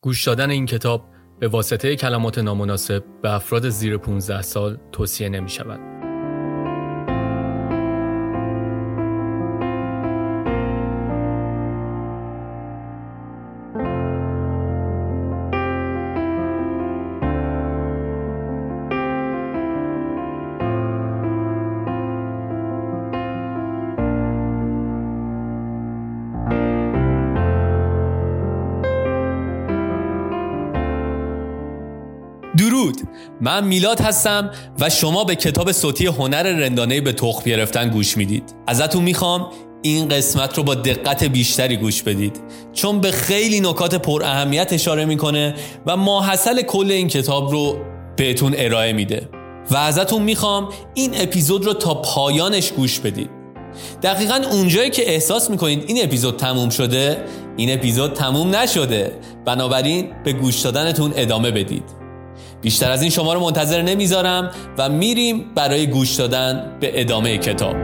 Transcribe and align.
گوش 0.00 0.24
دادن 0.24 0.50
این 0.50 0.66
کتاب 0.66 1.04
به 1.40 1.48
واسطه 1.48 1.96
کلمات 1.96 2.38
نامناسب 2.38 3.04
به 3.22 3.34
افراد 3.34 3.68
زیر 3.68 3.96
15 3.96 4.42
سال 4.42 4.78
توصیه 4.92 5.28
نمی 5.28 5.48
شود. 5.48 5.97
من 33.48 33.64
میلاد 33.64 34.00
هستم 34.00 34.50
و 34.80 34.90
شما 34.90 35.24
به 35.24 35.34
کتاب 35.34 35.72
صوتی 35.72 36.06
هنر 36.06 36.42
رندانه 36.42 37.00
به 37.00 37.12
تخم 37.12 37.42
گرفتن 37.50 37.88
گوش 37.88 38.16
می‌دید. 38.16 38.54
ازتون 38.66 39.02
می‌خوام 39.02 39.46
این 39.82 40.08
قسمت 40.08 40.58
رو 40.58 40.62
با 40.62 40.74
دقت 40.74 41.24
بیشتری 41.24 41.76
گوش 41.76 42.02
بدید. 42.02 42.40
چون 42.72 43.00
به 43.00 43.10
خیلی 43.10 43.60
نکات 43.60 43.94
پر 43.94 44.22
اهمیت 44.22 44.72
اشاره 44.72 45.04
می‌کنه 45.04 45.54
و 45.86 45.96
ماحصل 45.96 46.62
کل 46.62 46.90
این 46.90 47.08
کتاب 47.08 47.50
رو 47.50 47.78
بهتون 48.16 48.54
ارائه 48.56 48.92
میده. 48.92 49.28
و 49.70 49.76
ازتون 49.76 50.22
می‌خوام 50.22 50.68
این 50.94 51.10
اپیزود 51.14 51.64
رو 51.64 51.72
تا 51.72 51.94
پایانش 51.94 52.72
گوش 52.72 53.00
بدید. 53.00 53.30
دقیقا 54.02 54.40
اونجایی 54.50 54.90
که 54.90 55.12
احساس 55.12 55.50
می‌کنید 55.50 55.84
این 55.86 56.04
اپیزود 56.04 56.36
تموم 56.36 56.70
شده 56.70 57.24
این 57.56 57.74
اپیزود 57.74 58.12
تموم 58.12 58.56
نشده. 58.56 59.12
بنابراین 59.46 60.10
به 60.24 60.32
گوش 60.32 60.60
دادنتون 60.60 61.12
ادامه 61.16 61.50
بدید. 61.50 61.97
بیشتر 62.62 62.90
از 62.90 63.02
این 63.02 63.10
شما 63.10 63.34
رو 63.34 63.40
منتظر 63.40 63.82
نمی‌ذارم 63.82 64.50
و 64.78 64.88
میریم 64.88 65.44
برای 65.54 65.86
گوش 65.86 66.14
دادن 66.14 66.76
به 66.80 67.00
ادامه 67.00 67.38
کتاب. 67.38 67.76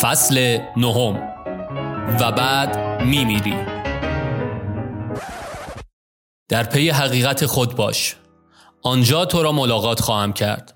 فصل 0.00 0.58
نهم. 0.76 1.32
و 2.20 2.32
بعد 2.32 3.02
میمیری 3.02 3.71
در 6.52 6.62
پی 6.62 6.90
حقیقت 6.90 7.46
خود 7.46 7.76
باش. 7.76 8.16
آنجا 8.82 9.24
تو 9.24 9.42
را 9.42 9.52
ملاقات 9.52 10.00
خواهم 10.00 10.32
کرد. 10.32 10.74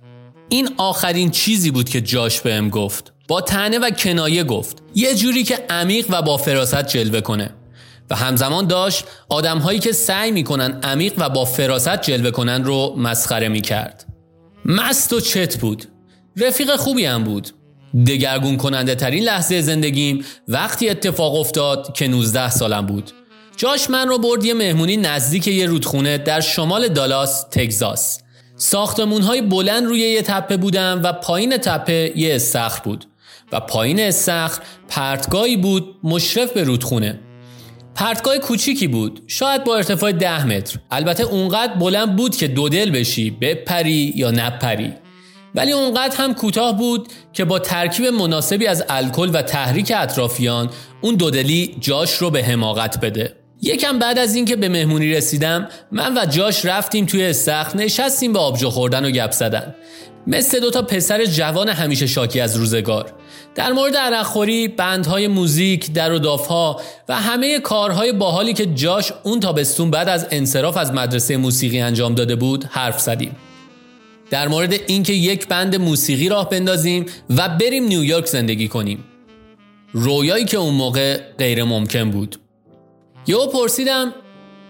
این 0.49 0.69
آخرین 0.77 1.31
چیزی 1.31 1.71
بود 1.71 1.89
که 1.89 2.01
جاش 2.01 2.41
بهم 2.41 2.69
گفت. 2.69 3.13
با 3.29 3.41
تنه 3.41 3.79
و 3.79 3.91
کنایه 3.91 4.45
گفت. 4.45 4.83
یه 4.95 5.15
جوری 5.15 5.45
که 5.45 5.59
عمیق 5.71 6.07
و 6.11 6.23
با 6.23 6.37
فراست 6.37 6.83
جلوه 6.83 7.21
کنه. 7.21 7.51
و 8.11 8.17
همزمان 8.17 8.67
داشت 8.67 9.05
آدمهایی 9.29 9.79
که 9.79 9.93
سعی 9.93 10.31
می‌کنن 10.31 10.81
عمیق 10.83 11.13
و 11.17 11.29
با 11.29 11.45
فراست 11.45 12.03
جلوه 12.03 12.31
کنن 12.31 12.65
رو 12.65 12.95
مسخره 12.99 13.49
می‌کرد. 13.49 14.07
مست 14.65 15.13
و 15.13 15.21
چت 15.21 15.57
بود. 15.57 15.85
رفیق 16.37 16.77
خوبی 16.77 17.05
هم 17.05 17.25
بود. 17.25 17.51
دگرگون 18.07 18.57
کننده 18.57 18.95
ترین 18.95 19.25
لحظه 19.25 19.61
زندگیم 19.61 20.25
وقتی 20.49 20.89
اتفاق 20.89 21.35
افتاد 21.35 21.93
که 21.95 22.09
19 22.09 22.51
سالم 22.51 22.87
بود. 22.87 23.13
جاش 23.57 23.91
من 23.91 24.09
رو 24.09 24.19
برد 24.19 24.45
یه 24.45 24.55
مهمونی 24.55 24.97
نزدیک 24.97 25.49
یه 25.49 25.67
رودخونه 25.67 26.19
در 26.19 26.41
شمال 26.41 26.89
دالاس 26.89 27.43
تگزاس. 27.51 28.19
ساختمون 28.57 29.23
های 29.23 29.43
بلند 29.43 29.85
روی 29.85 30.01
یه 30.01 30.23
تپه 30.23 30.57
بودن 30.57 31.01
و 31.03 31.13
پایین 31.13 31.57
تپه 31.57 32.13
یه 32.17 32.35
استخر 32.35 32.81
بود. 32.85 33.05
و 33.53 33.61
پایین 33.61 34.01
استخر 34.01 34.63
پرتگاهی 34.89 35.57
بود 35.57 35.97
مشرف 36.03 36.53
به 36.53 36.65
رودخونه. 36.65 37.21
پرتگاه 37.95 38.39
کوچیکی 38.39 38.89
بود 38.89 39.23
شاید 39.27 39.65
با 39.65 39.77
ارتفاع 39.77 40.13
ده 40.13 40.47
متر. 40.47 40.79
البته 40.91 41.23
اونقدر 41.23 41.75
بلند 41.75 42.17
بود 42.17 42.37
که 42.37 42.49
دو 42.49 42.69
دل 42.69 42.91
بشی 42.91 43.31
بپری 43.31 44.13
یا 44.17 44.31
نپری. 44.31 44.93
ولی 45.55 45.73
اونقدر 45.73 46.17
هم 46.17 46.35
کوتاه 46.35 46.77
بود 46.77 47.09
که 47.33 47.45
با 47.45 47.59
ترکیب 47.59 48.07
مناسبی 48.07 48.67
از 48.67 48.85
الکل 48.89 49.31
و 49.33 49.43
تحریک 49.43 49.93
اطرافیان 49.97 50.71
اون 51.01 51.15
دودلی 51.15 51.77
جاش 51.81 52.13
رو 52.13 52.31
به 52.31 52.45
حماقت 52.45 53.01
بده. 53.01 53.46
یکم 53.63 53.99
بعد 53.99 54.19
از 54.19 54.35
اینکه 54.35 54.57
به 54.57 54.69
مهمونی 54.69 55.13
رسیدم 55.13 55.69
من 55.93 56.19
و 56.19 56.27
جاش 56.27 56.65
رفتیم 56.65 57.07
توی 57.07 57.25
استخر 57.25 57.77
نشستیم 57.77 58.33
به 58.33 58.39
آبجو 58.39 58.71
خوردن 58.71 59.05
و 59.05 59.11
گپ 59.11 59.31
زدن 59.31 59.75
مثل 60.27 60.61
دوتا 60.61 60.83
پسر 60.83 61.25
جوان 61.25 61.69
همیشه 61.69 62.07
شاکی 62.07 62.41
از 62.41 62.57
روزگار 62.57 63.13
در 63.55 63.73
مورد 63.73 63.97
عرقخوری، 63.97 64.69
بندهای 64.69 65.29
موزیک، 65.29 65.93
در 65.93 66.13
و 66.13 66.19
دافها 66.19 66.81
و 67.09 67.17
همه 67.17 67.59
کارهای 67.59 68.13
باحالی 68.13 68.53
که 68.53 68.67
جاش 68.67 69.13
اون 69.23 69.41
تابستون 69.41 69.91
بعد 69.91 70.09
از 70.09 70.27
انصراف 70.31 70.77
از 70.77 70.93
مدرسه 70.93 71.37
موسیقی 71.37 71.81
انجام 71.81 72.15
داده 72.15 72.37
بود 72.37 72.65
حرف 72.65 73.01
زدیم. 73.01 73.37
در 74.31 74.49
مورد 74.49 74.75
اینکه 74.87 75.13
یک 75.13 75.49
بند 75.49 75.77
موسیقی 75.77 76.29
راه 76.29 76.51
بندازیم 76.51 77.07
و 77.31 77.49
بریم 77.49 77.85
نیویورک 77.85 78.27
زندگی 78.27 78.69
کنیم. 78.69 79.05
رویایی 79.93 80.45
که 80.45 80.57
اون 80.57 80.75
موقع 80.75 81.21
غیر 81.39 81.65
ممکن 81.65 82.11
بود. 82.11 82.46
یهو 83.27 83.47
پرسیدم 83.47 84.15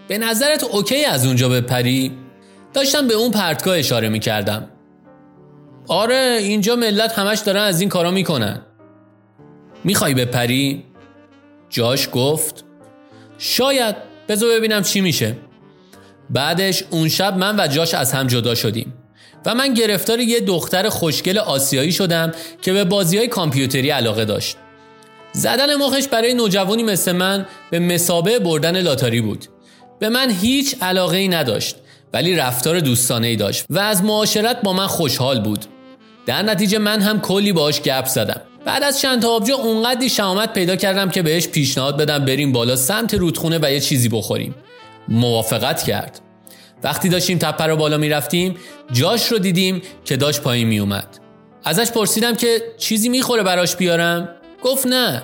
به 0.07 0.17
نظرت 0.17 0.63
اوکی 0.63 1.05
از 1.05 1.25
اونجا 1.25 1.49
بپری؟ 1.49 2.11
داشتم 2.73 3.07
به 3.07 3.13
اون 3.13 3.31
پرتگاه 3.31 3.77
اشاره 3.77 4.09
می‌کردم 4.09 4.69
آره 5.87 6.37
اینجا 6.41 6.75
ملت 6.75 7.19
همش 7.19 7.39
دارن 7.39 7.61
از 7.61 7.81
این 7.81 7.89
کارا 7.89 8.11
می‌کنن 8.11 8.61
می‌خوای 9.83 10.13
بپری؟ 10.13 10.83
جاش 11.69 12.09
گفت 12.11 12.65
شاید 13.37 13.95
بذار 14.27 14.49
ببینم 14.59 14.81
چی 14.81 15.01
میشه 15.01 15.37
بعدش 16.29 16.83
اون 16.89 17.09
شب 17.09 17.37
من 17.37 17.59
و 17.59 17.67
جاش 17.67 17.93
از 17.93 18.13
هم 18.13 18.27
جدا 18.27 18.55
شدیم 18.55 18.93
و 19.45 19.55
من 19.55 19.73
گرفتار 19.73 20.19
یه 20.19 20.39
دختر 20.39 20.89
خوشگل 20.89 21.37
آسیایی 21.37 21.91
شدم 21.91 22.31
که 22.61 22.73
به 22.73 22.83
بازی 22.83 23.17
های 23.17 23.27
کامپیوتری 23.27 23.89
علاقه 23.89 24.25
داشت 24.25 24.57
زدن 25.33 25.75
مخش 25.75 26.07
برای 26.07 26.33
نوجوانی 26.33 26.83
مثل 26.83 27.11
من 27.11 27.45
به 27.71 27.79
مسابه 27.79 28.39
بردن 28.39 28.81
لاتاری 28.81 29.21
بود. 29.21 29.45
به 29.99 30.09
من 30.09 30.29
هیچ 30.29 30.75
علاقه 30.81 31.17
ای 31.17 31.27
نداشت 31.27 31.75
ولی 32.13 32.35
رفتار 32.35 32.79
دوستانه 32.79 33.27
ای 33.27 33.35
داشت 33.35 33.65
و 33.69 33.79
از 33.79 34.03
معاشرت 34.03 34.61
با 34.61 34.73
من 34.73 34.87
خوشحال 34.87 35.41
بود. 35.41 35.65
در 36.25 36.41
نتیجه 36.41 36.77
من 36.77 37.01
هم 37.01 37.21
کلی 37.21 37.53
باش 37.53 37.81
گپ 37.81 38.05
زدم. 38.05 38.41
بعد 38.65 38.83
از 38.83 39.01
چند 39.01 39.21
تا 39.21 39.29
آبجو 39.29 39.53
اونقدری 39.53 40.09
شهامت 40.09 40.53
پیدا 40.53 40.75
کردم 40.75 41.09
که 41.09 41.21
بهش 41.21 41.47
پیشنهاد 41.47 41.97
بدم 41.97 42.25
بریم 42.25 42.51
بالا 42.51 42.75
سمت 42.75 43.13
رودخونه 43.13 43.59
و 43.61 43.71
یه 43.71 43.79
چیزی 43.79 44.09
بخوریم. 44.09 44.55
موافقت 45.07 45.83
کرد. 45.83 46.21
وقتی 46.83 47.09
داشتیم 47.09 47.37
تپه 47.37 47.63
رو 47.63 47.75
بالا 47.75 47.97
می‌رفتیم 47.97 48.55
جاش 48.91 49.27
رو 49.27 49.39
دیدیم 49.39 49.81
که 50.05 50.17
داشت 50.17 50.41
پایین 50.41 50.67
میومد 50.67 51.07
ازش 51.63 51.91
پرسیدم 51.91 52.35
که 52.35 52.61
چیزی 52.77 53.09
می‌خوره 53.09 53.43
براش 53.43 53.75
بیارم؟ 53.75 54.29
گفت 54.67 54.87
نه. 54.87 55.23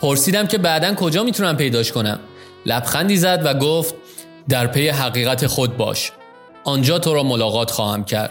پرسیدم 0.00 0.46
که 0.46 0.58
بعدا 0.58 0.94
کجا 0.94 1.22
می‌تونم 1.22 1.56
پیداش 1.56 1.92
کنم. 1.92 2.20
لبخندی 2.66 3.16
زد 3.16 3.42
و 3.44 3.54
گفت 3.54 3.94
در 4.48 4.66
پی 4.66 4.88
حقیقت 4.88 5.46
خود 5.46 5.76
باش. 5.76 6.12
آنجا 6.64 6.98
تو 6.98 7.14
را 7.14 7.22
ملاقات 7.22 7.70
خواهم 7.70 8.04
کرد. 8.04 8.30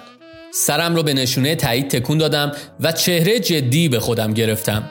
سرم 0.52 0.96
رو 0.96 1.04
به 1.04 1.14
نشونه 1.14 1.56
تایید 1.56 1.90
تکون 1.90 2.18
دادم 2.18 2.52
و 2.80 2.92
چهره 2.92 3.40
جدی 3.40 3.90
به 3.90 4.00
خودم 4.00 4.34
گرفتم. 4.34 4.84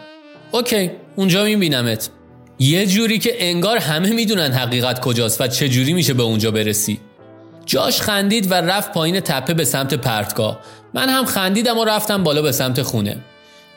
اوکی 0.52 0.90
اونجا 1.16 1.44
میبینمت. 1.44 2.10
یه 2.58 2.86
جوری 2.86 3.18
که 3.18 3.34
انگار 3.38 3.76
همه 3.76 4.12
می‌دونن 4.12 4.52
حقیقت 4.52 5.00
کجاست 5.00 5.40
و 5.40 5.46
چه 5.46 5.68
جوری 5.68 5.92
میشه 5.92 6.14
به 6.14 6.22
اونجا 6.22 6.50
برسی. 6.50 7.00
جاش 7.66 8.00
خندید 8.00 8.50
و 8.50 8.54
رفت 8.54 8.92
پایین 8.92 9.20
تپه 9.20 9.54
به 9.54 9.64
سمت 9.64 9.94
پرتگاه. 9.94 10.60
من 10.94 11.08
هم 11.08 11.24
خندیدم 11.24 11.78
و 11.78 11.84
رفتم 11.84 12.24
بالا 12.24 12.42
به 12.42 12.52
سمت 12.52 12.82
خونه. 12.82 13.16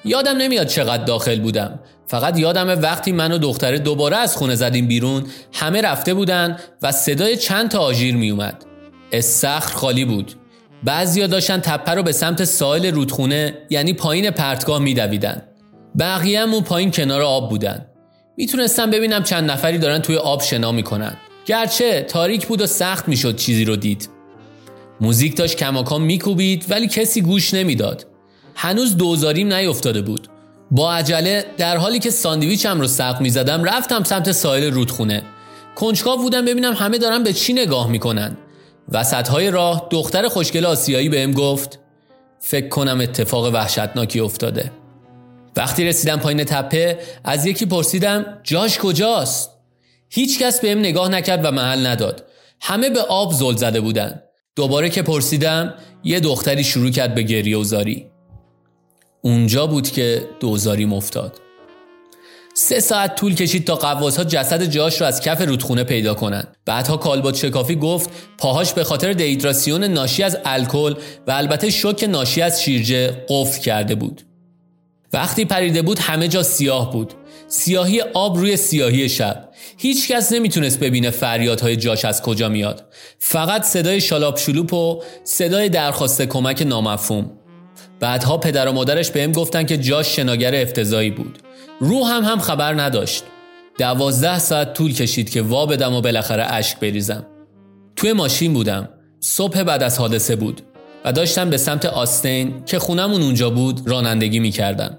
یادم 0.05 0.37
نمیاد 0.37 0.67
چقدر 0.67 1.03
داخل 1.03 1.39
بودم. 1.39 1.79
فقط 2.07 2.39
یادم 2.39 2.81
وقتی 2.81 3.11
من 3.11 3.31
و 3.31 3.37
دختره 3.37 3.79
دوباره 3.79 4.17
از 4.17 4.37
خونه 4.37 4.55
زدیم 4.55 4.87
بیرون 4.87 5.23
همه 5.53 5.81
رفته 5.81 6.13
بودن 6.13 6.57
و 6.81 6.91
صدای 6.91 7.37
چند 7.37 7.69
تا 7.69 7.79
آژیر 7.79 8.15
میومد. 8.15 8.65
استخر 9.11 9.73
خالی 9.73 10.05
بود. 10.05 10.33
بعضیا 10.83 11.27
داشتن 11.27 11.59
تپه 11.59 11.91
رو 11.91 12.03
به 12.03 12.11
سمت 12.11 12.43
ساحل 12.43 12.91
رودخونه 12.91 13.57
یعنی 13.69 13.93
پایین 13.93 14.31
پرتگاه 14.31 14.79
میدویدن. 14.79 15.41
بقیه 15.99 16.41
اون 16.41 16.63
پایین 16.63 16.91
کنار 16.91 17.21
آب 17.21 17.49
بودن. 17.49 17.85
می‌تونستم 18.37 18.91
ببینم 18.91 19.23
چند 19.23 19.51
نفری 19.51 19.77
دارن 19.77 19.99
توی 19.99 20.15
آب 20.15 20.41
شنا 20.41 20.71
می‌کنن. 20.71 21.17
گرچه 21.45 22.01
تاریک 22.01 22.47
بود 22.47 22.61
و 22.61 22.67
سخت 22.67 23.07
می‌شد 23.07 23.35
چیزی 23.35 23.65
رو 23.65 23.75
دید. 23.75 24.09
موزیک 25.01 25.37
داشت 25.37 25.57
کماکان 25.57 26.01
میکوبید 26.01 26.65
ولی 26.69 26.87
کسی 26.87 27.21
گوش 27.21 27.53
نمی‌داد. 27.53 28.05
هنوز 28.61 28.97
دوزاریم 28.97 29.53
نیفتاده 29.53 30.01
بود. 30.01 30.27
با 30.71 30.93
عجله 30.93 31.45
در 31.57 31.77
حالی 31.77 31.99
که 31.99 32.09
ساندویچم 32.09 32.81
رو 32.81 32.87
سقف 32.87 33.21
می‌زدم 33.21 33.63
رفتم 33.63 34.03
سمت 34.03 34.31
ساحل 34.31 34.71
رودخونه. 34.71 35.23
کنجکاو 35.75 36.21
بودم 36.21 36.45
ببینم 36.45 36.73
همه 36.73 36.97
دارن 36.97 37.23
به 37.23 37.33
چی 37.33 37.53
نگاه 37.53 37.89
می‌کنن. 37.89 38.37
وسط 38.89 39.27
های 39.27 39.51
راه 39.51 39.87
دختر 39.91 40.27
خوشگل 40.27 40.65
آسیایی 40.65 41.09
بهم 41.09 41.31
گفت 41.31 41.79
فکر 42.39 42.67
کنم 42.67 43.01
اتفاق 43.01 43.53
وحشتناکی 43.53 44.19
افتاده. 44.19 44.71
وقتی 45.55 45.85
رسیدم 45.85 46.17
پایین 46.17 46.43
تپه 46.43 46.99
از 47.23 47.45
یکی 47.45 47.65
پرسیدم 47.65 48.39
جاش 48.43 48.79
کجاست؟ 48.79 49.49
هیچ 50.09 50.39
کس 50.39 50.61
بهم 50.61 50.79
نگاه 50.79 51.09
نکرد 51.09 51.45
و 51.45 51.51
محل 51.51 51.87
نداد. 51.87 52.25
همه 52.61 52.89
به 52.89 53.01
آب 53.01 53.33
زل 53.33 53.55
زده 53.55 53.81
بودن. 53.81 54.21
دوباره 54.55 54.89
که 54.89 55.01
پرسیدم 55.01 55.73
یه 56.03 56.19
دختری 56.19 56.63
شروع 56.63 56.89
کرد 56.89 57.15
به 57.15 57.23
گریه 57.23 57.57
و 57.57 57.63
زاری. 57.63 58.10
اونجا 59.21 59.67
بود 59.67 59.89
که 59.89 60.29
دوزاری 60.39 60.83
افتاد 60.85 61.41
سه 62.53 62.79
ساعت 62.79 63.15
طول 63.15 63.35
کشید 63.35 63.67
تا 63.67 63.75
قواس 63.75 64.17
ها 64.17 64.23
جسد 64.23 64.63
جاش 64.63 65.01
رو 65.01 65.07
از 65.07 65.21
کف 65.21 65.41
رودخونه 65.41 65.83
پیدا 65.83 66.13
کنند. 66.13 66.57
بعدها 66.65 66.97
کالبات 66.97 67.35
شکافی 67.35 67.75
گفت 67.75 68.09
پاهاش 68.37 68.73
به 68.73 68.83
خاطر 68.83 69.13
دیدراسیون 69.13 69.83
ناشی 69.83 70.23
از 70.23 70.37
الکل 70.45 70.93
و 71.27 71.31
البته 71.31 71.69
شوک 71.69 72.03
ناشی 72.03 72.41
از 72.41 72.63
شیرجه 72.63 73.25
قفل 73.29 73.61
کرده 73.61 73.95
بود. 73.95 74.21
وقتی 75.13 75.45
پریده 75.45 75.81
بود 75.81 75.99
همه 75.99 76.27
جا 76.27 76.43
سیاه 76.43 76.91
بود. 76.91 77.13
سیاهی 77.47 78.01
آب 78.01 78.37
روی 78.37 78.57
سیاهی 78.57 79.09
شب. 79.09 79.49
هیچ 79.77 80.11
کس 80.11 80.31
نمی‌تونست 80.31 80.79
ببینه 80.79 81.09
فریادهای 81.09 81.75
جاش 81.75 82.05
از 82.05 82.21
کجا 82.21 82.49
میاد. 82.49 82.83
فقط 83.19 83.63
صدای 83.63 84.01
شالاپ 84.01 84.37
شلوپ 84.37 84.73
و 84.73 85.03
صدای 85.23 85.69
درخواست 85.69 86.21
کمک 86.21 86.61
نامفهوم. 86.61 87.40
بعدها 88.01 88.37
پدر 88.37 88.67
و 88.67 88.71
مادرش 88.71 89.11
بهم 89.11 89.31
گفتن 89.31 89.63
که 89.63 89.77
جاش 89.77 90.15
شناگر 90.15 90.55
افتضایی 90.55 91.09
بود. 91.09 91.39
رو 91.79 92.05
هم 92.05 92.23
هم 92.23 92.39
خبر 92.39 92.81
نداشت. 92.81 93.23
دوازده 93.79 94.39
ساعت 94.39 94.73
طول 94.73 94.93
کشید 94.93 95.29
که 95.29 95.41
وا 95.41 95.65
بدم 95.65 95.93
و 95.93 96.01
بالاخره 96.01 96.43
اشک 96.53 96.79
بریزم. 96.79 97.25
توی 97.95 98.13
ماشین 98.13 98.53
بودم. 98.53 98.89
صبح 99.19 99.63
بعد 99.63 99.83
از 99.83 99.99
حادثه 99.99 100.35
بود 100.35 100.61
و 101.05 101.11
داشتم 101.11 101.49
به 101.49 101.57
سمت 101.57 101.85
آستین 101.85 102.65
که 102.65 102.79
خونمون 102.79 103.21
اونجا 103.21 103.49
بود 103.49 103.81
رانندگی 103.85 104.39
می‌کردم. 104.39 104.97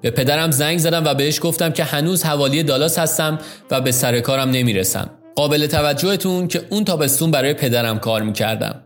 به 0.00 0.10
پدرم 0.10 0.50
زنگ 0.50 0.78
زدم 0.78 1.04
و 1.04 1.14
بهش 1.14 1.40
گفتم 1.42 1.70
که 1.70 1.84
هنوز 1.84 2.24
حوالی 2.24 2.62
دالاس 2.62 2.98
هستم 2.98 3.38
و 3.70 3.80
به 3.80 3.92
سر 3.92 4.20
کارم 4.20 4.50
نمی‌رسم. 4.50 5.10
قابل 5.34 5.66
توجهتون 5.66 6.48
که 6.48 6.62
اون 6.70 6.84
تابستون 6.84 7.30
برای 7.30 7.54
پدرم 7.54 7.98
کار 7.98 8.22
می‌کردم. 8.22 8.83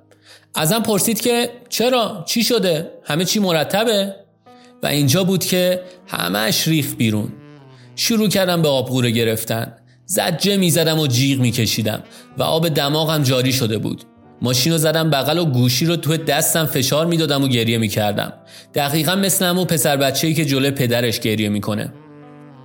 ازم 0.55 0.83
پرسید 0.83 1.21
که 1.21 1.50
چرا؟ 1.69 2.25
چی 2.27 2.45
شده؟ 2.45 2.91
همه 3.05 3.25
چی 3.25 3.39
مرتبه؟ 3.39 4.15
و 4.83 4.87
اینجا 4.87 5.25
بود 5.25 5.45
که 5.45 5.81
همش 6.06 6.69
ریخ 6.69 6.95
بیرون. 6.97 7.33
شروع 7.97 8.29
کردم 8.29 8.62
به 8.62 8.69
آبغوره 8.69 9.11
گرفتن. 9.11 9.73
زجه 10.06 10.56
می‌زدم 10.56 10.99
و 10.99 11.06
جیغ 11.06 11.41
میکشیدم 11.41 12.03
و 12.39 12.43
آب 12.43 12.69
دماغم 12.69 13.23
جاری 13.23 13.53
شده 13.53 13.79
بود. 13.79 14.03
ماشین 14.43 14.73
رو 14.73 14.79
زدم 14.79 15.11
بغل 15.11 15.39
و 15.39 15.45
گوشی 15.45 15.87
رو 15.87 15.97
تو 15.97 16.17
دستم 16.17 16.67
فشار 16.67 17.06
می‌دادم 17.06 17.45
و 17.45 17.49
گریه 17.49 17.79
می‌کردم. 17.79 18.33
دقیقا 18.75 19.15
مثل 19.15 19.45
همون 19.45 19.65
پسر 19.65 19.97
بچه 19.97 20.27
ای 20.27 20.35
که 20.35 20.45
جلوی 20.45 20.71
پدرش 20.71 21.21
گریه 21.21 21.49
می‌کنه. 21.49 21.93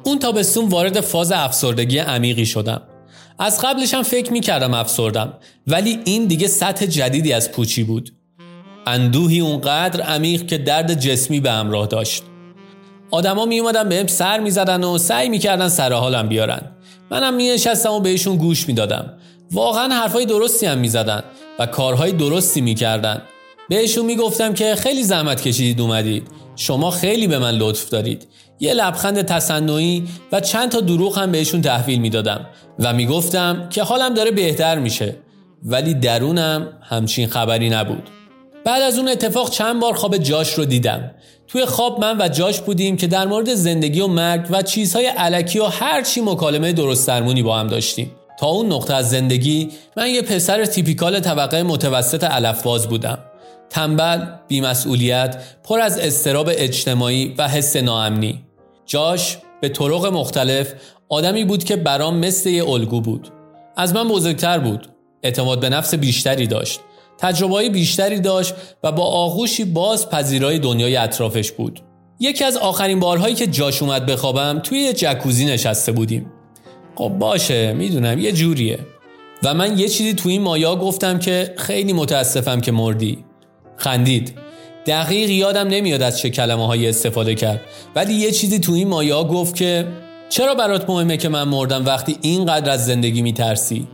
اون 0.04 0.20
تابستون 0.20 0.70
وارد 0.70 1.02
فاز 1.02 1.32
افسردگی 1.32 1.98
عمیقی 1.98 2.46
شدم. 2.46 2.82
از 3.40 3.62
قبلشم 3.62 4.04
فکر 4.04 4.32
می‌کردم 4.32 4.74
افسردم 4.74 5.34
ولی 5.68 6.00
این 6.06 6.26
دیگه 6.26 6.48
سطح 6.48 6.86
جدیدی 6.86 7.34
از 7.34 7.52
پوچی 7.52 7.84
بود. 7.84 8.14
اندوهی 8.88 9.40
اونقدر 9.40 10.02
عمیق 10.02 10.48
که 10.48 10.58
درد 10.58 11.00
جسمی 11.00 11.40
به 11.40 11.52
همراه 11.52 11.88
داشت. 11.88 12.24
آدما 13.12 13.46
می 13.46 13.60
اومدن 13.60 13.90
بهم 13.90 14.08
سر 14.08 14.40
می‌زدن 14.40 14.84
و 14.84 14.98
سعی 14.98 15.30
می‌کردن 15.30 15.68
سر 15.68 15.94
حالم 15.94 16.30
بیارن. 16.30 16.62
منم 17.12 17.34
می 17.34 17.50
نشستم 17.50 17.92
و 17.92 18.00
بهشون 18.00 18.38
گوش 18.38 18.68
می‌دادم. 18.68 19.14
واقعا 19.52 19.88
حرفای 19.94 20.26
درستی 20.26 20.66
هم 20.66 20.78
می‌زدن 20.78 21.24
و 21.60 21.66
کارهای 21.66 22.12
درستی 22.12 22.62
می‌کردن. 22.62 23.22
بهشون 23.70 24.06
می‌گفتم 24.06 24.54
که 24.54 24.76
خیلی 24.76 25.04
زحمت 25.04 25.42
کشیدید 25.42 25.82
اومدید. 25.82 26.28
شما 26.56 26.92
خیلی 26.92 27.28
به 27.28 27.40
من 27.40 27.56
لطف 27.56 27.90
دارید. 27.90 28.28
یه 28.60 28.74
لبخند 28.74 29.22
تصنعی 29.22 30.08
و 30.32 30.40
چند 30.40 30.72
تا 30.72 30.80
دروغ 30.80 31.20
هم 31.20 31.32
بهشون 31.32 31.62
تحویل 31.62 32.00
می‌دادم 32.00 32.46
و 32.80 32.94
می‌گفتم 32.94 33.68
که 33.70 33.84
حالم 33.84 34.14
داره 34.14 34.32
بهتر 34.32 34.80
میشه 34.80 35.16
ولی 35.64 35.94
درونم 35.94 36.68
همچین 36.82 37.28
خبری 37.28 37.70
نبود. 37.70 38.10
بعد 38.66 38.82
از 38.82 38.98
اون 38.98 39.08
اتفاق 39.08 39.50
چند 39.50 39.82
بار 39.82 39.94
خواب 39.94 40.18
جاش 40.18 40.54
رو 40.54 40.66
دیدم. 40.66 41.12
توی 41.48 41.66
خواب 41.66 42.00
من 42.00 42.22
و 42.22 42.28
جاش 42.28 42.62
بودیم 42.62 42.98
که 42.98 43.08
در 43.08 43.28
مورد 43.28 43.54
زندگی 43.54 44.02
و 44.02 44.08
مرگ 44.08 44.48
و 44.50 44.62
چیزهای 44.62 45.06
علکی 45.06 45.60
و 45.60 45.66
هر 45.66 46.02
چی 46.02 46.22
مکالمه 46.22 46.74
درست 46.74 47.08
درمونی 47.08 47.44
با 47.44 47.60
هم 47.60 47.68
داشتیم. 47.68 48.12
تا 48.40 48.48
اون 48.48 48.74
نقطه 48.74 48.94
از 48.94 49.10
زندگی 49.10 49.70
من 49.98 50.10
یه 50.10 50.22
پسر 50.22 50.66
تیپیکال 50.66 51.20
طبقه 51.20 51.64
متوسط 51.64 52.24
علفباز 52.24 52.88
بودم. 52.88 53.18
تنبل، 53.74 54.26
بیمسئولیت، 54.48 55.44
پر 55.64 55.80
از 55.80 56.00
استراب 56.00 56.50
اجتماعی 56.52 57.36
و 57.38 57.48
حس 57.48 57.76
ناامنی. 57.76 58.44
جاش 58.86 59.38
به 59.62 59.70
طرق 59.70 60.06
مختلف 60.06 60.74
آدمی 61.10 61.46
بود 61.46 61.64
که 61.64 61.76
برام 61.76 62.18
مثل 62.18 62.50
یه 62.50 62.70
الگو 62.70 63.02
بود. 63.02 63.28
از 63.78 63.94
من 63.94 64.08
بزرگتر 64.08 64.60
بود. 64.60 64.88
اعتماد 65.24 65.60
به 65.60 65.70
نفس 65.70 65.96
بیشتری 65.96 66.48
داشت. 66.48 66.80
تجربه 67.18 67.70
بیشتری 67.70 68.20
داشت 68.20 68.54
و 68.84 68.92
با 68.92 69.04
آغوشی 69.04 69.66
باز 69.66 70.10
پذیرای 70.10 70.60
دنیای 70.60 70.96
اطرافش 70.96 71.52
بود. 71.52 71.80
یکی 72.20 72.44
از 72.44 72.58
آخرین 72.58 73.00
بارهایی 73.00 73.36
که 73.36 73.48
جاش 73.48 73.82
اومد 73.82 74.06
بخوابم 74.06 74.60
توی 74.64 74.80
یه 74.80 74.94
جکوزی 74.94 75.46
نشسته 75.46 75.92
بودیم. 75.92 76.32
خب 76.96 77.10
باشه 77.10 77.74
می‌دونم 77.74 78.20
یه 78.20 78.32
جوریه. 78.32 78.80
و 79.44 79.54
من 79.54 79.80
یه 79.80 79.88
چیزی 79.88 80.14
توی 80.14 80.32
این 80.32 80.42
مایا 80.42 80.76
گفتم 80.76 81.20
که 81.20 81.54
خیلی 81.58 81.94
متاسفم 81.94 82.62
که 82.62 82.72
مردی. 82.72 83.26
خندید. 83.78 84.34
دقیق 84.86 85.30
یادم 85.30 85.68
نمیاد 85.68 86.02
از 86.02 86.20
چه 86.20 86.30
کلمه 86.30 86.68
های 86.68 86.90
استفاده 86.90 87.36
کرد. 87.36 87.62
ولی 87.96 88.14
یه 88.14 88.32
چیزی 88.32 88.60
توی 88.60 88.80
این 88.80 88.88
مایا 88.88 89.24
گفت 89.24 89.56
که 89.56 89.88
چرا 90.30 90.56
برات 90.56 90.90
مهمه 90.90 91.18
که 91.18 91.30
من 91.30 91.44
مردم 91.44 91.86
وقتی 91.86 92.18
اینقدر 92.22 92.72
از 92.72 92.86
زندگی 92.86 93.22
میترسی؟ 93.22 93.88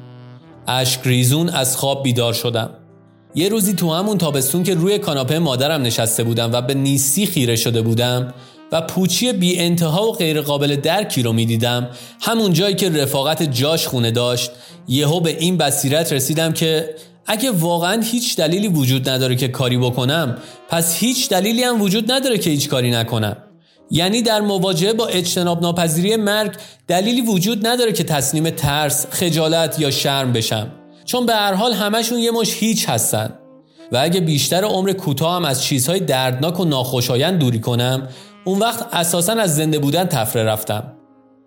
اشک 0.67 0.99
ریزون 1.03 1.49
از 1.49 1.77
خواب 1.77 2.03
بیدار 2.03 2.33
شدم. 2.33 2.69
یه 3.35 3.49
روزی 3.49 3.73
تو 3.73 3.93
همون 3.93 4.17
تابستون 4.17 4.63
که 4.63 4.73
روی 4.73 4.97
کاناپه 4.97 5.39
مادرم 5.39 5.81
نشسته 5.81 6.23
بودم 6.23 6.51
و 6.53 6.61
به 6.61 6.73
نیستی 6.73 7.25
خیره 7.25 7.55
شده 7.55 7.81
بودم 7.81 8.33
و 8.71 8.81
پوچی 8.81 9.33
بی 9.33 9.59
انتها 9.59 10.07
و 10.07 10.11
غیر 10.11 10.41
قابل 10.41 10.75
درکی 10.75 11.23
رو 11.23 11.33
می‌دیدم 11.33 11.89
همون 12.21 12.53
جایی 12.53 12.75
که 12.75 12.89
رفاقت 12.89 13.43
جاش 13.43 13.87
خونه 13.87 14.11
داشت 14.11 14.51
یهو 14.87 15.19
به 15.19 15.39
این 15.39 15.57
بصیرت 15.57 16.13
رسیدم 16.13 16.53
که 16.53 16.95
اگه 17.25 17.51
واقعا 17.51 18.01
هیچ 18.01 18.37
دلیلی 18.37 18.67
وجود 18.67 19.09
نداره 19.09 19.35
که 19.35 19.47
کاری 19.47 19.77
بکنم 19.77 20.37
پس 20.69 20.95
هیچ 20.95 21.29
دلیلی 21.29 21.63
هم 21.63 21.81
وجود 21.81 22.11
نداره 22.11 22.37
که 22.37 22.49
هیچ 22.49 22.69
کاری 22.69 22.91
نکنم. 22.91 23.37
یعنی 23.91 24.21
در 24.21 24.41
مواجهه 24.41 24.93
با 24.93 25.07
اجتناب 25.07 25.61
ناپذیری 25.61 26.15
مرگ 26.15 26.51
دلیلی 26.87 27.21
وجود 27.21 27.67
نداره 27.67 27.91
که 27.91 28.03
تصمیم 28.03 28.49
ترس، 28.49 29.05
خجالت 29.09 29.79
یا 29.79 29.91
شرم 29.91 30.33
بشم. 30.33 30.71
چون 31.05 31.25
به 31.25 31.33
هر 31.33 31.53
حال 31.53 31.73
همشون 31.73 32.19
یه 32.19 32.31
مش 32.31 32.53
هیچ 32.53 32.89
هستن. 32.89 33.33
و 33.91 33.97
اگه 34.01 34.19
بیشتر 34.19 34.63
عمر 34.63 34.91
کوتاه 34.93 35.35
هم 35.35 35.45
از 35.45 35.63
چیزهای 35.63 35.99
دردناک 35.99 36.59
و 36.59 36.65
ناخوشایند 36.65 37.39
دوری 37.39 37.59
کنم 37.59 38.07
اون 38.45 38.59
وقت 38.59 38.87
اساسا 38.93 39.33
از 39.33 39.55
زنده 39.55 39.79
بودن 39.79 40.05
تفره 40.05 40.43
رفتم. 40.43 40.93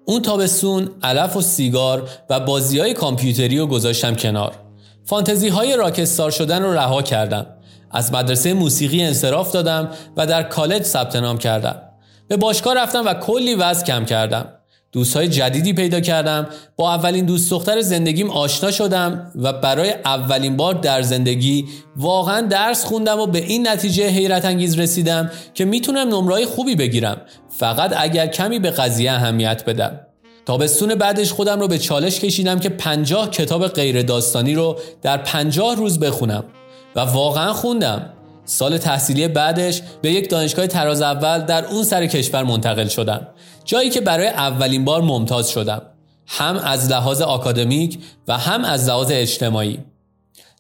اون 0.05 0.23
تابستون 0.23 0.91
علف 1.03 1.37
و 1.37 1.41
سیگار 1.41 2.09
و 2.31 2.41
بازی 2.41 2.79
های 2.79 2.95
کامپیوتری 2.95 3.59
رو 3.59 3.67
گذاشتم 3.67 4.15
کنار. 4.15 4.62
فانتزی 5.05 5.49
های 5.49 5.77
راکستار 5.77 6.31
شدن 6.31 6.63
رو 6.63 6.73
رها 6.73 7.03
کردم. 7.03 7.47
از 7.91 8.13
مدرسه 8.13 8.55
موسیقی 8.55 9.03
انصراف 9.03 9.53
دادم 9.53 9.89
و 10.17 10.27
در 10.27 10.43
کالج 10.43 10.83
ثبت 10.83 11.17
نام 11.17 11.39
کردم. 11.39 11.83
به 12.29 12.37
باشگاه 12.37 12.75
رفتم 12.75 13.07
و 13.07 13.15
کلی 13.15 13.55
وزن 13.55 13.85
کم 13.85 14.05
کردم. 14.05 14.47
دوستهای 14.93 15.29
جدیدی 15.29 15.73
پیدا 15.73 16.01
کردم. 16.01 16.47
با 16.77 16.95
اولین 16.95 17.25
دوست 17.25 17.51
دختر 17.51 17.81
زندگیم 17.81 18.31
آشنا 18.31 18.71
شدم 18.71 19.33
و 19.37 19.53
برای 19.53 19.95
اولین 20.05 20.57
بار 20.57 20.75
در 20.75 21.03
زندگی 21.03 21.69
واقعا 21.97 22.41
درس 22.41 22.85
خوندم 22.85 23.21
و 23.21 23.27
به 23.27 23.39
این 23.39 23.69
نتیجه 23.69 24.09
حیرت 24.09 24.45
انگیز 24.45 24.79
رسیدم 24.79 25.31
که 25.55 25.65
می‌تونم 25.65 26.09
نمرای 26.09 26.47
خوبی 26.47 26.75
بگیرم. 26.75 27.17
فقط 27.59 27.95
اگر 27.97 28.27
کمی 28.27 28.59
به 28.59 28.71
قضیه 28.71 29.13
اهمیت 29.13 29.65
بدم. 29.65 30.01
تابستون 30.47 30.95
بعدش 30.95 31.33
خودم 31.33 31.61
رو 31.61 31.69
به 31.69 31.79
چالش 31.79 32.21
کشیدم 32.21 32.59
که 32.59 32.69
پنجاه 32.69 33.31
کتاب 33.31 33.69
غیر 33.69 34.03
داستانی 34.03 34.55
رو 34.55 34.79
در 35.03 35.17
پنجاه 35.17 35.77
روز 35.77 36.01
بخونم. 36.01 36.45
و 36.97 37.01
واقعا 37.01 37.53
خوندم. 37.53 38.11
سال 38.45 38.79
تحصیلی 38.79 39.29
بعدش 39.29 39.83
به 40.03 40.13
یک 40.13 40.31
دانشگاه 40.31 40.67
تراز 40.67 41.03
اول 41.03 41.39
در 41.39 41.65
اون 41.65 41.85
سر 41.85 42.07
کشور 42.07 42.43
منتقل 42.43 42.89
شدم. 42.89 43.27
جایی 43.65 43.91
که 43.91 44.01
برای 44.01 44.29
اولین 44.29 44.85
بار 44.85 45.03
ممتاز 45.03 45.51
شدم. 45.51 45.83
هم 46.27 46.57
از 46.57 46.91
لحاظ 46.91 47.21
آکادمیک 47.21 47.99
و 48.29 48.39
هم 48.39 48.65
از 48.65 48.89
لحاظ 48.89 49.11
اجتماعی. 49.11 49.79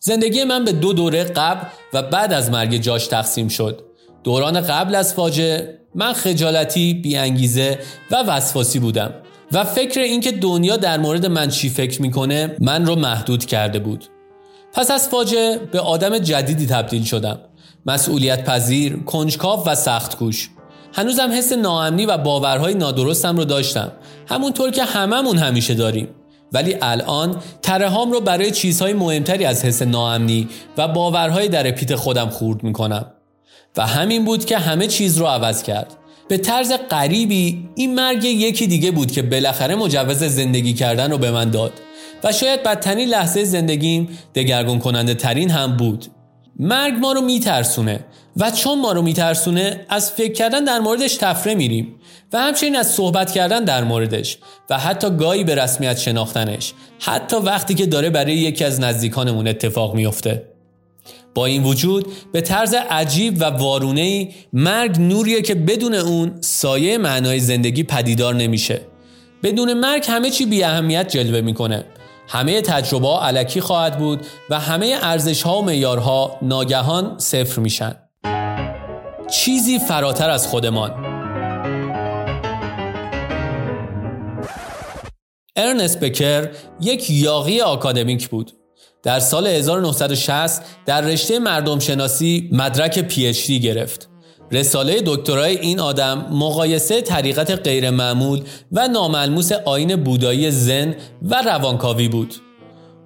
زندگی 0.00 0.44
من 0.44 0.64
به 0.64 0.72
دو 0.72 0.92
دوره 0.92 1.24
قبل 1.24 1.66
و 1.92 2.02
بعد 2.02 2.32
از 2.32 2.50
مرگ 2.50 2.76
جاش 2.76 3.06
تقسیم 3.06 3.48
شد. 3.48 3.82
دوران 4.24 4.60
قبل 4.60 4.94
از 4.94 5.14
فاجعه 5.14 5.78
من 5.94 6.12
خجالتی، 6.12 6.94
بیانگیزه 6.94 7.78
و 8.10 8.22
وسواسی 8.22 8.78
بودم. 8.78 9.14
و 9.52 9.64
فکر 9.64 10.00
اینکه 10.00 10.32
دنیا 10.32 10.76
در 10.76 10.98
مورد 10.98 11.26
من 11.26 11.48
چی 11.48 11.68
فکر 11.68 12.02
می‌کنه 12.02 12.56
من 12.60 12.86
رو 12.86 12.96
محدود 12.96 13.44
کرده 13.44 13.78
بود. 13.78 14.04
پس 14.72 14.90
از 14.90 15.08
فاجعه 15.08 15.58
به 15.58 15.80
آدم 15.80 16.18
جدیدی 16.18 16.66
تبدیل 16.66 17.04
شدم. 17.04 17.38
مسئولیت 17.86 18.44
پذیر، 18.44 18.96
کنجکاو 18.96 19.64
و 19.66 19.74
سخت 19.74 20.16
کوش. 20.16 20.50
هنوزم 20.94 21.32
حس 21.32 21.52
ناامنی 21.52 22.06
و 22.06 22.18
باورهای 22.18 22.74
نادرستم 22.74 23.36
رو 23.36 23.44
داشتم. 23.44 23.92
همونطور 24.26 24.70
که 24.70 24.84
هممون 24.84 25.38
همیشه 25.38 25.74
داریم. 25.74 26.08
ولی 26.52 26.76
الان 26.82 27.36
ترهام 27.62 28.12
رو 28.12 28.20
برای 28.20 28.50
چیزهای 28.50 28.92
مهمتری 28.92 29.44
از 29.44 29.64
حس 29.64 29.82
ناامنی 29.82 30.48
و 30.76 30.88
باورهای 30.88 31.48
در 31.48 31.70
پیت 31.70 31.94
خودم 31.94 32.28
خورد 32.28 32.62
می‌کنم. 32.62 33.06
و 33.76 33.86
همین 33.86 34.24
بود 34.24 34.44
که 34.44 34.58
همه 34.58 34.86
چیز 34.86 35.18
رو 35.18 35.26
عوض 35.26 35.62
کرد. 35.62 35.96
به 36.28 36.38
طرز 36.38 36.72
غریبی 36.90 37.68
این 37.74 37.94
مرگ 37.94 38.24
یکی 38.24 38.66
دیگه 38.66 38.90
بود 38.90 39.10
که 39.10 39.22
بالاخره 39.22 39.74
مجوز 39.74 40.24
زندگی 40.24 40.74
کردن 40.74 41.10
رو 41.10 41.18
به 41.18 41.30
من 41.30 41.50
داد 41.50 41.72
و 42.24 42.32
شاید 42.32 42.62
بدترین 42.62 43.08
لحظه 43.08 43.44
زندگیم 43.44 44.18
دگرگون 44.34 44.78
کننده 44.78 45.14
ترین 45.14 45.50
هم 45.50 45.76
بود. 45.76 46.06
مرگ 46.58 46.94
ما 46.94 47.12
رو 47.12 47.20
میترسونه 47.20 48.04
و 48.36 48.50
چون 48.50 48.80
ما 48.80 48.92
رو 48.92 49.02
میترسونه 49.02 49.86
از 49.88 50.10
فکر 50.10 50.32
کردن 50.32 50.64
در 50.64 50.78
موردش 50.78 51.16
تفره 51.16 51.54
میریم 51.54 51.94
و 52.32 52.38
همچنین 52.38 52.76
از 52.76 52.90
صحبت 52.90 53.32
کردن 53.32 53.64
در 53.64 53.84
موردش 53.84 54.38
و 54.70 54.78
حتی 54.78 55.10
گاهی 55.10 55.44
به 55.44 55.54
رسمیت 55.54 55.98
شناختنش 55.98 56.72
حتی 57.00 57.36
وقتی 57.36 57.74
که 57.74 57.86
داره 57.86 58.10
برای 58.10 58.34
یکی 58.34 58.64
از 58.64 58.80
نزدیکانمون 58.80 59.48
اتفاق 59.48 59.94
میفته. 59.94 60.51
با 61.34 61.46
این 61.46 61.62
وجود 61.62 62.06
به 62.32 62.40
طرز 62.40 62.74
عجیب 62.74 63.36
و 63.40 63.44
وارونه 63.44 64.28
مرگ 64.52 65.00
نوریه 65.00 65.42
که 65.42 65.54
بدون 65.54 65.94
اون 65.94 66.38
سایه 66.40 66.98
معنای 66.98 67.40
زندگی 67.40 67.82
پدیدار 67.82 68.34
نمیشه. 68.34 68.80
بدون 69.42 69.74
مرگ 69.74 70.04
همه 70.08 70.30
چی 70.30 70.46
بی 70.46 70.64
اهمیت 70.64 71.08
جلوه 71.08 71.40
می‌کنه. 71.40 71.84
همه 72.28 72.60
تجربه 72.60 73.08
ها 73.08 73.26
علکی 73.26 73.60
خواهد 73.60 73.98
بود 73.98 74.26
و 74.50 74.60
همه 74.60 74.98
ارزش 75.02 75.42
ها 75.42 75.58
و 75.58 75.64
میارها 75.64 76.38
ناگهان 76.42 77.18
صفر 77.18 77.60
میشن. 77.60 77.94
چیزی 79.30 79.78
فراتر 79.78 80.30
از 80.30 80.46
خودمان. 80.46 80.90
ارنست 85.56 86.00
بکر 86.00 86.50
یک 86.80 87.10
یاقی 87.10 87.60
آکادمیک 87.60 88.28
بود. 88.28 88.52
در 89.02 89.20
سال 89.20 89.46
1960 89.46 90.62
در 90.86 91.00
رشته 91.00 91.38
مردم 91.38 91.78
شناسی 91.78 92.48
مدرک 92.52 92.98
پی 92.98 93.60
گرفت. 93.60 94.08
رساله 94.50 95.02
دکترای 95.06 95.58
این 95.58 95.80
آدم 95.80 96.26
مقایسه 96.30 97.00
طریقت 97.00 97.50
غیرمعمول 97.50 98.42
و 98.72 98.88
ناملموس 98.88 99.52
آین 99.52 99.96
بودایی 99.96 100.50
زن 100.50 100.94
و 101.22 101.42
روانکاوی 101.42 102.08
بود. 102.08 102.34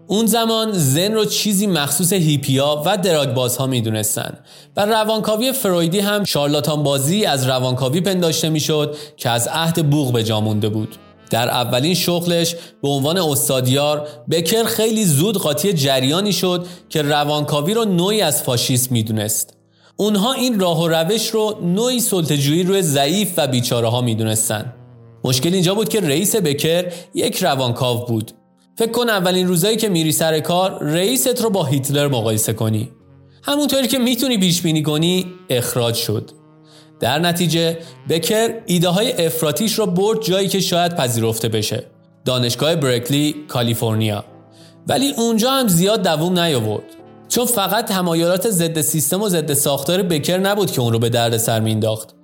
اون 0.06 0.26
زمان 0.26 0.72
زن 0.72 1.12
رو 1.12 1.24
چیزی 1.24 1.66
مخصوص 1.66 2.12
هیپیا 2.12 2.82
و 2.86 2.96
دراگبازها 2.96 3.66
می‌دونستن 3.66 4.38
و 4.76 4.86
روانکاوی 4.86 5.52
فرویدی 5.52 6.00
هم 6.00 6.24
شارلاتان 6.24 6.82
بازی 6.82 7.24
از 7.24 7.46
روانکاوی 7.46 8.00
پنداشته 8.00 8.48
می‌شد 8.48 8.96
که 9.16 9.30
از 9.30 9.48
عهد 9.48 9.90
بوغ 9.90 10.12
به 10.12 10.24
جا 10.24 10.40
مونده 10.40 10.68
بود. 10.68 10.96
در 11.30 11.48
اولین 11.48 11.94
شغلش 11.94 12.56
به 12.82 12.88
عنوان 12.88 13.18
استادیار 13.18 14.08
بکر 14.30 14.64
خیلی 14.64 15.04
زود 15.04 15.38
قاطی 15.38 15.72
جریانی 15.72 16.32
شد 16.32 16.66
که 16.88 17.02
روانکاوی 17.02 17.74
رو 17.74 17.84
نوعی 17.84 18.22
از 18.22 18.42
فاشیسم 18.42 18.88
می‌دونست. 18.94 19.56
اونها 19.96 20.32
این 20.32 20.60
راه 20.60 20.82
و 20.82 20.88
روش 20.88 21.28
رو 21.28 21.58
نوعی 21.62 22.00
سلطجویی 22.00 22.62
روی 22.62 22.82
ضعیف 22.82 23.32
و 23.36 23.46
بیچاره 23.46 23.88
ها 23.88 24.00
می‌دونستن. 24.00 24.72
مشکل 25.24 25.54
اینجا 25.54 25.74
بود 25.74 25.88
که 25.88 26.00
رئیس 26.00 26.36
بکر 26.36 26.92
یک 27.14 27.42
روانکاو 27.42 28.06
بود. 28.06 28.32
فکر 28.78 28.90
کن 28.90 29.08
اولین 29.08 29.48
روزایی 29.48 29.76
که 29.76 29.88
میری 29.88 30.12
سر 30.12 30.40
کار 30.40 30.78
رئیست 30.82 31.42
رو 31.42 31.50
با 31.50 31.64
هیتلر 31.64 32.08
مقایسه 32.08 32.52
کنی. 32.52 32.90
همونطوری 33.42 33.88
که 33.88 33.98
می‌تونی 33.98 34.38
پیش 34.38 34.62
بینی 34.62 34.82
کنی 34.82 35.26
اخراج 35.50 35.94
شد. 35.94 36.30
در 37.00 37.18
نتیجه 37.18 37.78
بکر 38.08 38.54
ایده 38.66 38.88
های 38.88 39.26
افراتیش 39.26 39.74
رو 39.74 39.86
برد 39.86 40.22
جایی 40.22 40.48
که 40.48 40.60
شاید 40.60 40.96
پذیرفته 40.96 41.48
بشه. 41.48 41.84
دانشگاه 42.24 42.76
برکلی 42.76 43.34
کالیفرنیا. 43.48 44.24
ولی 44.88 45.12
اونجا 45.16 45.50
هم 45.50 45.68
زیاد 45.68 46.02
دووم 46.02 46.38
نیاورد. 46.38 46.84
چون 47.28 47.46
فقط 47.46 47.86
تمایلات 47.86 48.50
ضد 48.50 48.80
سیستم 48.80 49.22
و 49.22 49.28
ضد 49.28 49.52
ساختار 49.52 50.02
بکر 50.02 50.38
نبود 50.38 50.70
که 50.70 50.80
اون 50.80 50.92
رو 50.92 50.98
به 50.98 51.08
درد 51.08 51.36
سر 51.36 51.60
مینداخت 51.60 52.14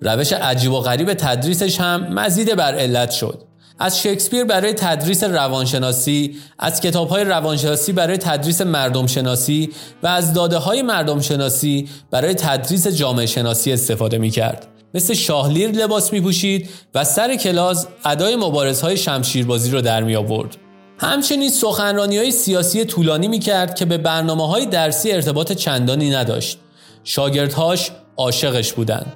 روش 0.00 0.32
عجیب 0.32 0.72
و 0.72 0.80
غریب 0.80 1.14
تدریسش 1.14 1.80
هم 1.80 2.14
مزید 2.14 2.56
بر 2.56 2.74
علت 2.74 3.10
شد. 3.10 3.49
از 3.80 4.00
شکسپیر 4.00 4.44
برای 4.44 4.72
تدریس 4.72 5.24
روانشناسی، 5.24 6.36
از 6.58 6.80
کتابهای 6.80 7.24
روانشناسی 7.24 7.92
برای 7.92 8.18
تدریس 8.18 8.60
مردم 8.60 9.06
شناسی 9.06 9.70
و 10.02 10.06
از 10.06 10.32
داده 10.32 10.56
های 10.58 10.82
مردم 10.82 11.20
شناسی 11.20 11.88
برای 12.10 12.34
تدریس 12.34 12.86
جامعه 12.86 13.26
شناسی 13.26 13.72
استفاده 13.72 14.18
می 14.18 14.30
کرد. 14.30 14.66
مثل 14.94 15.14
شاهلیر 15.14 15.70
لباس 15.70 16.12
می 16.12 16.20
پوشید 16.20 16.68
و 16.94 17.04
سر 17.04 17.36
کلاس 17.36 17.86
ادای 18.04 18.36
مبارزهای 18.36 18.96
شمشیربازی 18.96 19.70
رو 19.70 19.80
در 19.80 20.02
می 20.02 20.16
آورد. 20.16 20.56
همچنین 20.98 21.50
سخنرانی 21.50 22.18
های 22.18 22.30
سیاسی 22.30 22.84
طولانی 22.84 23.28
می 23.28 23.38
کرد 23.38 23.74
که 23.74 23.84
به 23.84 23.98
برنامه 23.98 24.46
های 24.48 24.66
درسی 24.66 25.12
ارتباط 25.12 25.52
چندانی 25.52 26.10
نداشت. 26.10 26.58
شاگردهاش 27.04 27.90
عاشقش 28.16 28.72
بودند. 28.72 29.12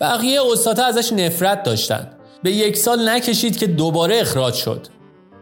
بقیه 0.00 0.40
استادها 0.52 0.86
ازش 0.86 1.12
نفرت 1.12 1.62
داشتند. 1.62 2.17
به 2.42 2.50
یک 2.50 2.76
سال 2.76 3.08
نکشید 3.08 3.56
که 3.56 3.66
دوباره 3.66 4.20
اخراج 4.20 4.54
شد. 4.54 4.86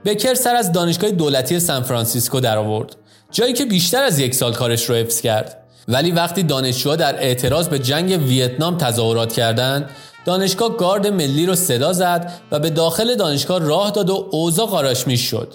بکر 0.05 0.35
سر 0.35 0.57
از 0.57 0.73
دانشگاه 0.73 1.11
دولتی 1.11 1.61
سان 1.61 1.83
فرانسیسکو 1.83 2.41
در 2.41 2.59
آورد. 2.59 2.97
جایی 3.31 3.53
که 3.53 3.65
بیشتر 3.65 4.03
از 4.03 4.19
یک 4.19 4.35
سال 4.35 4.53
کارش 4.53 4.85
رو 4.85 4.95
حفظ 4.95 5.21
کرد. 5.21 5.63
ولی 5.89 6.11
وقتی 6.11 6.43
دانشجوها 6.43 6.97
در 6.97 7.23
اعتراض 7.23 7.69
به 7.69 7.79
جنگ 7.79 8.23
ویتنام 8.29 8.77
تظاهرات 8.79 9.33
کردند، 9.33 9.91
دانشگاه 10.25 10.77
گارد 10.77 11.07
ملی 11.07 11.47
رو 11.47 11.55
صدا 11.55 11.93
زد 11.93 12.33
و 12.53 12.59
به 12.59 12.71
داخل 12.71 13.15
دانشگاه 13.15 13.59
راه 13.59 13.91
داد 13.91 14.11
و 14.11 14.29
اوضاع 14.31 14.67
قاراشمیش 14.67 15.21
شد. 15.21 15.55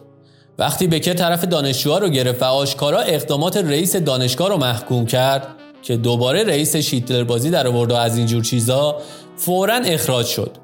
وقتی 0.60 0.88
بکر 0.88 1.14
طرف 1.14 1.46
دانشجوها 1.46 1.98
رو 1.98 2.10
گرفت 2.10 2.42
و 2.42 2.46
آشکارا 2.46 3.00
اقدامات 3.00 3.58
رئیس 3.58 3.96
دانشگاه 3.96 4.50
رو 4.50 4.58
محکوم 4.58 5.06
کرد 5.06 5.48
که 5.82 5.98
دوباره 5.98 6.44
رئیس 6.44 6.76
شیتلر 6.76 7.24
بازی 7.24 7.50
در 7.50 7.68
آورد 7.68 7.92
و 7.92 7.96
از 7.96 8.18
اینجور 8.18 8.44
چیزا 8.44 9.02
فورا 9.38 9.76
اخراج 9.76 10.26
شد. 10.26 10.61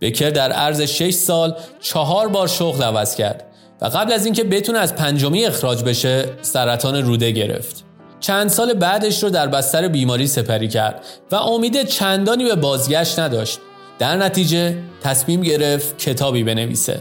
بکر 0.00 0.30
در 0.30 0.52
عرض 0.52 0.80
6 0.80 1.14
سال 1.14 1.56
چهار 1.80 2.28
بار 2.28 2.48
شغل 2.48 2.82
عوض 2.82 3.14
کرد 3.14 3.44
و 3.80 3.86
قبل 3.86 4.12
از 4.12 4.24
اینکه 4.24 4.44
بتونه 4.44 4.78
از 4.78 4.94
پنجمی 4.94 5.44
اخراج 5.44 5.82
بشه 5.82 6.28
سرطان 6.42 7.02
روده 7.02 7.30
گرفت. 7.30 7.84
چند 8.20 8.48
سال 8.48 8.74
بعدش 8.74 9.22
رو 9.22 9.30
در 9.30 9.46
بستر 9.46 9.88
بیماری 9.88 10.26
سپری 10.26 10.68
کرد 10.68 11.04
و 11.32 11.36
امید 11.36 11.82
چندانی 11.82 12.44
به 12.44 12.54
بازگشت 12.54 13.18
نداشت. 13.18 13.58
در 13.98 14.16
نتیجه 14.16 14.78
تصمیم 15.02 15.40
گرفت 15.40 15.98
کتابی 15.98 16.44
بنویسه. 16.44 17.00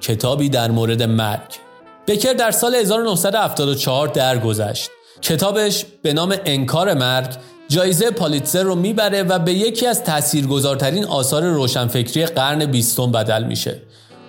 کتابی 0.00 0.48
در 0.48 0.70
مورد 0.70 1.02
مرگ. 1.02 1.50
بکر 2.06 2.32
در 2.32 2.50
سال 2.50 2.74
1974 2.74 4.08
درگذشت. 4.08 4.90
کتابش 5.22 5.84
به 6.02 6.12
نام 6.12 6.34
انکار 6.44 6.94
مرگ 6.94 7.30
جایزه 7.68 8.10
پالیتزر 8.10 8.62
رو 8.62 8.74
می‌بره 8.74 9.22
و 9.22 9.38
به 9.38 9.52
یکی 9.52 9.86
از 9.86 10.04
تاثیرگذارترین 10.04 11.04
آثار 11.04 11.42
روشنفکری 11.42 12.26
قرن 12.26 12.66
بیستم 12.66 13.12
بدل 13.12 13.44
میشه. 13.44 13.80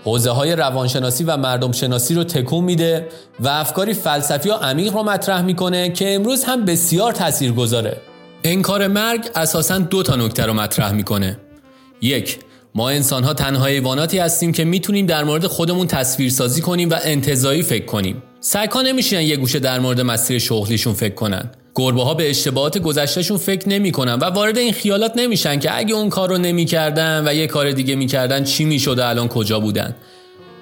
حوزه 0.03 0.31
های 0.31 0.55
روانشناسی 0.55 1.23
و 1.23 1.37
مردم 1.37 1.71
شناسی 1.71 2.13
رو 2.13 2.23
تکون 2.23 2.63
میده 2.63 3.07
و 3.39 3.47
افکاری 3.47 3.93
فلسفی 3.93 4.49
و 4.49 4.53
عمیق 4.53 4.93
رو 4.93 5.03
مطرح 5.03 5.41
می‌کنه 5.41 5.89
که 5.89 6.15
امروز 6.15 6.43
هم 6.43 6.65
بسیار 6.65 7.11
تاثیرگذاره. 7.11 7.97
انکار 8.43 8.87
مرگ 8.87 9.29
اساسا 9.35 9.77
دو 9.77 10.03
تا 10.03 10.15
نکته 10.15 10.45
رو 10.45 10.53
مطرح 10.53 10.91
می‌کنه. 10.91 11.37
یک 12.01 12.39
ما 12.75 12.89
انسان 12.89 13.23
ها 13.23 13.33
تنها 13.33 13.65
حیواناتی 13.65 14.19
هستیم 14.19 14.51
که 14.51 14.65
می‌تونیم 14.65 15.05
در 15.05 15.23
مورد 15.23 15.47
خودمون 15.47 15.87
تصویرسازی 15.87 16.61
کنیم 16.61 16.89
و 16.89 16.95
انتظایی 17.03 17.63
فکر 17.63 17.85
کنیم. 17.85 18.23
سعی 18.39 18.67
نمیشینن 18.85 19.21
یه 19.21 19.37
گوشه 19.37 19.59
در 19.59 19.79
مورد 19.79 20.01
مسیر 20.01 20.39
شغلیشون 20.39 20.93
فکر 20.93 21.15
کنن. 21.15 21.49
گربه 21.75 22.03
ها 22.03 22.13
به 22.13 22.29
اشتباهات 22.29 22.77
گذشتهشون 22.77 23.37
فکر 23.37 23.69
نمی‌کنن 23.69 24.13
و 24.13 24.25
وارد 24.25 24.57
این 24.57 24.73
خیالات 24.73 25.11
نمیشن 25.15 25.59
که 25.59 25.77
اگه 25.77 25.95
اون 25.95 26.09
کار 26.09 26.29
رو 26.29 26.37
نمی‌کردن 26.37 27.23
و 27.27 27.33
یه 27.33 27.47
کار 27.47 27.71
دیگه 27.71 27.95
می‌کردن 27.95 28.43
چی 28.43 28.65
می‌شد 28.65 28.99
و 28.99 29.09
الان 29.09 29.27
کجا 29.27 29.59
بودن. 29.59 29.95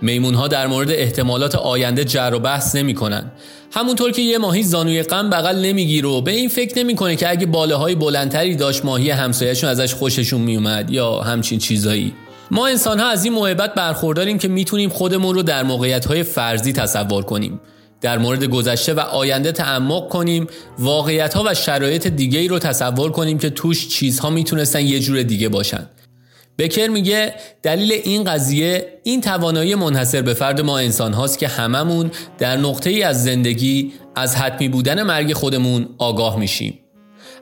میمون 0.02 0.34
ها 0.34 0.48
در 0.48 0.68
مورد 0.68 0.92
احتمالات 0.92 1.56
آینده 1.56 2.06
جر 2.06 2.32
و 2.34 2.40
بحث 2.40 2.76
نمی‌کنن. 2.76 3.32
همونطور 3.72 4.12
که 4.12 4.22
یه 4.22 4.38
ماهی 4.38 4.64
زانوی 4.64 5.04
غم 5.04 5.30
بغل 5.30 5.60
نمی‌گیره 5.66 6.10
و 6.10 6.22
به 6.22 6.32
این 6.32 6.50
فکر 6.50 6.78
نمی‌کنه 6.78 7.16
که 7.16 7.30
اگه 7.30 7.46
باله 7.46 7.76
های 7.76 7.96
بلندتری 7.96 8.56
داشت 8.56 8.86
ماهی 8.86 9.10
همسایهشون 9.10 9.70
ازش 9.70 9.94
خوششون 9.94 10.42
میومد 10.42 10.90
یا 10.90 11.20
همچین 11.20 11.60
چیزایی. 11.60 12.14
ما 12.52 12.68
انسان 12.68 13.00
ها 13.00 13.10
از 13.10 13.24
این 13.24 13.34
محبت 13.34 13.74
برخورداریم 13.74 14.38
که 14.38 14.48
می‌تونیم 14.48 14.90
خودمون 14.90 15.36
رو 15.36 15.44
در 15.44 15.64
موقعیت 15.64 16.06
های 16.06 16.24
فرضی 16.24 16.74
تصور 16.74 17.24
کنیم. 17.24 17.60
در 18.04 18.18
مورد 18.18 18.44
گذشته 18.44 18.94
و 18.94 19.00
آینده 19.00 19.52
تعمق 19.52 20.10
کنیم 20.10 20.48
واقعیت 20.80 21.34
ها 21.34 21.44
و 21.48 21.54
شرایط 21.54 22.08
دیگه 22.08 22.40
ای 22.40 22.48
رو 22.48 22.60
تصور 22.60 23.12
کنیم 23.12 23.38
که 23.38 23.50
توش 23.50 23.88
چیزها 23.88 24.30
می‌تونستن 24.30 24.86
یه 24.86 25.00
جور 25.00 25.24
دیگه 25.24 25.50
باشن. 25.50 25.90
بکر 26.58 26.88
میگه 26.88 27.34
دلیل 27.64 27.92
این 27.92 28.24
قضیه 28.24 29.00
این 29.04 29.22
توانایی 29.22 29.76
منحصر 29.76 30.22
به 30.22 30.34
فرد 30.34 30.62
ما 30.62 30.78
انسان 30.78 31.14
هاست 31.14 31.40
که 31.40 31.48
هممون 31.48 32.12
در 32.38 32.58
نقطه 32.58 32.90
ای 32.90 33.04
از 33.04 33.24
زندگی 33.24 33.94
از 34.16 34.36
حتمی 34.36 34.70
بودن 34.70 35.04
مرگ 35.04 35.34
خودمون 35.34 35.90
آگاه 35.98 36.40
میشیم. 36.40 36.80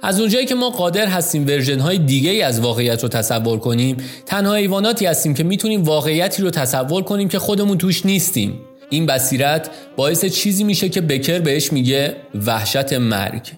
از 0.02 0.20
اونجایی 0.20 0.46
که 0.46 0.56
ما 0.56 0.70
قادر 0.70 1.08
هستیم 1.08 1.48
ورژن 1.48 1.80
های 1.80 1.98
دیگه 1.98 2.30
ای 2.30 2.42
از 2.42 2.60
واقعیت 2.60 3.04
رو 3.04 3.10
تصور 3.10 3.60
کنیم 3.60 3.98
تنها 4.26 4.54
حیواناتی 4.54 5.06
هستیم 5.06 5.34
که 5.34 5.44
می‌تونیم 5.44 5.84
واقعیتی 5.84 6.42
رو 6.42 6.50
تصور 6.50 7.04
کنیم 7.04 7.30
که 7.30 7.40
خودمون 7.40 7.78
توش 7.78 8.06
نیستیم. 8.06 8.60
این 8.92 9.06
بصیرت 9.06 9.70
باعث 9.96 10.26
چیزی 10.26 10.64
میشه 10.64 10.90
که 10.90 11.02
بکر 11.02 11.40
بهش 11.40 11.74
میگه 11.74 12.16
وحشت 12.46 12.94
مرگ. 12.94 13.52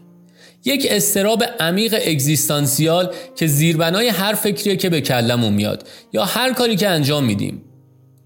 یک 0.65 0.87
استراب 0.89 1.43
عمیق 1.59 1.95
اگزیستانسیال 2.05 3.13
که 3.35 3.47
زیربنای 3.47 4.07
هر 4.07 4.33
فکریه 4.33 4.75
که 4.75 4.89
به 4.89 5.01
کلمون 5.01 5.53
میاد 5.53 5.87
یا 6.13 6.25
هر 6.25 6.53
کاری 6.53 6.75
که 6.75 6.87
انجام 6.87 7.25
میدیم. 7.25 7.61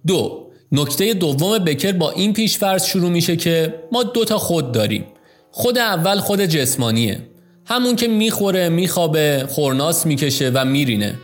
دو 0.08 0.48
نکته 0.72 1.14
دوم 1.14 1.58
بکر 1.58 1.92
با 1.92 2.12
این 2.12 2.34
پیشفرض 2.34 2.86
شروع 2.86 3.10
میشه 3.10 3.36
که 3.36 3.74
ما 3.92 4.04
دو 4.04 4.26
تا 4.26 4.38
خود 4.38 4.72
داریم. 4.72 5.06
خود 5.52 5.78
اول 5.78 6.20
خود 6.20 6.42
جسمانیه. 6.42 7.20
همون 7.66 7.96
که 7.96 8.08
می‌خوره 8.08 8.70
میخوابه 8.70 9.46
خورناس 9.50 10.06
می‌کشه 10.06 10.52
و 10.54 10.66
میرینه. 10.66 11.16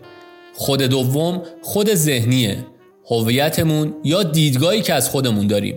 خود 0.54 0.82
دوم 0.82 1.42
خود 1.62 1.94
ذهنیه. 1.94 2.66
هویتمون 3.22 3.94
یا 4.04 4.24
دیدگاهی 4.24 4.82
که 4.82 4.94
از 4.94 5.10
خودمون 5.10 5.48
داریم. 5.48 5.76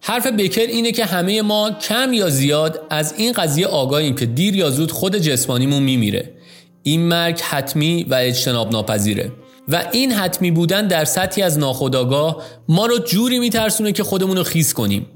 حرف 0.00 0.26
بکر 0.26 0.60
اینه 0.60 0.92
که 0.92 1.04
همه 1.04 1.42
ما 1.42 1.70
کم 1.70 2.12
یا 2.12 2.30
زیاد 2.30 2.82
از 2.90 3.14
این 3.16 3.32
قضیه 3.32 3.66
آگاهیم 3.66 4.14
که 4.14 4.26
دیر 4.26 4.56
یا 4.56 4.70
زود 4.70 4.92
خود 4.92 5.16
جسمانیمون 5.16 5.82
میمیره. 5.82 6.30
این 6.82 7.00
مرگ 7.00 7.40
حتمی 7.40 8.06
و 8.10 8.14
اجتناب 8.14 8.72
ناپذیره 8.72 9.32
و 9.68 9.88
این 9.92 10.12
حتمی 10.12 10.50
بودن 10.50 10.86
در 10.86 11.04
سطحی 11.04 11.42
از 11.42 11.58
ناخودآگاه 11.58 12.42
ما 12.68 12.86
رو 12.86 12.98
جوری 12.98 13.38
میترسونه 13.38 13.92
که 13.92 14.02
خودمون 14.02 14.36
رو 14.36 14.42
خیس 14.42 14.74
کنیم. 14.74 15.06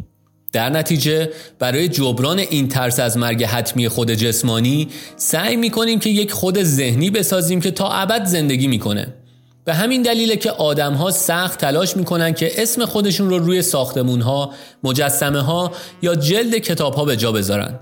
در 0.53 0.71
نتیجه 0.71 1.31
برای 1.59 1.89
جبران 1.89 2.39
این 2.39 2.69
ترس 2.69 3.01
از 3.01 3.17
مرگ 3.17 3.45
حتمی 3.45 3.89
خود 3.89 4.11
جسمانی 4.11 4.89
سعی 5.17 5.57
می‌کنیم 5.57 5.99
که 5.99 6.11
یک 6.11 6.33
خود 6.33 6.63
ذهنی 6.63 7.11
بسازیم 7.11 7.61
که 7.61 7.71
تا 7.71 7.89
ابد 7.89 8.25
زندگی 8.25 8.67
می‌کنه. 8.67 9.15
به 9.69 9.75
همین 9.75 10.03
دلیله 10.03 10.37
که 10.37 10.51
آدم 10.51 10.95
ها 10.95 11.11
سخت 11.11 11.61
تلاش 11.61 11.97
می‌کنن 11.97 12.33
که 12.33 12.63
اسم 12.63 12.85
خودشون 12.85 13.31
رو 13.31 13.39
روی 13.39 13.63
ساختمون 13.63 14.21
ها، 14.21 14.51
مجسمه 14.85 15.41
ها 15.41 15.73
یا 16.03 16.15
جلد 16.15 16.55
کتاب 16.55 16.95
ها 16.95 17.05
به 17.05 17.17
جا 17.17 17.33
بذارن. 17.33 17.81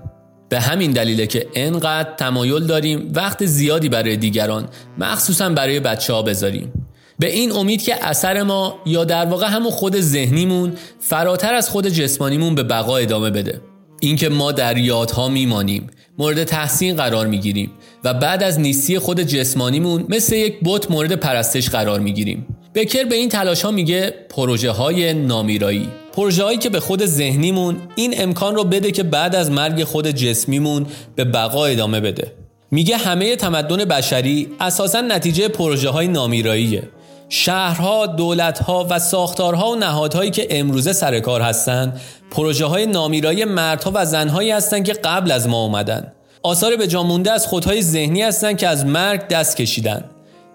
به 0.49 0.59
همین 0.59 0.91
دلیله 0.91 1.27
که 1.27 1.47
انقدر 1.53 2.13
تمایل 2.17 2.63
داریم 2.63 3.11
وقت 3.15 3.45
زیادی 3.45 3.89
برای 3.89 4.17
دیگران 4.17 4.69
مخصوصا 4.97 5.49
برای 5.49 5.79
بچه 5.79 6.13
ها 6.13 6.21
بذاریم. 6.21 6.87
به 7.19 7.31
این 7.31 7.51
امید 7.51 7.83
که 7.83 8.05
اثر 8.05 8.43
ما 8.43 8.79
یا 8.85 9.03
در 9.03 9.25
واقع 9.25 9.47
همون 9.47 9.71
خود 9.71 9.99
ذهنیمون 9.99 10.73
فراتر 10.99 11.53
از 11.53 11.69
خود 11.69 11.87
جسمانیمون 11.87 12.55
به 12.55 12.63
بقا 12.63 12.97
ادامه 12.97 13.29
بده. 13.29 13.61
اینکه 13.99 14.29
ما 14.29 14.51
در 14.51 14.77
یادها 14.77 15.29
میمانیم 15.29 15.89
مورد 16.17 16.43
تحسین 16.43 16.95
قرار 16.95 17.27
می‌گیریم 17.27 17.71
و 18.03 18.13
بعد 18.13 18.43
از 18.43 18.59
نیستی 18.59 18.99
خود 18.99 19.21
جسمانیمون 19.21 20.05
مثل 20.09 20.35
یک 20.35 20.55
بت 20.63 20.91
مورد 20.91 21.13
پرستش 21.13 21.69
قرار 21.69 21.99
می‌گیریم. 21.99 22.45
بکر 22.75 23.03
به 23.03 23.15
این 23.15 23.29
تلاش 23.29 23.61
ها 23.61 23.71
میگه 23.71 24.13
پروژه 24.29 24.71
های 24.71 25.13
نامیرایی. 25.13 25.87
پروژه 26.13 26.43
هایی 26.43 26.57
که 26.57 26.69
به 26.69 26.79
خود 26.79 27.05
ذهنیمون 27.05 27.77
این 27.95 28.21
امکان 28.21 28.55
رو 28.55 28.63
بده 28.63 28.91
که 28.91 29.03
بعد 29.03 29.35
از 29.35 29.51
مرگ 29.51 29.83
خود 29.83 30.07
جسمیمون 30.07 30.85
به 31.15 31.23
بقا 31.23 31.65
ادامه 31.65 31.99
بده. 31.99 32.31
میگه 32.71 32.97
همه 32.97 33.35
تمدن 33.35 33.85
بشری 33.85 34.47
اساسا 34.59 35.01
نتیجه 35.01 35.47
پروژه 35.47 35.89
های 35.89 36.07
نامیراییه. 36.07 36.83
شهرها، 37.29 38.05
دولتها 38.05 38.87
و 38.89 38.99
ساختارها 38.99 39.71
و 39.71 39.75
نهادهایی 39.75 40.31
که 40.31 40.47
امروزه 40.49 40.93
سر 40.93 41.19
کار 41.19 41.41
هستند 41.41 42.01
پروژه 42.31 42.65
های 42.65 42.85
نامیرایی 42.85 43.45
مردها 43.45 43.91
و 43.93 44.05
زنهایی 44.05 44.51
هستند 44.51 44.85
که 44.85 44.93
قبل 44.93 45.31
از 45.31 45.47
ما 45.47 45.63
اومدن. 45.63 46.11
آثار 46.43 46.75
به 46.75 46.87
جا 46.87 47.03
مونده 47.03 47.31
از 47.31 47.47
خودهای 47.47 47.81
ذهنی 47.81 48.21
هستند 48.21 48.57
که 48.57 48.67
از 48.67 48.85
مرگ 48.85 49.27
دست 49.27 49.57
کشیدن. 49.57 50.03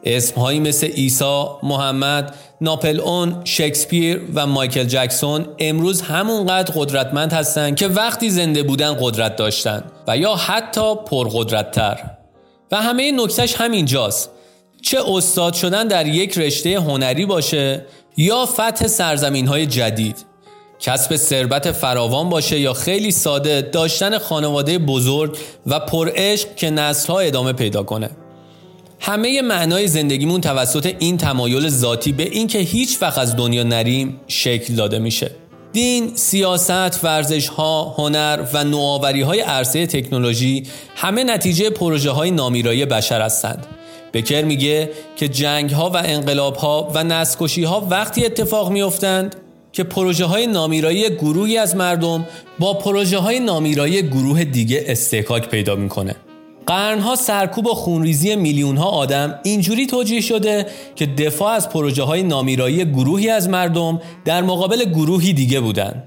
اسمهایی 0.04 0.60
مثل 0.60 0.86
عیسی، 0.86 1.44
محمد، 1.62 2.34
ناپل 2.60 3.00
اون، 3.00 3.40
شکسپیر 3.44 4.20
و 4.34 4.46
مایکل 4.46 4.84
جکسون 4.84 5.46
امروز 5.58 6.02
همونقدر 6.02 6.74
قدرتمند 6.76 7.32
هستند 7.32 7.76
که 7.76 7.88
وقتی 7.88 8.30
زنده 8.30 8.62
بودن 8.62 8.96
قدرت 9.00 9.36
داشتن 9.36 9.84
و 10.08 10.16
یا 10.16 10.34
حتی 10.34 10.94
پرقدرتتر. 10.94 11.98
و 12.72 12.76
همه 12.76 13.12
نکتش 13.12 13.54
همینجاست. 13.54 14.30
چه 14.82 14.98
استاد 15.08 15.54
شدن 15.54 15.88
در 15.88 16.06
یک 16.06 16.38
رشته 16.38 16.80
هنری 16.80 17.26
باشه 17.26 17.86
یا 18.16 18.46
فتح 18.46 18.86
سرزمین 18.86 19.46
های 19.46 19.66
جدید. 19.66 20.16
کسب 20.80 21.16
ثروت 21.16 21.72
فراوان 21.72 22.28
باشه 22.28 22.60
یا 22.60 22.72
خیلی 22.72 23.10
ساده 23.10 23.60
داشتن 23.60 24.18
خانواده 24.18 24.78
بزرگ 24.78 25.36
و 25.66 25.80
پرعشق 25.80 26.54
که 26.54 26.70
نسلها 26.70 27.20
ادامه 27.20 27.52
پیدا 27.52 27.82
کنه. 27.82 28.10
همه 29.00 29.42
معنای 29.42 29.88
زندگیمون 29.88 30.40
توسط 30.40 30.94
این 30.98 31.16
تمایل 31.16 31.68
ذاتی 31.68 32.12
به 32.12 32.22
اینکه 32.22 32.58
هیچ 32.58 33.02
وقت 33.02 33.18
از 33.18 33.36
دنیا 33.36 33.62
نریم 33.62 34.20
شکل 34.26 34.74
داده 34.74 34.98
میشه. 34.98 35.30
دین، 35.72 36.12
سیاست، 36.14 37.04
ورزش 37.04 37.48
ها، 37.48 37.94
هنر 37.98 38.44
و 38.52 38.64
نوآوری 38.64 39.22
های 39.22 39.40
عرصه 39.40 39.86
تکنولوژی 39.86 40.66
همه 40.96 41.24
نتیجه 41.24 41.70
پروژه 41.70 42.10
های 42.10 42.30
نامیرایی 42.30 42.86
بشر 42.86 43.20
هستند. 43.20 43.66
بکر 44.12 44.44
میگه 44.44 44.90
که 45.16 45.28
جنگ 45.28 45.70
ها 45.70 45.90
و 45.90 45.96
انقلاب 45.96 46.56
ها 46.56 46.92
و 46.94 47.04
نسکشی 47.04 47.64
ها 47.64 47.86
وقتی 47.90 48.26
اتفاق 48.26 48.70
میافتند 48.70 49.36
که 49.72 49.84
پروژه 49.84 50.24
های 50.24 50.46
نامیرایی 50.46 51.10
گروهی 51.10 51.58
از 51.58 51.76
مردم 51.76 52.26
با 52.58 52.74
پروژه 52.74 53.18
های 53.18 53.40
نامیرایی 53.40 54.02
گروه 54.02 54.44
دیگه 54.44 54.84
استحکاک 54.86 55.48
پیدا 55.48 55.76
می‌کنه. 55.76 56.16
قرنها 56.66 57.16
سرکوب 57.16 57.66
و 57.66 57.74
خونریزی 57.74 58.36
میلیون 58.36 58.76
ها 58.76 58.88
آدم 58.88 59.40
اینجوری 59.42 59.86
توجیه 59.86 60.20
شده 60.20 60.66
که 60.96 61.06
دفاع 61.06 61.52
از 61.52 61.68
پروژه 61.68 62.02
های 62.02 62.22
نامیرایی 62.22 62.84
گروهی 62.84 63.30
از 63.30 63.48
مردم 63.48 64.00
در 64.24 64.42
مقابل 64.42 64.84
گروهی 64.84 65.32
دیگه 65.32 65.60
بودن. 65.60 66.02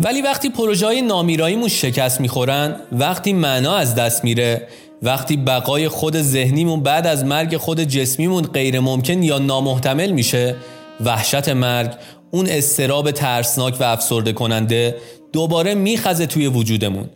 ولی 0.00 0.22
وقتی 0.22 0.48
پروژه 0.48 0.86
های 0.86 1.02
نامیراییمون 1.02 1.68
شکست 1.68 2.20
می‌خورن 2.20 2.76
وقتی 2.92 3.32
معنا 3.32 3.74
از 3.74 3.94
دست 3.94 4.24
میره 4.24 4.68
وقتی 5.04 5.36
بقای 5.36 5.88
خود 5.88 6.20
ذهنیمون 6.20 6.82
بعد 6.82 7.06
از 7.06 7.24
مرگ 7.24 7.56
خود 7.56 7.80
جسمیمون 7.80 8.42
غیر 8.42 8.80
ممکن 8.80 9.22
یا 9.22 9.38
نامحتمل 9.38 10.10
میشه 10.10 10.56
وحشت 11.04 11.48
مرگ 11.48 11.90
اون 12.30 12.46
استراب 12.48 13.10
ترسناک 13.10 13.76
و 13.80 13.84
افسرده 13.84 14.32
کننده 14.32 14.96
دوباره 15.32 15.74
میخزه 15.74 16.26
توی 16.26 16.46
وجودمون 16.46 17.08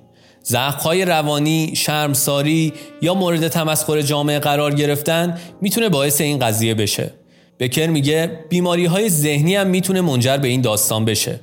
زخمهای 0.43 1.05
روانی، 1.05 1.73
شرمساری 1.77 2.73
یا 3.03 3.15
مورد 3.15 3.49
تمسخر 3.49 4.03
جامعه 4.03 4.39
قرار 4.39 4.75
گرفتن 4.75 5.39
می‌تونه 5.61 5.89
باعث 5.89 6.21
این 6.21 6.39
قضیه 6.39 6.75
بشه. 6.75 7.11
بکر 7.61 7.87
میگه 7.87 8.31
بیماری 8.49 8.87
های 8.87 9.09
ذهنی 9.09 9.57
هم 9.57 9.67
می‌تونه 9.67 10.01
منجر 10.01 10.37
به 10.37 10.49
این 10.49 10.61
داستان 10.61 11.05
بشه. 11.05 11.41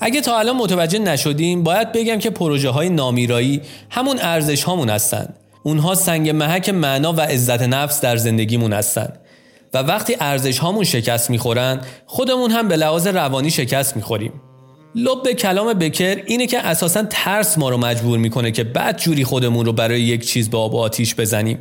اگه 0.00 0.20
تا 0.20 0.38
الان 0.38 0.56
متوجه 0.56 0.98
نشدیم 0.98 1.62
باید 1.62 1.92
بگم 1.92 2.18
که 2.18 2.30
پروژه 2.30 2.70
های 2.70 2.88
نامیرایی 2.88 3.60
همون 3.90 4.18
ارزش 4.20 4.62
هامون 4.62 4.90
هستن. 4.90 5.34
اونها 5.68 5.94
سنگ 5.94 6.30
محک 6.30 6.68
معنا 6.68 7.12
و 7.12 7.20
عزت 7.20 7.62
نفس 7.62 8.00
در 8.00 8.16
زندگیمون 8.16 8.72
هستن. 8.72 9.12
و 9.74 9.78
وقتی 9.78 10.16
ارزش 10.20 10.58
هامون 10.58 10.84
شکست 10.84 11.30
می‌خورن 11.30 11.80
خودمون 12.06 12.50
هم 12.50 12.68
به 12.68 12.76
لحاظ 12.76 13.06
روانی 13.06 13.50
شکست 13.50 13.96
می‌خوریم. 13.96 14.32
لب 14.94 15.32
کلام 15.32 15.72
بکر 15.72 16.22
اینه 16.26 16.46
که 16.46 16.58
اساسا 16.58 17.02
ترس 17.10 17.58
ما 17.58 17.68
رو 17.68 17.76
مجبور 17.76 18.18
می‌کنه 18.18 18.50
که 18.50 18.64
بعد 18.64 18.98
جوری 18.98 19.24
خودمون 19.24 19.66
رو 19.66 19.72
برای 19.72 20.00
یک 20.00 20.26
چیز 20.26 20.50
به 20.50 20.58
آب 20.58 20.74
و 20.74 20.78
آتیش 20.78 21.14
بزنیم. 21.14 21.58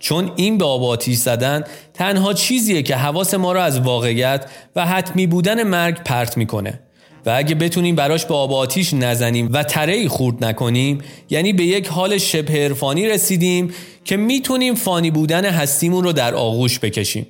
چون 0.00 0.32
این 0.36 0.58
به 0.58 0.64
آب 0.64 0.82
و 0.82 0.86
آتیش 0.86 1.16
زدن 1.16 1.64
تنها 1.94 2.32
چیزیه 2.32 2.82
که 2.82 2.96
حواس 2.96 3.34
ما 3.34 3.52
رو 3.52 3.60
از 3.60 3.80
واقعیت 3.80 4.46
و 4.76 4.86
حتمی 4.86 5.26
بودن 5.26 5.62
مرگ 5.62 6.02
پرت 6.04 6.36
می‌کنه. 6.36 6.80
و 7.28 7.30
اگه 7.36 7.54
بتونیم 7.54 7.96
براش 7.96 8.24
به 8.24 8.34
آب 8.34 8.52
آتیش 8.52 8.94
نزنیم 8.94 9.48
و 9.52 9.64
تره 9.64 10.08
خورد 10.08 10.44
نکنیم 10.44 10.98
یعنی 11.30 11.52
به 11.52 11.64
یک 11.64 11.88
حال 11.88 12.18
شبه 12.18 12.64
عرفانی 12.64 13.08
رسیدیم 13.08 13.74
که 14.04 14.16
می‌تونیم 14.16 14.74
فانی 14.74 15.10
بودن 15.10 15.44
هستیمون 15.44 16.04
رو 16.04 16.12
در 16.12 16.34
آغوش 16.34 16.78
بکشیم. 16.78 17.26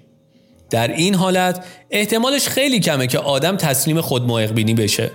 در 0.71 0.89
این 0.89 1.15
حالت 1.15 1.65
احتمالش 1.91 2.49
خیلی 2.49 2.81
کمه 2.81 3.07
که 3.07 3.19
آدم 3.19 3.57
تسلیم 3.57 4.01
خود 4.01 4.53
بینی 4.53 4.75
بشه. 4.75 5.11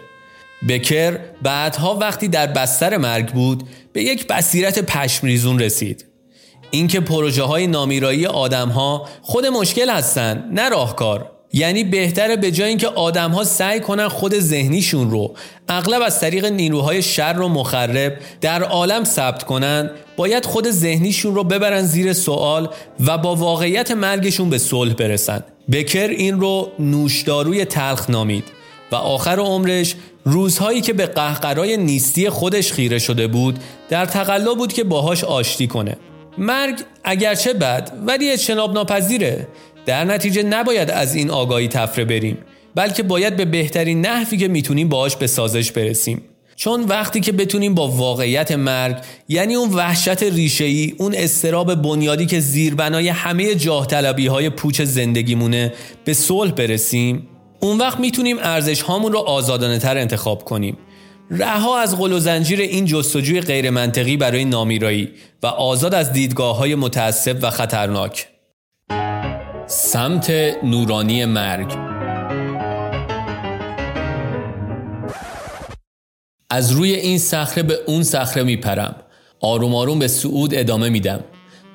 بکر 0.69 1.19
بعدها 1.41 1.95
وقتی 1.95 2.27
در 2.27 2.47
بستر 2.47 2.97
مرگ 2.97 3.27
بود 3.27 3.63
به 3.93 4.03
یک 4.03 4.27
بصیرت 4.27 4.79
پشمریزون 4.79 5.59
رسید. 5.59 6.05
اینکه 6.71 6.99
پروژه 6.99 7.43
های 7.43 7.67
نامیرایی 7.67 8.25
آدم 8.25 8.69
ها 8.69 9.07
خود 9.21 9.45
مشکل 9.45 9.89
هستند 9.89 10.59
نه 10.59 10.69
راهکار. 10.69 11.32
یعنی 11.53 11.83
بهتره 11.83 12.35
به 12.35 12.51
جای 12.51 12.69
اینکه 12.69 12.87
آدمها 12.87 13.43
سعی 13.43 13.79
کنن 13.79 14.07
خود 14.07 14.39
ذهنیشون 14.39 15.11
رو 15.11 15.35
اغلب 15.69 16.01
از 16.01 16.19
طریق 16.19 16.45
نیروهای 16.45 17.01
شر 17.01 17.39
و 17.39 17.47
مخرب 17.47 18.13
در 18.41 18.63
عالم 18.63 19.03
ثبت 19.03 19.43
کنن 19.43 19.91
باید 20.15 20.45
خود 20.45 20.69
ذهنیشون 20.69 21.35
رو 21.35 21.43
ببرن 21.43 21.81
زیر 21.81 22.13
سوال 22.13 22.69
و 23.07 23.17
با 23.17 23.35
واقعیت 23.35 23.91
مرگشون 23.91 24.49
به 24.49 24.57
صلح 24.57 24.93
برسن. 24.93 25.43
بکر 25.71 26.07
این 26.07 26.39
رو 26.39 26.71
نوشداروی 26.79 27.65
تلخ 27.65 28.09
نامید 28.09 28.43
و 28.91 28.95
آخر 28.95 29.39
عمرش 29.39 29.95
روزهایی 30.25 30.81
که 30.81 30.93
به 30.93 31.05
قهقرای 31.05 31.77
نیستی 31.77 32.29
خودش 32.29 32.71
خیره 32.71 32.99
شده 32.99 33.27
بود 33.27 33.59
در 33.89 34.05
تقلا 34.05 34.53
بود 34.53 34.73
که 34.73 34.83
باهاش 34.83 35.23
آشتی 35.23 35.67
کنه. 35.67 35.97
مرگ 36.37 36.79
اگرچه 37.03 37.53
بد 37.53 37.91
ولی 38.05 38.29
اجتناب 38.29 38.73
ناپذیره 38.73 39.47
در 39.85 40.05
نتیجه 40.05 40.43
نباید 40.43 40.91
از 40.91 41.15
این 41.15 41.29
آگاهی 41.29 41.67
تفره 41.67 42.05
بریم 42.05 42.37
بلکه 42.75 43.03
باید 43.03 43.35
به 43.35 43.45
بهترین 43.45 44.05
نحوی 44.05 44.37
که 44.37 44.47
می‌تونیم 44.47 44.89
باهاش 44.89 45.15
به 45.15 45.27
سازش 45.27 45.71
برسیم. 45.71 46.21
چون 46.55 46.83
وقتی 46.83 47.19
که 47.19 47.31
بتونیم 47.31 47.75
با 47.75 47.87
واقعیت 47.87 48.51
مرگ 48.51 48.95
یعنی 49.29 49.55
اون 49.55 49.69
وحشت 49.69 50.23
ریشه‌ای 50.23 50.93
اون 50.97 51.15
استراب 51.15 51.75
بنیادی 51.75 52.25
که 52.25 52.39
زیربنای 52.39 53.09
همه 53.09 53.55
جاه 53.55 53.87
طلبی 53.87 54.27
های 54.27 54.49
پوچ 54.49 54.81
زندگیمونه 54.81 55.73
به 56.05 56.13
صلح 56.13 56.51
برسیم 56.51 57.27
اون 57.59 57.77
وقت 57.77 57.99
می‌تونیم 57.99 58.37
ارزش 58.39 58.81
هامون 58.81 59.11
رو 59.11 59.19
آزادانه 59.19 59.79
تر 59.79 59.97
انتخاب 59.97 60.43
کنیم. 60.43 60.77
رها 61.29 61.79
از 61.79 61.97
قل 61.97 62.11
و 62.11 62.19
زنجیر 62.19 62.61
این 62.61 62.85
جستجوی 62.85 63.41
غیر 63.41 63.69
منطقی 63.69 64.17
برای 64.17 64.45
نامیرایی 64.45 65.09
و 65.43 65.47
آزاد 65.47 65.93
از 65.93 66.13
دیدگاه 66.13 66.57
های 66.57 66.75
متعصب 66.75 67.37
و 67.41 67.49
خطرناک. 67.49 68.32
سمت 69.75 70.29
نورانی 70.63 71.25
مرگ. 71.25 71.77
از 76.49 76.71
روی 76.71 76.93
این 76.93 77.17
صخره 77.17 77.63
به 77.63 77.79
اون 77.87 78.03
صخره 78.03 78.43
میپرم. 78.43 78.95
آروم 79.39 79.75
آروم 79.75 79.99
به 79.99 80.07
سعود 80.07 80.55
ادامه 80.55 80.89
میدم. 80.89 81.23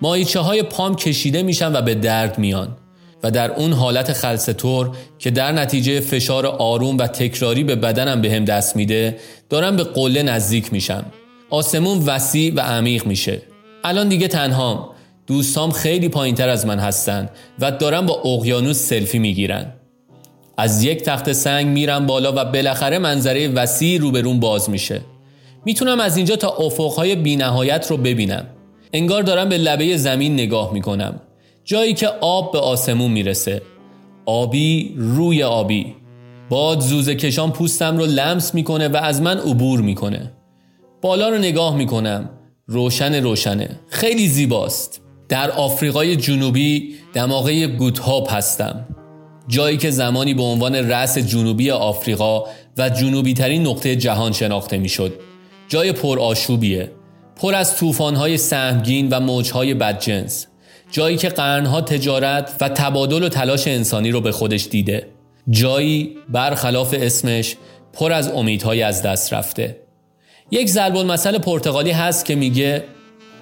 مایچه 0.03 0.41
های 0.41 0.63
پام 0.63 0.97
کشیده 0.97 1.43
میشن 1.43 1.77
و 1.77 1.83
به 1.83 1.95
درد 1.95 2.39
میان. 2.39 2.77
و 3.23 3.31
در 3.31 3.53
اون 3.53 3.73
حالت 3.73 4.13
خلصتور 4.13 4.97
که 5.19 5.31
در 5.31 5.53
نتیجه 5.53 6.01
فشار 6.01 6.47
آروم 6.47 6.99
و 6.99 7.07
تکراری 7.07 7.65
به 7.65 7.77
بدنم 7.77 8.21
به 8.21 8.33
هم 8.33 8.45
دست 8.45 8.77
میده 8.77 9.19
دارم 9.49 9.77
به 9.77 9.85
قله 9.85 10.23
نزدیک 10.23 10.73
میشم. 10.73 11.05
آسمون 11.51 11.99
وسیع 11.99 12.55
و 12.55 12.61
عمیق 12.61 13.07
میشه. 13.07 13.43
الان 13.85 14.09
دیگه 14.09 14.29
تنهام. 14.29 14.98
دوستام 15.29 15.71
خیلی 15.71 16.09
پایین 16.09 16.35
تر 16.35 16.49
از 16.49 16.67
من 16.67 16.79
هستن 16.79 17.29
و 17.59 17.71
دارم 17.71 18.07
با 18.07 18.15
اقیانوس 18.15 18.77
سلفی 18.77 19.19
می‌گیرن. 19.19 19.73
از 20.57 20.85
یک 20.85 21.03
تخت 21.03 21.33
سنگ 21.33 21.67
میرم 21.67 22.07
بالا 22.07 22.33
و 22.37 22.45
بالاخره 22.45 22.99
منظره 22.99 23.49
وسیع 23.49 24.01
روبرون 24.01 24.41
باز 24.41 24.71
میشه. 24.71 25.01
می‌تونم 25.65 26.01
از 26.01 26.17
اینجا 26.17 26.37
تا 26.37 26.49
افقهای 26.49 27.17
بینهایت 27.17 27.87
رو 27.91 27.97
ببینم. 27.97 28.47
انگار 28.93 29.23
دارم 29.23 29.49
به 29.49 29.59
لبه 29.59 29.97
زمین 29.97 30.35
نگاه 30.35 30.73
می‌کنم. 30.73 31.21
جایی 31.65 31.95
که 31.95 32.09
آب 32.21 32.53
به 32.53 32.59
آسمون 32.59 33.11
می‌رسه. 33.11 33.63
آبی 34.27 34.95
روی 34.97 35.43
آبی. 35.43 35.95
باد 36.51 36.81
زوزه 36.81 37.15
کشان 37.15 37.53
پوستم 37.53 37.97
رو 37.97 38.07
لمس 38.07 38.55
می‌کنه 38.55 38.89
و 38.89 38.97
از 38.97 39.23
من 39.23 39.39
عبور 39.39 39.81
می‌کنه. 39.81 40.33
بالا 41.03 41.29
رو 41.29 41.39
نگاه 41.39 41.77
می‌کنم. 41.77 42.31
روشن 42.67 43.15
روشنه. 43.15 43.81
خیلی 43.89 44.29
زیباست. 44.29 45.01
در 45.29 45.51
آفریقای 45.51 46.17
جنوبی 46.17 46.95
دماغه 47.15 47.67
گوتهاپ 47.67 48.33
هستم. 48.33 48.87
جایی 49.49 49.77
که 49.77 49.91
زمانی 49.91 50.35
به 50.35 50.43
عنوان 50.43 50.75
رأس 50.75 51.19
جنوبی 51.19 51.71
آفریقا 51.71 52.45
و 52.79 52.91
جنوبی 52.91 53.35
ترین 53.35 53.67
نقطه 53.67 53.97
جهان 53.97 54.33
شناخته 54.33 54.79
می‌شد. 54.79 55.13
جای 55.69 55.93
پر 55.93 56.19
آشوبیه 56.19 56.91
پر 57.37 57.55
از 57.55 57.77
طوفان‌های 57.77 58.37
سهمگین 58.37 59.09
و 59.09 59.21
موجهای 59.21 59.75
بدجنس. 59.75 60.47
جایی 60.91 61.17
که 61.17 61.29
قرنها 61.29 61.81
تجارت 61.81 62.57
و 62.61 62.69
تبادل 62.69 63.23
و 63.23 63.29
تلاش 63.29 63.69
انسانی 63.69 64.11
رو 64.11 64.21
به 64.21 64.33
خودش 64.33 64.69
دیده. 64.71 65.07
جایی 65.51 66.17
برخلاف 66.29 66.95
اسمش 66.99 67.57
پر 67.93 68.13
از 68.13 68.29
امیدهای 68.29 68.83
از 68.83 69.03
دست 69.03 69.33
رفته. 69.33 69.77
یک 70.51 70.69
ضرب 70.69 70.97
المثل 70.97 71.39
پرتغالی 71.39 71.91
هست 71.91 72.25
که 72.25 72.35
میگه 72.35 72.85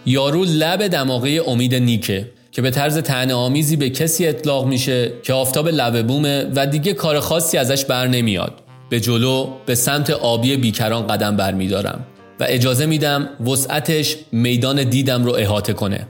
یارو 0.06 0.44
لب 0.44 0.86
دماغه 0.86 1.40
امید 1.46 1.74
نیکه 1.74 2.30
که 2.52 2.62
به 2.62 2.70
طرز 2.70 2.98
تنه 2.98 3.34
آمیزی 3.34 3.76
به 3.76 3.90
کسی 3.90 4.26
اطلاق 4.26 4.66
میشه 4.66 5.12
که 5.22 5.32
آفتاب 5.32 5.68
لبه 5.68 6.02
بومه 6.02 6.46
و 6.56 6.66
دیگه 6.66 6.92
کار 6.92 7.20
خاصی 7.20 7.58
ازش 7.58 7.84
بر 7.84 8.06
نمیاد. 8.06 8.54
به 8.90 9.00
جلو 9.00 9.50
به 9.66 9.74
سمت 9.74 10.10
آبی 10.10 10.56
بیکران 10.56 11.06
قدم 11.06 11.36
برمیدارم 11.36 12.06
و 12.40 12.46
اجازه 12.48 12.86
میدم 12.86 13.28
وسعتش 13.46 14.16
میدان 14.32 14.84
دیدم 14.84 15.24
رو 15.24 15.32
احاطه 15.32 15.72
کنه. 15.72 16.06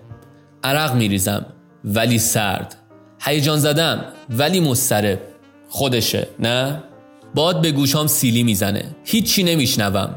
عرق 0.65 0.95
میریزم 0.95 1.47
ولی 1.85 2.19
سرد. 2.19 2.77
هیجان 3.21 3.59
زدم 3.59 4.05
ولی 4.31 4.61
مسترب 4.61 5.19
خودشه 5.69 6.27
نه؟ 6.39 6.83
باد 7.35 7.61
به 7.61 7.73
گوشام 7.73 8.07
سیلی 8.07 8.43
می‌زنه. 8.43 8.85
هیچی 9.05 9.43
نمیشنوم 9.43 10.15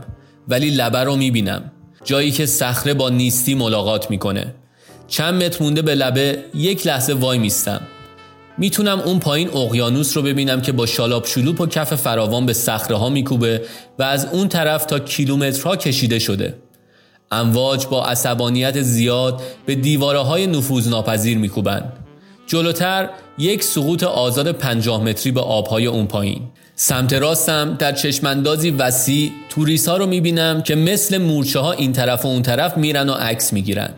ولی 0.47 0.69
لبه 0.69 0.99
رو 0.99 1.15
می‌بینم. 1.15 1.71
جایی 2.09 2.31
که 2.31 2.45
صخره 2.45 2.93
با 2.93 3.09
نیستی 3.09 3.55
ملاقات 3.55 4.09
می‌کنه. 4.09 4.53
چند 5.07 5.43
متر 5.43 5.63
مونده 5.63 5.81
به 5.81 5.95
لبه 5.95 6.43
یک 6.53 6.87
لحظه 6.87 7.13
وای 7.13 7.37
میستم. 7.37 7.81
می‌تونم 8.57 8.99
اون 8.99 9.19
پایین 9.19 9.49
اقیانوس 9.49 10.17
رو 10.17 10.23
ببینم 10.23 10.61
که 10.61 10.71
با 10.71 10.85
شالاب 10.85 11.25
شلوپ 11.25 11.61
و 11.61 11.65
کف 11.65 11.93
فراوان 11.93 12.45
به 12.45 12.53
صخره 12.53 12.97
ها 12.97 13.09
میکوبه 13.09 13.61
و 13.99 14.03
از 14.03 14.27
اون 14.31 14.47
طرف 14.47 14.85
تا 14.85 14.99
کیلومترها 14.99 15.75
کشیده 15.75 16.19
شده. 16.19 16.53
امواج 17.31 17.85
با 17.85 18.05
عصبانیت 18.05 18.81
زیاد 18.81 19.41
به 19.65 19.75
دیواره 19.75 20.19
های 20.19 20.47
نفوذ 20.47 20.87
ناپذیر 20.87 21.37
میکوبند. 21.37 21.93
جلوتر 22.47 23.09
یک 23.37 23.63
سقوط 23.63 24.03
آزاد 24.03 24.51
پنجاه 24.51 25.03
متری 25.03 25.31
به 25.31 25.41
آبهای 25.41 25.85
اون 25.85 26.07
پایین. 26.07 26.41
سمت 26.81 27.13
راستم 27.13 27.75
در 27.79 27.91
چشماندازی 27.91 28.69
وسیع 28.71 29.31
توریس 29.49 29.87
ها 29.87 29.97
رو 29.97 30.05
می‌بینم 30.05 30.61
که 30.61 30.75
مثل 30.75 31.17
مورچه 31.17 31.59
ها 31.59 31.71
این 31.71 31.93
طرف 31.93 32.25
و 32.25 32.27
اون 32.27 32.41
طرف 32.41 32.77
میرن 32.77 33.09
و 33.09 33.13
عکس 33.13 33.53
می‌گیرن. 33.53 33.89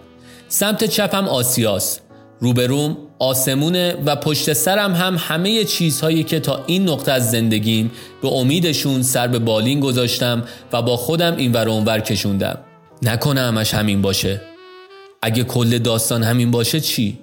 سمت 0.48 0.84
چپم 0.84 1.28
آسیاس. 1.28 2.00
روبروم 2.40 2.98
آسمونه 3.20 3.96
و 4.06 4.16
پشت 4.16 4.54
سرم 4.54 4.94
هم 4.94 5.16
همه 5.20 5.64
چیزهایی 5.64 6.24
که 6.24 6.40
تا 6.40 6.64
این 6.68 6.90
نقطه 6.90 7.12
از 7.12 7.32
زندگیم 7.32 7.92
به 8.22 8.28
امیدشون 8.28 9.04
سر 9.04 9.28
به 9.28 9.40
بالین 9.40 9.80
گذاشتم 9.80 10.44
و 10.74 10.82
با 10.82 10.98
خودم 10.98 11.36
این 11.36 11.52
ور 11.52 11.70
اونور 11.70 12.00
کشوندم. 12.00 12.58
نکنه 13.02 13.42
همش 13.42 13.74
همین 13.74 14.02
باشه. 14.02 14.42
اگه 15.22 15.44
کل 15.44 15.78
داستان 15.78 16.24
همین 16.24 16.52
باشه 16.52 16.80
چی؟ 16.80 17.20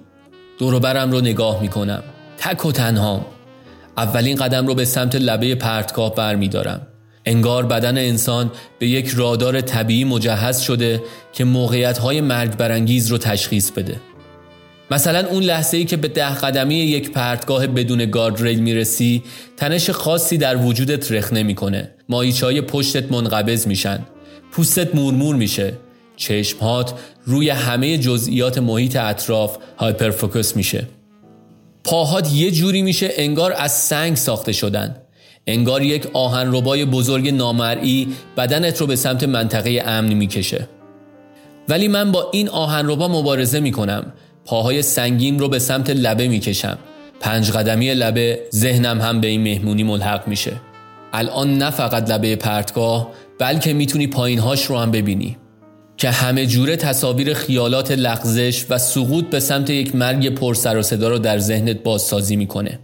دوروبرم 0.59 1.11
رو 1.11 1.21
نگاه 1.21 1.61
می‌کنم. 1.61 2.03
تک 2.37 2.65
و 2.65 2.71
تنهام. 2.71 3.25
اولین 3.99 4.37
قدم 4.37 4.67
رو 4.67 4.75
به 4.75 4.85
سمت 4.85 5.15
لبه 5.15 5.55
پرتگاه 5.55 6.15
بر 6.15 6.35
می 6.35 6.47
دارم. 6.47 6.87
انگار 7.25 7.65
بدن 7.65 7.97
انسان 7.97 8.51
به 8.79 8.87
یک 8.87 9.07
رادار 9.07 9.61
طبیعی 9.61 10.03
مجهز 10.03 10.59
شده 10.59 11.03
که 11.33 11.43
موقعیت 11.43 11.97
های 11.97 12.21
مرگ 12.21 12.57
برانگیز 12.57 13.07
رو 13.07 13.17
تشخیص 13.17 13.71
بده. 13.71 13.95
مثلا 14.91 15.27
اون 15.27 15.43
لحظه 15.43 15.77
ای 15.77 15.85
که 15.85 15.97
به 15.97 16.07
ده 16.07 16.35
قدمی 16.35 16.75
یک 16.75 17.11
پرتگاه 17.11 17.67
بدون 17.67 18.05
گاردریل 18.05 18.59
می‌رسی 18.59 19.23
تنش 19.57 19.89
خاصی 19.89 20.37
در 20.37 20.57
وجودت 20.57 21.11
رخ 21.11 21.33
نمی‌کنه. 21.33 21.91
مایچای 22.09 22.61
پشتت 22.61 23.11
منقبض 23.11 23.67
میشن. 23.67 23.99
پوستت 24.51 24.95
مورمور 24.95 25.35
میشه. 25.35 25.73
چشمهات 26.15 26.93
روی 27.25 27.49
همه 27.49 27.97
جزئیات 27.97 28.57
محیط 28.57 28.95
اطراف 28.95 29.57
هایپرفوکس 29.77 30.55
میشه. 30.55 30.87
پاهات 31.83 32.33
یه 32.33 32.51
جوری 32.51 32.81
میشه 32.81 33.09
انگار 33.15 33.53
از 33.57 33.71
سنگ 33.71 34.15
ساخته 34.15 34.51
شدن. 34.51 34.95
انگار 35.47 35.81
یک 35.81 36.07
آهن 36.13 36.55
ربای 36.55 36.85
بزرگ 36.85 37.29
نامرئی 37.29 38.07
بدنت 38.37 38.81
رو 38.81 38.87
به 38.87 38.95
سمت 38.95 39.23
منطقه 39.23 39.83
امن 39.85 40.13
می‌کشه. 40.13 40.67
ولی 41.69 41.87
من 41.87 42.11
با 42.11 42.29
این 42.33 42.49
آهن 42.49 42.89
ربا 42.89 43.07
مبارزه 43.07 43.59
می‌کنم. 43.59 44.13
پاهای 44.45 44.81
سنگیم 44.81 45.37
رو 45.37 45.49
به 45.49 45.59
سمت 45.59 45.89
لبه 45.89 46.27
می‌کشم. 46.27 46.77
پنج 47.19 47.51
قدمی 47.51 47.93
لبه 47.93 48.39
ذهنم 48.55 49.01
هم 49.01 49.21
به 49.21 49.27
این 49.27 49.43
مهمونی 49.43 49.83
ملحق 49.83 50.27
میشه. 50.27 50.51
الان 51.13 51.57
نه 51.57 51.69
فقط 51.69 52.11
لبه 52.11 52.35
پرتگاه 52.35 53.09
بلکه 53.39 53.73
می‌تونی 53.73 54.07
پایینهاش 54.07 54.65
رو 54.65 54.77
هم 54.77 54.91
ببینی. 54.91 55.37
که 55.99 56.09
همه 56.09 56.45
جوره 56.45 56.75
تصاویر 56.75 57.33
خیالات 57.33 57.91
لغزش 57.91 58.65
و 58.69 58.77
سقوط 58.77 59.25
به 59.25 59.39
سمت 59.39 59.69
یک 59.69 59.95
مرگ 59.95 60.35
پر 60.35 60.53
سر 60.53 60.77
و 60.77 60.81
صدا 60.81 61.09
رو 61.09 61.19
در 61.19 61.39
ذهنت 61.39 61.83
بازسازی 61.83 62.35
می‌کنه. 62.35 62.79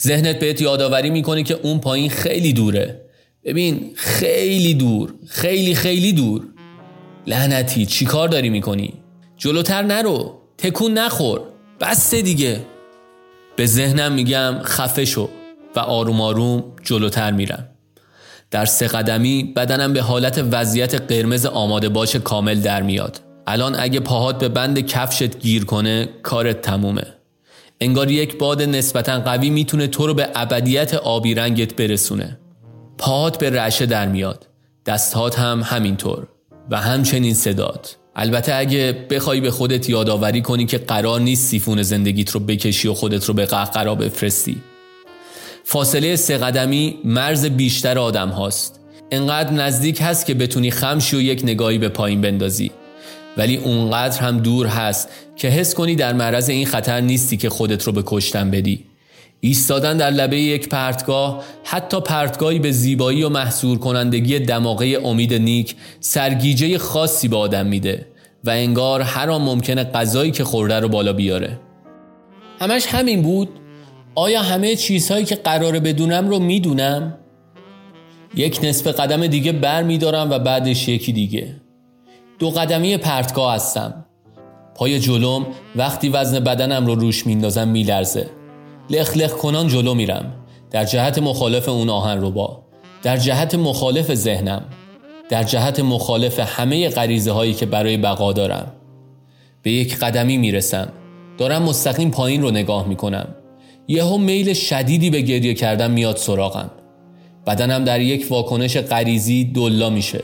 ذهنت 0.00 0.38
بهت 0.38 0.60
یادآوری 0.60 1.10
می‌کنه 1.10 1.42
که 1.42 1.58
اون 1.62 1.78
پایین 1.78 2.10
خیلی 2.10 2.52
دوره. 2.52 3.00
ببین 3.44 3.92
خیلی 3.96 4.74
دور 4.74 5.14
خیلی 5.26 5.74
خیلی 5.74 6.12
دور. 6.12 6.42
لعنتی 7.26 7.86
چی 7.86 8.04
کار 8.04 8.28
داری 8.28 8.50
می‌کنی؟ 8.50 8.94
جلوتر 9.36 9.82
نرو 9.82 10.38
تکون 10.58 10.98
نخور 10.98 11.40
بسته 11.80 12.22
دیگه. 12.22 12.60
به 13.56 13.66
ذهنم 13.66 14.12
میگم 14.12 14.54
خفه 14.62 15.04
شو 15.04 15.28
و 15.76 15.80
آروم 15.80 16.20
آروم 16.20 16.64
جلوتر 16.82 17.30
میرم. 17.30 17.68
در 18.52 18.64
سه 18.64 18.86
قدمی 18.86 19.52
بدنم 19.56 19.92
به 19.92 20.02
حالت 20.02 20.44
وضعیت 20.50 20.94
قرمز 21.12 21.46
آماده 21.46 21.88
باش 21.88 22.16
کامل 22.16 22.60
در 22.60 22.82
میاد. 22.82 23.20
الان 23.46 23.76
اگه 23.78 24.00
پاهات 24.00 24.38
به 24.38 24.48
بند 24.48 24.86
کفشت 24.86 25.38
گیر 25.38 25.64
کنه 25.64 26.08
کارت 26.22 26.60
تمومه. 26.60 27.06
انگار 27.80 28.10
یک 28.10 28.38
باد 28.38 28.62
نسبتا 28.62 29.20
قوی 29.20 29.50
می‌تونه 29.50 29.86
تو 29.86 30.06
رو 30.06 30.14
به 30.14 30.28
ابدیت 30.34 30.94
آبی 30.94 31.34
رنگت 31.34 31.76
برسونه. 31.76 32.38
پاهات 32.98 33.38
به 33.38 33.50
رعشه 33.50 33.86
در 33.86 34.08
میاد. 34.08 34.46
دستهات 34.86 35.38
هم 35.38 35.62
همینطور. 35.64 36.26
و 36.70 36.80
همچنین 36.80 37.34
صدات. 37.34 37.96
البته 38.16 38.54
اگه 38.54 39.06
بخوای 39.10 39.40
به 39.40 39.50
خودت 39.50 39.90
یادآوری 39.90 40.42
کنی 40.42 40.66
که 40.66 40.78
قرار 40.78 41.20
نیست 41.20 41.48
سیفون 41.48 41.82
زندگیت 41.82 42.30
رو 42.30 42.40
بکشی 42.40 42.88
و 42.88 42.94
خودت 42.94 43.24
رو 43.24 43.34
به 43.34 43.46
قهقرا 43.46 43.94
بفرستی. 43.94 44.62
فاصله 45.64 46.16
سه 46.16 46.38
قدمی 46.38 46.98
مرز 47.04 47.46
بیشتر 47.46 47.98
آدم 47.98 48.28
هاست. 48.28 48.80
انقدر 49.10 49.52
نزدیک 49.52 49.98
هست 50.02 50.26
که 50.26 50.34
بتونی 50.34 50.70
خمشی 50.70 51.16
و 51.16 51.20
یک 51.20 51.40
نگاهی 51.44 51.78
به 51.78 51.88
پایین 51.88 52.20
بندازی. 52.20 52.70
ولی 53.36 53.56
اونقدر 53.56 54.20
هم 54.20 54.38
دور 54.38 54.66
هست 54.66 55.08
که 55.36 55.48
حس 55.48 55.74
کنی 55.74 55.94
در 55.94 56.12
معرض 56.12 56.48
این 56.48 56.66
خطر 56.66 57.00
نیستی 57.00 57.36
که 57.36 57.48
خودت 57.48 57.84
رو 57.84 57.92
به 57.92 58.02
کشتن 58.06 58.50
بدی. 58.50 58.84
ایستادن 59.40 59.96
در 59.96 60.10
لبه 60.10 60.40
یک 60.40 60.68
پرتگاه 60.68 61.44
حتی 61.64 62.00
پرتگاهی 62.00 62.58
به 62.58 62.70
زیبایی 62.70 63.22
و 63.22 63.28
محصور 63.28 63.78
کنندگی 63.78 64.38
دماغه 64.38 64.98
امید 65.04 65.34
نیک 65.34 65.76
سرگیجه 66.00 66.78
خاصی 66.78 67.28
به 67.28 67.36
آدم 67.36 67.66
میده 67.66 68.06
و 68.44 68.50
انگار 68.50 69.00
هر 69.00 69.30
آن 69.30 69.42
ممکنه 69.42 69.84
غذایی 69.84 70.30
که 70.30 70.44
خورده 70.44 70.80
رو 70.80 70.88
بالا 70.88 71.12
بیاره. 71.12 71.58
همش 72.60 72.86
همین 72.86 73.22
بود 73.22 73.48
آیا 74.14 74.42
همه 74.42 74.76
چیزهایی 74.76 75.24
که 75.24 75.34
قراره 75.34 75.80
بدونم 75.80 76.28
رو 76.28 76.38
می‌دونم؟ 76.38 77.18
یک 78.34 78.60
نصف 78.62 78.86
قدم 78.86 79.26
دیگه 79.26 79.52
بر 79.52 79.82
میدارم 79.82 80.30
و 80.30 80.38
بعدش 80.38 80.88
یکی 80.88 81.12
دیگه. 81.12 81.56
دو 82.38 82.50
قدمی 82.50 82.96
پرتگاه 82.96 83.54
هستم. 83.54 84.04
پای 84.74 85.00
جلوم 85.00 85.46
وقتی 85.76 86.08
وزن 86.08 86.40
بدنم 86.40 86.86
رو 86.86 86.94
روش 86.94 87.26
میندازم 87.26 87.68
میلرزه. 87.68 88.30
لخ 88.90 89.16
لخ 89.16 89.32
کنان 89.32 89.68
جلو 89.68 89.94
میرم. 89.94 90.32
در 90.70 90.84
جهت 90.84 91.18
مخالف 91.18 91.68
اون 91.68 91.90
آهن 91.90 92.20
رو 92.20 92.30
با. 92.30 92.62
در 93.02 93.16
جهت 93.16 93.54
مخالف 93.54 94.14
ذهنم. 94.14 94.64
در 95.28 95.42
جهت 95.42 95.80
مخالف 95.80 96.40
همه 96.40 96.88
غریزه 96.88 97.32
هایی 97.32 97.54
که 97.54 97.66
برای 97.66 97.96
بقا 97.96 98.32
دارم. 98.32 98.72
به 99.62 99.72
یک 99.72 99.98
قدمی 99.98 100.38
می‌رسم. 100.38 100.88
دارم 101.38 101.62
مستقیم 101.62 102.10
پایین 102.10 102.42
رو 102.42 102.50
نگاه 102.50 102.88
می‌کنم. 102.88 103.34
یهو 103.88 104.18
میل 104.18 104.52
شدیدی 104.52 105.10
به 105.10 105.20
گریه 105.20 105.54
کردن 105.54 105.90
میاد 105.90 106.16
سراغم. 106.16 106.70
بدنم 107.46 107.84
در 107.84 108.00
یک 108.00 108.26
واکنش 108.30 108.76
غریزی 108.76 109.44
دلا 109.44 109.90
میشه. 109.90 110.22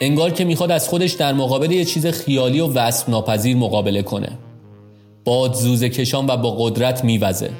انگار 0.00 0.30
که 0.30 0.44
می‌خواد 0.44 0.70
از 0.70 0.88
خودش 0.88 1.12
در 1.12 1.32
مقابل 1.32 1.70
یه 1.72 1.84
چیز 1.84 2.06
خیالی 2.06 2.60
و 2.60 2.66
وصف 2.72 3.08
ناپذیر 3.08 3.56
مقابله 3.56 4.02
کنه. 4.02 4.38
باد 5.24 5.54
زوزه 5.54 5.88
کشان 5.88 6.26
و 6.26 6.36
با 6.36 6.50
قدرت 6.50 7.04
میوزه. 7.04 7.50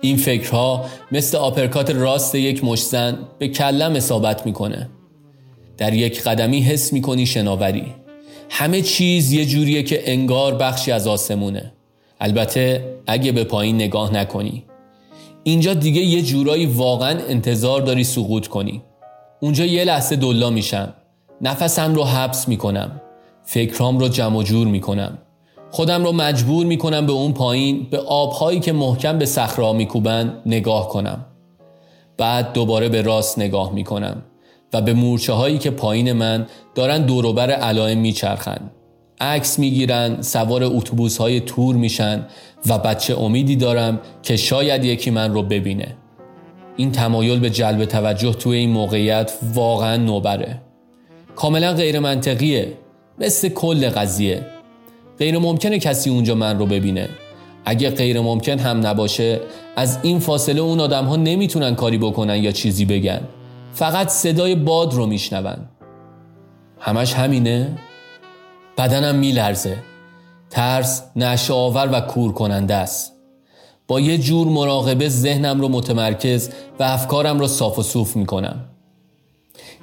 این 0.00 0.16
فکرها 0.16 0.84
مثل 1.12 1.36
آپرکات 1.36 1.90
راست 1.90 2.34
یک 2.34 2.64
مشزن 2.64 3.18
به 3.38 3.48
کلم 3.48 3.96
اصابت 3.96 4.46
می‌کنه. 4.46 4.90
در 5.78 5.94
یک 5.94 6.22
قدمی 6.22 6.60
حس 6.60 6.92
می‌کنی 6.92 7.26
شناوری. 7.26 7.86
همه 8.50 8.82
چیز 8.82 9.32
یه 9.32 9.44
جوریه 9.44 9.82
که 9.82 10.12
انگار 10.12 10.54
بخشی 10.54 10.92
از 10.92 11.06
آسمونه. 11.06 11.73
البته 12.20 12.84
اگه 13.06 13.32
به 13.32 13.44
پایین 13.44 13.74
نگاه 13.74 14.14
نکنی. 14.14 14.64
اینجا 15.42 15.74
دیگه 15.74 16.00
یه 16.00 16.22
جورایی 16.22 16.66
واقعا 16.66 17.18
انتظار 17.28 17.80
داری 17.80 18.04
سقوط 18.04 18.46
کنی. 18.46 18.82
اونجا 19.40 19.64
یه 19.64 19.84
لحظه 19.84 20.16
دلا 20.16 20.50
میشم. 20.50 20.94
نفسم 21.40 21.94
رو 21.94 22.04
حبس 22.04 22.48
می‌کنم. 22.48 23.00
فکرام 23.44 23.98
رو 23.98 24.08
جمع 24.08 24.42
جور 24.42 24.66
می‌کنم. 24.66 25.18
خودم 25.70 26.04
رو 26.04 26.12
مجبور 26.12 26.66
می‌کنم 26.66 27.06
به 27.06 27.12
اون 27.12 27.32
پایین 27.32 27.86
به 27.90 27.98
آبهایی 27.98 28.60
که 28.60 28.72
محکم 28.72 29.18
به 29.18 29.26
صخره 29.26 29.72
میکوبن 29.72 30.42
نگاه 30.46 30.88
کنم. 30.88 31.26
بعد 32.16 32.52
دوباره 32.52 32.88
به 32.88 33.02
راست 33.02 33.38
نگاه 33.38 33.72
می‌کنم 33.72 34.22
و 34.72 34.80
به 34.80 34.94
مورچه 34.94 35.32
هایی 35.32 35.58
که 35.58 35.70
پایین 35.70 36.12
من 36.12 36.46
دارن 36.74 37.06
دوروبر 37.06 37.50
علائم 37.50 37.98
میچرخن. 37.98 38.70
عکس 39.20 39.58
می‌گیرن 39.58 40.22
سوار 40.22 40.64
اتوبوس 40.64 41.18
های 41.18 41.40
تور 41.40 41.76
میشن 41.76 42.26
و 42.68 42.78
بچه 42.78 43.18
امیدی 43.20 43.56
دارم 43.56 44.00
که 44.22 44.36
شاید 44.36 44.84
یکی 44.84 45.10
من 45.10 45.34
رو 45.34 45.42
ببینه. 45.42 45.96
این 46.76 46.92
تمایل 46.92 47.40
به 47.40 47.50
جلب 47.50 47.84
توجه 47.84 48.32
توی 48.32 48.56
این 48.56 48.70
موقعیت 48.70 49.32
واقعا 49.54 49.96
نوبره. 49.96 50.60
کاملا 51.36 51.72
غیر 51.72 51.98
منطقیه 51.98 52.72
مثل 53.18 53.48
کل 53.48 53.88
قضیه. 53.88 54.46
غیر 55.18 55.38
ممکنه 55.38 55.78
کسی 55.78 56.10
اونجا 56.10 56.34
من 56.34 56.58
رو 56.58 56.66
ببینه. 56.66 57.08
اگه 57.64 57.90
غیر 57.90 58.20
ممکن 58.20 58.58
هم 58.58 58.86
نباشه 58.86 59.40
از 59.76 59.98
این 60.02 60.18
فاصله 60.18 60.60
اون 60.60 60.80
آدم 60.80 61.04
ها 61.04 61.16
نمی‌تونن 61.16 61.74
کاری 61.74 61.98
بکنن 61.98 62.36
یا 62.36 62.52
چیزی 62.52 62.84
بگن. 62.84 63.20
فقط 63.72 64.08
صدای 64.08 64.54
باد 64.54 64.94
رو 64.94 65.06
میشنون. 65.06 65.56
همش 66.80 67.14
همینه؟ 67.14 67.76
بدنم 68.78 69.14
میلرزه. 69.14 69.76
ترس 70.50 71.02
نشه 71.16 71.52
آور 71.52 71.88
و 71.92 72.00
کور 72.00 72.32
کننده 72.32 72.74
است. 72.74 73.12
با 73.88 74.00
یه 74.00 74.18
جور 74.18 74.46
مراقبه 74.46 75.08
ذهنم 75.08 75.60
رو 75.60 75.68
متمرکز 75.68 76.50
و 76.80 76.82
افکارم 76.82 77.38
رو 77.38 77.46
صاف 77.46 77.78
و 77.78 77.82
صوف 77.82 78.16
می‌کنم. 78.16 78.64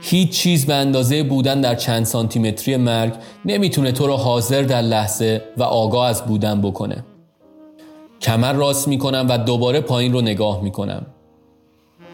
هیچ 0.02 0.30
چیز 0.30 0.66
به 0.66 0.74
اندازه 0.74 1.24
بودن 1.24 1.62
در 1.62 1.76
چند 1.76 2.06
سانتیمتری 2.06 2.78
مرگ 2.78 3.14
نمی‌تونه 3.46 3.92
تو 3.92 4.08
رو 4.08 4.14
حاضر 4.14 4.62
در 4.62 4.82
لحظه 4.82 5.42
و 5.58 5.64
آگاه 5.64 6.08
از 6.08 6.26
بودن 6.26 6.62
بکنه. 6.62 7.04
کمر 8.22 8.54
راست 8.54 8.88
می‌کنم 8.88 9.26
و 9.30 9.38
دوباره 9.38 9.82
پایین 9.82 10.14
رو 10.14 10.22
نگاه 10.22 10.62
می‌کنم. 10.62 11.06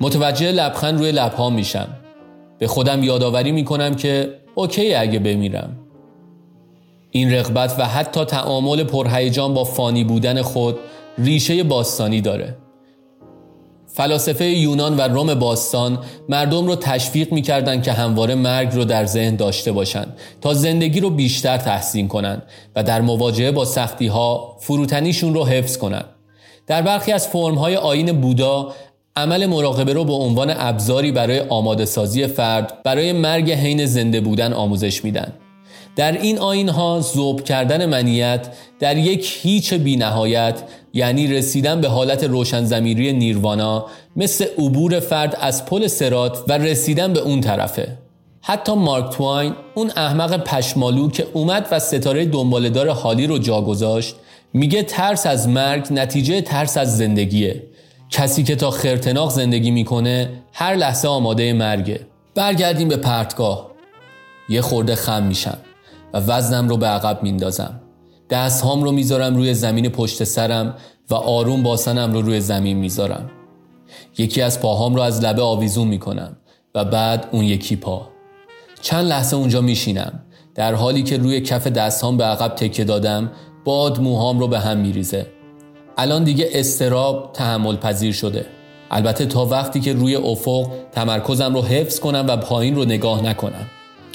متوجه 0.01 0.51
لبخند 0.51 0.99
روی 0.99 1.11
لبها 1.11 1.49
میشم. 1.49 1.87
به 2.59 2.67
خودم 2.67 3.03
یادآوری 3.03 3.51
می‌کنم 3.51 3.95
که 3.95 4.33
اوکی 4.55 4.93
اگه 4.93 5.19
بمیرم. 5.19 5.77
این 7.11 7.33
رغبت 7.33 7.75
و 7.79 7.85
حتی 7.85 8.25
تعامل 8.25 8.83
پرهیجان 8.83 9.53
با 9.53 9.63
فانی 9.63 10.03
بودن 10.03 10.41
خود 10.41 10.77
ریشه 11.17 11.63
باستانی 11.63 12.21
داره 12.21 12.57
فلاسفه 13.97 14.45
یونان 14.45 14.97
و 14.97 15.01
روم 15.01 15.33
باستان 15.33 15.99
مردم 16.29 16.67
رو 16.67 16.75
تشویق 16.75 17.33
می‌کردند 17.33 17.83
که 17.83 17.91
همواره 17.91 18.35
مرگ 18.35 18.73
رو 18.73 18.85
در 18.85 19.05
ذهن 19.05 19.35
داشته 19.35 19.71
باشند 19.71 20.17
تا 20.41 20.53
زندگی 20.53 20.99
رو 20.99 21.09
بیشتر 21.09 21.57
تحسین 21.57 22.07
کنند 22.07 22.43
و 22.75 22.83
در 22.83 23.01
مواجهه 23.01 23.51
با 23.51 23.65
سختی 23.65 24.07
ها 24.07 24.57
فروتنیشون 24.59 25.33
رو 25.33 25.45
حفظ 25.45 25.77
کنند. 25.77 26.05
در 26.67 26.81
برخی 26.81 27.11
از 27.11 27.27
های 27.27 27.75
آین 27.75 28.21
بودا 28.21 28.73
عمل 29.15 29.45
مراقبه 29.45 29.93
رو 29.93 30.05
به 30.05 30.13
عنوان 30.13 30.53
ابزاری 30.57 31.11
برای 31.11 31.39
آماده 31.39 31.85
سازی 31.85 32.27
فرد 32.27 32.83
برای 32.83 33.11
مرگ 33.11 33.51
حین 33.51 33.85
زنده 33.85 34.21
بودن 34.21 34.53
آموزش 34.53 35.03
میدن. 35.03 35.33
در 35.97 36.11
این 36.11 36.39
آین 36.39 36.69
ها 36.69 36.99
زوب 36.99 37.43
کردن 37.43 37.85
منیت 37.85 38.47
در 38.79 38.97
یک 38.97 39.39
هیچ 39.41 39.73
بی 39.73 39.95
نهایت 39.95 40.63
یعنی 40.93 41.27
رسیدن 41.27 41.81
به 41.81 41.87
حالت 41.87 42.23
روشن 42.23 42.65
زمیری 42.65 43.13
نیروانا 43.13 43.85
مثل 44.15 44.45
عبور 44.57 44.99
فرد 44.99 45.37
از 45.41 45.65
پل 45.65 45.87
سرات 45.87 46.43
و 46.47 46.57
رسیدن 46.57 47.13
به 47.13 47.19
اون 47.19 47.41
طرفه. 47.41 47.97
حتی 48.41 48.75
مارک 48.75 49.13
تواین 49.13 49.53
اون 49.75 49.91
احمق 49.95 50.43
پشمالو 50.43 51.09
که 51.09 51.27
اومد 51.33 51.67
و 51.71 51.79
ستاره 51.79 52.25
دنبالدار 52.25 52.89
حالی 52.89 53.27
رو 53.27 53.37
جا 53.37 53.61
گذاشت 53.61 54.15
میگه 54.53 54.83
ترس 54.83 55.25
از 55.25 55.47
مرگ 55.47 55.87
نتیجه 55.91 56.41
ترس 56.41 56.77
از 56.77 56.97
زندگیه. 56.97 57.63
کسی 58.09 58.43
که 58.43 58.55
تا 58.55 58.71
خرتناق 58.71 59.31
زندگی 59.31 59.71
می‌کنه 59.71 60.29
هر 60.53 60.75
لحظه 60.75 61.07
آماده 61.07 61.53
مرگه. 61.53 61.99
برگردیم 62.35 62.87
به 62.87 62.97
پرتگاه. 62.97 63.71
یه 64.49 64.61
خورده 64.61 64.95
خم 64.95 65.23
میشم 65.23 65.57
و 66.13 66.17
وزنم 66.17 66.69
رو 66.69 66.77
به 66.77 66.87
عقب 66.87 67.23
میندازم. 67.23 67.81
دست 68.29 68.63
هام 68.63 68.83
رو 68.83 68.91
می‌ذارم 68.91 69.35
روی 69.35 69.53
زمین 69.53 69.89
پشت 69.89 70.23
سرم 70.23 70.75
و 71.09 71.15
آروم 71.15 71.63
باسنم 71.63 72.13
رو 72.13 72.21
روی 72.21 72.41
زمین 72.41 72.77
می‌ذارم. 72.77 73.29
یکی 74.17 74.41
از 74.41 74.61
پاهام 74.61 74.95
رو 74.95 75.01
از 75.01 75.23
لبه 75.23 75.41
آویزون 75.41 75.87
می‌کنم 75.87 76.37
و 76.75 76.85
بعد 76.85 77.27
اون 77.31 77.43
یکی 77.43 77.75
پا. 77.75 78.07
چند 78.81 79.05
لحظه 79.05 79.37
اونجا 79.37 79.61
میشینم. 79.61 80.19
در 80.55 80.73
حالی 80.73 81.03
که 81.03 81.17
روی 81.17 81.41
کف 81.41 81.67
دستهام 81.67 82.17
به 82.17 82.23
عقب 82.23 82.55
تکه 82.55 82.83
دادم 82.83 83.31
باد 83.65 83.99
موهام 83.99 84.39
رو 84.39 84.47
به 84.47 84.59
هم 84.59 84.77
میریزه. 84.77 85.27
الان 85.97 86.23
دیگه 86.23 86.49
استراب 86.51 87.29
تحمل 87.33 87.75
پذیر 87.75 88.13
شده. 88.13 88.45
البته 88.91 89.25
تا 89.25 89.45
وقتی 89.45 89.79
که 89.79 89.93
روی 89.93 90.15
افق 90.15 90.67
تمرکزم 90.91 91.53
رو 91.53 91.61
حفظ 91.61 91.99
کنم 91.99 92.25
و 92.27 92.37
پایین 92.37 92.75
رو 92.75 92.85
نگاه 92.85 93.21
نکنم. 93.21 93.65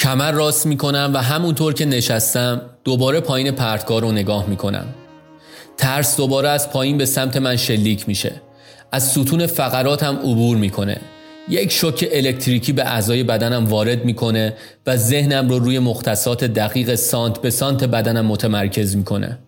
کمر 0.02 0.32
راست 0.32 0.66
می‌کنم 0.66 1.10
و 1.14 1.22
همونطور 1.22 1.74
که 1.74 1.84
نشستم 1.84 2.60
دوباره 2.84 3.20
پایین 3.20 3.50
پرتگاه 3.50 4.00
رو 4.00 4.12
نگاه 4.12 4.46
می‌کنم. 4.46 4.86
ترس 5.76 6.16
دوباره 6.16 6.48
از 6.48 6.70
پایین 6.70 6.98
به 6.98 7.04
سمت 7.04 7.36
من 7.36 7.56
شلیک 7.56 8.08
میشه. 8.08 8.32
از 8.92 9.10
ستون 9.10 9.46
فقراتم 9.46 10.16
عبور 10.16 10.56
می‌کنه. 10.56 10.96
یک 11.48 11.72
شوک 11.72 12.08
الکتریکی 12.12 12.72
به 12.72 12.84
اعضای 12.84 13.22
بدنم 13.22 13.66
وارد 13.66 14.04
می‌کنه 14.04 14.54
و 14.86 14.96
ذهنم 14.96 15.48
رو 15.48 15.58
روی 15.58 15.78
مختصات 15.78 16.44
دقیق 16.44 16.94
سانت 16.94 17.38
به 17.38 17.50
سانت 17.50 17.84
بدنم 17.84 18.26
متمرکز 18.26 18.96
می‌کنه. 18.96 19.38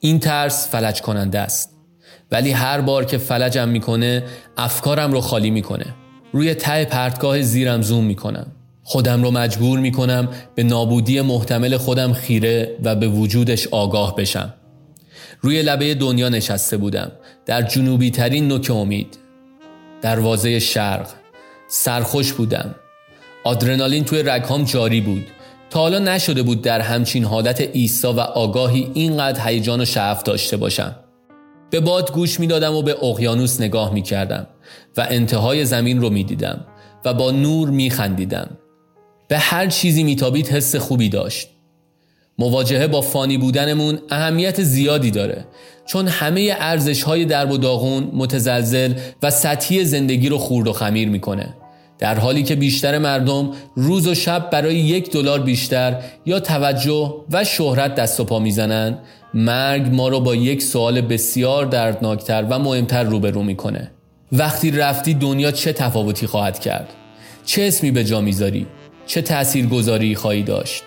این 0.00 0.20
ترس 0.20 0.68
فلج 0.68 1.00
کننده 1.00 1.38
است. 1.38 1.70
ولی 2.32 2.50
هر 2.50 2.80
بار 2.80 3.04
که 3.04 3.18
فلجم 3.18 3.68
می‌کنه 3.68 4.22
افکارم 4.56 5.12
رو 5.12 5.20
خالی 5.20 5.50
می‌کنه. 5.50 5.86
روی 6.32 6.54
ته 6.54 6.84
پرتگاه 6.84 7.42
زیرم 7.42 7.82
زوم 7.82 8.04
می‌کنم. 8.04 8.46
خودم 8.84 9.22
رو 9.22 9.30
مجبور 9.30 9.78
می‌کنم 9.78 10.28
به 10.54 10.62
نابودی 10.62 11.20
محتمل 11.20 11.76
خودم 11.76 12.12
خیره 12.12 12.76
و 12.82 12.96
به 12.96 13.08
وجودش 13.08 13.68
آگاه 13.68 14.16
بشم. 14.16 14.54
روی 15.40 15.62
لبه 15.62 15.94
دنیا 15.94 16.28
نشسته 16.28 16.76
بودم. 16.76 17.12
در 17.46 17.62
جنوبی 17.62 18.10
ترین 18.10 18.48
نوک 18.48 18.70
امید. 18.70 19.18
دروازه 20.02 20.58
شرق. 20.58 21.08
سرخوش 21.68 22.32
بودم. 22.32 22.74
آدرنالین 23.44 24.04
توی 24.04 24.22
رگهام 24.22 24.64
جاری 24.64 25.00
بود. 25.00 25.26
تا 25.70 25.80
حالا 25.80 25.98
نشده 25.98 26.42
بود 26.42 26.62
در 26.62 26.80
همچین 26.80 27.24
حالت 27.24 27.68
ایسا 27.72 28.12
و 28.12 28.20
آگاهی 28.20 28.90
اینقدر 28.94 29.48
هیجان 29.48 29.80
و 29.80 29.84
شعف 29.84 30.22
داشته 30.22 30.56
باشم. 30.56 30.96
به 31.70 31.80
باد 31.80 32.12
گوش 32.12 32.40
می‌دادم 32.40 32.74
و 32.74 32.82
به 32.82 33.04
اقیانوس 33.04 33.60
نگاه 33.60 33.94
می 33.94 34.02
کردم 34.02 34.46
و 34.96 35.06
انتهای 35.10 35.64
زمین 35.64 36.00
رو 36.00 36.10
می 36.10 36.24
دیدم 36.24 36.64
و 37.04 37.14
با 37.14 37.30
نور 37.30 37.70
می 37.70 37.90
خندیدم. 37.90 38.50
به 39.28 39.38
هر 39.38 39.66
چیزی 39.66 40.02
میتابید 40.02 40.48
حس 40.48 40.76
خوبی 40.76 41.08
داشت. 41.08 41.48
مواجهه 42.38 42.86
با 42.86 43.00
فانی 43.00 43.38
بودنمون 43.38 43.98
اهمیت 44.10 44.62
زیادی 44.62 45.10
داره 45.10 45.44
چون 45.86 46.08
همه 46.08 46.56
ارزش 46.60 47.02
های 47.02 47.24
درب 47.24 47.50
و 47.50 47.56
داغون 47.56 48.10
متزلزل 48.12 48.94
و 49.22 49.30
سطحی 49.30 49.84
زندگی 49.84 50.28
رو 50.28 50.38
خورد 50.38 50.68
و 50.68 50.72
خمیر 50.72 51.08
می‌کنه. 51.08 51.54
در 51.98 52.18
حالی 52.18 52.42
که 52.42 52.54
بیشتر 52.54 52.98
مردم 52.98 53.50
روز 53.76 54.06
و 54.06 54.14
شب 54.14 54.50
برای 54.50 54.74
یک 54.74 55.10
دلار 55.10 55.40
بیشتر 55.40 56.02
یا 56.26 56.40
توجه 56.40 57.14
و 57.30 57.44
شهرت 57.44 57.94
دست 57.94 58.20
و 58.20 58.24
پا 58.24 58.38
می‌زنن 58.38 58.98
مرگ 59.34 59.94
ما 59.94 60.08
رو 60.08 60.20
با 60.20 60.34
یک 60.34 60.62
سوال 60.62 61.00
بسیار 61.00 61.66
دردناکتر 61.66 62.46
و 62.50 62.58
مهمتر 62.58 63.02
روبرو 63.02 63.42
می‌کنه. 63.42 63.90
وقتی 64.32 64.70
رفتی 64.70 65.14
دنیا 65.14 65.50
چه 65.50 65.72
تفاوتی 65.72 66.26
خواهد 66.26 66.58
کرد؟ 66.58 66.88
چه 67.44 67.62
اسمی 67.62 67.90
به 67.90 68.04
جا 68.04 68.20
می‌ذاری؟ 68.20 68.66
چه 69.06 69.22
تأثیر 69.22 69.66
گذاری 69.66 70.14
خواهی 70.14 70.42
داشت؟ 70.42 70.82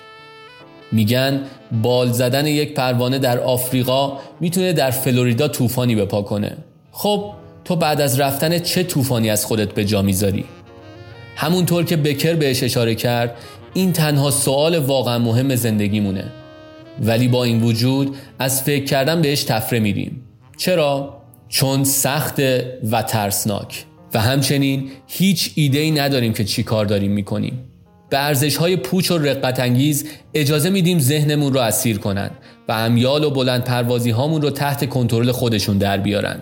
میگن 0.91 1.41
بال 1.81 2.11
زدن 2.11 2.47
یک 2.47 2.73
پروانه 2.73 3.19
در 3.19 3.39
آفریقا 3.39 4.19
می‌تونه 4.39 4.73
در 4.73 4.91
فلوریدا 4.91 5.47
طوفانی 5.47 5.95
بپا 5.95 6.21
کنه. 6.21 6.57
خب 6.91 7.33
تو 7.65 7.75
بعد 7.75 8.01
از 8.01 8.19
رفتن 8.19 8.59
چه 8.59 8.83
طوفانی 8.83 9.29
از 9.29 9.45
خودت 9.45 9.73
به 9.73 9.85
جا 9.85 10.01
می‌ذاری؟ 10.01 10.45
همونطور 11.35 11.83
که 11.83 11.97
بکر 11.97 12.33
بهش 12.33 12.63
اشاره 12.63 12.95
کرد 12.95 13.35
این 13.73 13.93
تنها 13.93 14.31
سوال 14.31 14.77
واقعا 14.77 15.19
مهم 15.19 15.55
زندگی 15.55 15.99
مونه 15.99 16.31
ولی 17.01 17.27
با 17.27 17.43
این 17.43 17.61
وجود 17.61 18.15
از 18.39 18.63
فکر 18.63 18.85
کردن 18.85 19.21
بهش 19.21 19.43
تفره 19.43 19.79
میریم. 19.79 20.23
چرا؟ 20.57 21.17
چون 21.49 21.83
سخت 21.83 22.39
و 22.91 23.01
ترسناک. 23.01 23.85
و 24.13 24.21
همچنین 24.21 24.89
هیچ 25.07 25.51
ایده 25.55 25.79
ای 25.79 25.91
نداریم 25.91 26.33
که 26.33 26.43
چی 26.43 26.63
کار 26.63 26.85
داریم 26.85 27.11
می‌کنیم. 27.11 27.66
به 28.09 28.17
ارزش 28.17 28.55
های 28.55 28.75
پوچ 28.75 29.11
و 29.11 29.17
رقت 29.17 29.59
انگیز 29.59 30.05
اجازه 30.33 30.69
میدیم 30.69 30.99
ذهنمون 30.99 31.53
رو 31.53 31.59
اسیر 31.59 31.97
کنن 31.97 32.29
و 32.67 32.71
امیال 32.71 33.23
و 33.23 33.29
بلند 33.29 33.63
پروازی 33.63 34.09
هامون 34.09 34.41
رو 34.41 34.49
تحت 34.49 34.89
کنترل 34.89 35.31
خودشون 35.31 35.77
در 35.77 35.97
بیارن. 35.97 36.41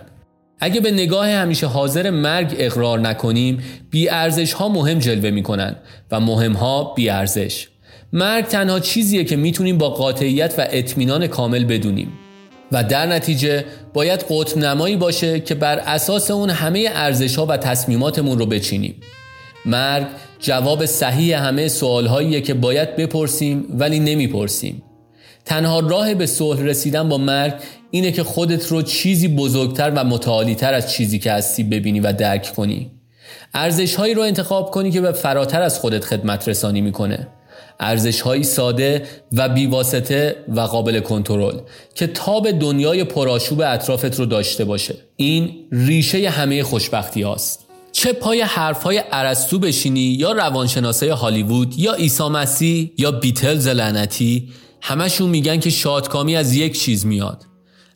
اگه 0.60 0.80
به 0.80 0.90
نگاه 0.90 1.30
همیشه 1.30 1.66
حاضر 1.66 2.10
مرگ 2.10 2.54
اقرار 2.58 3.00
نکنیم 3.00 3.62
بی 3.90 4.08
ارزش 4.08 4.52
ها 4.52 4.68
مهم 4.68 4.98
جلوه 4.98 5.30
می‌کنن 5.30 5.76
و 6.10 6.20
مهم 6.20 6.52
ها 6.52 6.94
بی 6.94 7.08
ارزش 7.08 7.68
مرگ 8.12 8.44
تنها 8.44 8.80
چیزیه 8.80 9.24
که 9.24 9.36
می‌تونیم 9.36 9.78
با 9.78 9.90
قاطعیت 9.90 10.54
و 10.58 10.66
اطمینان 10.70 11.26
کامل 11.26 11.64
بدونیم 11.64 12.12
و 12.72 12.84
در 12.84 13.06
نتیجه 13.06 13.64
باید 13.94 14.24
قطب 14.30 14.58
نمایی 14.58 14.96
باشه 14.96 15.40
که 15.40 15.54
بر 15.54 15.78
اساس 15.78 16.30
اون 16.30 16.50
همه 16.50 16.90
ارزش 16.92 17.36
ها 17.36 17.46
و 17.46 17.56
تصمیماتمون 17.56 18.38
رو 18.38 18.46
بچینیم. 18.46 18.94
مرگ 19.66 20.06
جواب 20.40 20.86
صحیح 20.86 21.38
همه 21.38 21.68
سوال 21.68 22.40
که 22.40 22.54
باید 22.54 22.96
بپرسیم 22.96 23.64
ولی 23.70 24.00
نمی‌پرسیم. 24.00 24.82
تنها 25.44 25.80
راه 25.80 26.14
به 26.14 26.26
صلح 26.26 26.62
رسیدن 26.62 27.08
با 27.08 27.18
مرگ 27.18 27.54
اینه 27.90 28.12
که 28.12 28.22
خودت 28.22 28.66
رو 28.66 28.82
چیزی 28.82 29.28
بزرگتر 29.28 29.90
و 29.90 30.04
متعالیتر 30.04 30.74
از 30.74 30.92
چیزی 30.92 31.18
که 31.18 31.32
هستی 31.32 31.62
ببینی 31.62 32.00
و 32.00 32.12
درک 32.12 32.52
کنی. 32.56 32.90
ارزش 33.54 33.94
هایی 33.94 34.14
رو 34.14 34.22
انتخاب 34.22 34.70
کنی 34.70 34.90
که 34.90 35.00
به 35.00 35.12
فراتر 35.12 35.62
از 35.62 35.78
خودت 35.78 36.04
خدمت 36.04 36.48
رسانی 36.48 36.80
می‌کنه. 36.80 37.28
ارزش 37.80 38.20
هایی 38.20 38.44
ساده 38.44 39.02
و 39.32 39.48
بیواسطه 39.48 40.36
و 40.48 40.60
قابل 40.60 41.00
کنترل 41.00 41.58
که 41.94 42.06
تاب 42.06 42.50
دنیای 42.50 43.04
پرآشوب 43.04 43.60
اطرافت 43.60 44.18
رو 44.18 44.26
داشته 44.26 44.64
باشه. 44.64 44.94
این 45.16 45.50
ریشه 45.72 46.28
همه 46.28 46.62
خوشبختی 46.62 47.22
هاست. 47.22 47.65
چه 47.98 48.12
پای 48.12 48.40
حرفهای 48.40 49.02
ارسطو 49.12 49.58
بشینی 49.58 50.00
یا 50.00 50.32
روانشناسای 50.32 51.08
هالیوود 51.08 51.78
یا 51.78 51.92
عیسی 51.92 52.28
مسیح 52.28 52.92
یا 52.98 53.10
بیتلز 53.10 53.68
لعنتی؟ 53.68 54.48
همشون 54.82 55.30
میگن 55.30 55.60
که 55.60 55.70
شادکامی 55.70 56.36
از 56.36 56.54
یک 56.54 56.80
چیز 56.80 57.06
میاد. 57.06 57.44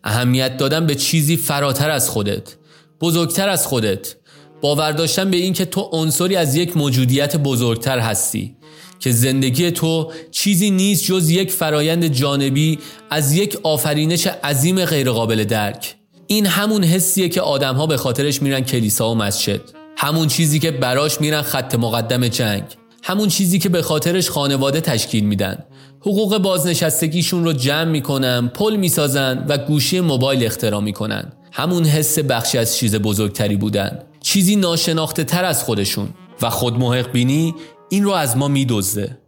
اهمیت 0.05 0.57
دادن 0.57 0.87
به 0.87 0.95
چیزی 0.95 1.37
فراتر 1.37 1.91
از 1.91 2.11
خودت 2.11 2.57
بزرگتر 3.01 3.49
از 3.49 3.67
خودت. 3.67 4.15
باور 4.61 4.93
داشتن 4.93 5.31
به 5.31 5.37
این 5.37 5.53
که 5.53 5.65
تو 5.65 5.81
عنصری 5.81 6.37
از 6.37 6.55
یک 6.55 6.77
موجودیت 6.77 7.37
بزرگتر 7.37 7.99
هستی 7.99 8.57
که 9.01 9.11
زندگی 9.11 9.71
تو 9.71 10.13
چیزی 10.31 10.71
نیست 10.71 11.05
جز 11.05 11.31
یک 11.31 11.53
فرایند 11.53 12.07
جانبی 12.07 12.79
از 13.11 13.33
یک 13.33 13.59
آفرینش 13.63 14.27
عظیم 14.27 14.85
غیرقابل 14.85 15.45
درک. 15.45 15.95
این 16.27 16.47
همون 16.47 16.85
حسیه 16.85 17.29
که 17.29 17.41
آدمها 17.41 17.87
به 17.87 17.97
خاطرش 17.97 18.43
میرن 18.43 18.61
کلیسا 18.61 19.11
و 19.11 19.15
مسجد. 19.15 19.80
همون 20.03 20.29
چیزی 20.29 20.59
که 20.59 20.71
براش 20.71 21.21
میرن 21.21 21.43
خط 21.43 21.75
مقدم 21.75 22.29
جنگ. 22.29 22.63
همون 23.03 23.29
چیزی 23.29 23.59
که 23.59 23.69
به 23.69 23.83
خاطرش 23.83 24.31
خانواده 24.31 24.81
تشکیل 24.81 25.25
میدن. 25.25 25.65
حقوق 26.01 26.39
بازنشستگیشون 26.39 27.45
رو 27.45 27.53
جمع 27.53 27.85
می‌کنن 27.85 28.49
پل 28.49 28.77
می‌سازن 28.77 29.45
و 29.49 29.59
گوشی 29.59 30.01
موبایل 30.01 30.45
اختراع 30.45 30.81
می‌کنن. 30.81 31.33
همون 31.53 31.85
حس 31.85 32.19
بخشی 32.19 32.59
از 32.59 32.77
چیز 32.77 32.97
بزرگتری 32.97 33.57
بودن. 33.57 33.99
چیزی 34.21 34.57
ناشناخته 34.57 35.25
تر 35.25 35.45
از 35.45 35.65
خودشون. 35.65 36.09
و 36.43 36.51
خودمحق 36.51 37.13
بینی 37.13 37.55
این 37.89 38.05
رو 38.05 38.11
از 38.11 38.37
ما 38.37 38.49
میدزده. 38.49 39.19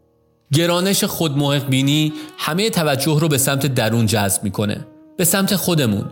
گرانش 0.53 1.05
خودمحق 1.05 1.69
بینی 1.69 2.13
همه 2.39 2.71
توجه 2.71 3.21
رو 3.21 3.29
به 3.29 3.39
سمت 3.39 3.67
درون 3.67 4.07
جذب 4.07 4.45
می‌کنه. 4.45 4.87
به 5.17 5.25
سمت 5.25 5.57
خودمون. 5.57 6.05